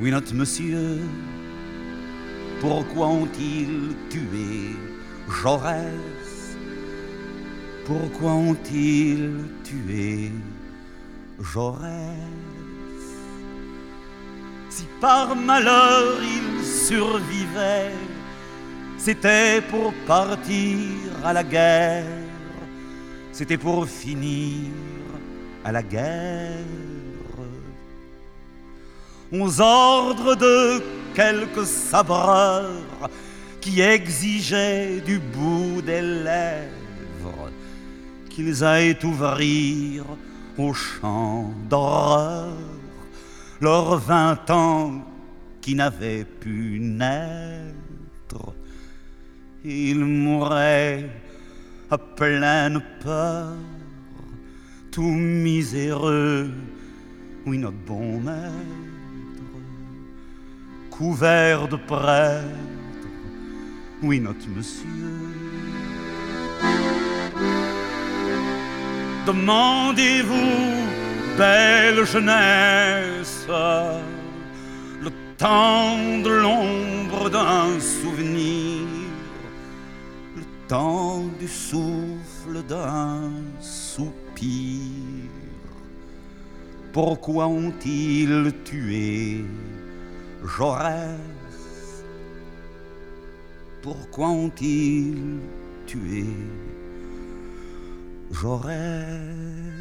oui, 0.00 0.10
notre 0.10 0.34
monsieur, 0.34 0.98
pourquoi 2.60 3.08
ont-ils 3.08 3.94
tué 4.08 4.74
Jaurès? 5.42 6.56
Pourquoi 7.84 8.32
ont-ils 8.32 9.44
tué 9.62 10.32
Jaurès? 11.40 11.90
Si 14.70 14.84
par 15.00 15.36
malheur 15.36 16.18
il 16.22 16.64
survivait, 16.64 17.92
c'était 18.96 19.60
pour 19.60 19.92
partir 20.06 20.78
à 21.24 21.34
la 21.34 21.44
guerre, 21.44 22.06
c'était 23.32 23.58
pour 23.58 23.86
finir 23.86 24.70
à 25.62 25.72
la 25.72 25.82
guerre. 25.82 26.89
Aux 29.32 29.60
ordres 29.60 30.34
de 30.34 30.82
quelques 31.14 31.66
sabreurs 31.66 33.10
qui 33.60 33.80
exigeaient 33.80 35.00
du 35.00 35.18
bout 35.18 35.82
des 35.82 36.02
lèvres 36.02 37.50
qu'ils 38.28 38.64
aillent 38.64 38.96
ouvrir 39.04 40.04
au 40.58 40.72
champ 40.72 41.52
d'horreur 41.68 42.56
leurs 43.60 43.98
vingt 43.98 44.50
ans 44.50 45.04
qui 45.60 45.74
n'avaient 45.74 46.24
pu 46.24 46.78
naître. 46.80 48.54
Ils 49.64 50.04
mouraient 50.04 51.08
à 51.90 51.98
pleine 51.98 52.80
peur, 53.02 53.52
tout 54.90 55.02
miséreux, 55.02 56.50
oui, 57.46 57.58
notre 57.58 57.76
bon 57.86 58.20
maître, 58.20 58.99
couvert 61.00 61.66
de 61.66 61.76
prêtres, 61.76 62.44
oui, 64.02 64.20
notre 64.20 64.46
monsieur. 64.54 64.86
Demandez-vous, 69.26 70.76
belle 71.38 72.04
jeunesse, 72.04 73.46
le 75.00 75.10
temps 75.38 76.18
de 76.22 76.28
l'ombre 76.28 77.30
d'un 77.30 77.80
souvenir, 77.80 78.86
le 80.36 80.44
temps 80.68 81.24
du 81.40 81.48
souffle 81.48 82.62
d'un 82.68 83.30
soupir. 83.58 85.30
Pourquoi 86.92 87.46
ont-ils 87.46 88.52
tué 88.64 89.46
Jaurès 90.44 91.18
Pourquoi 93.82 94.28
ont-ils 94.28 95.40
tué 95.86 96.24
Jaurès? 98.30 99.79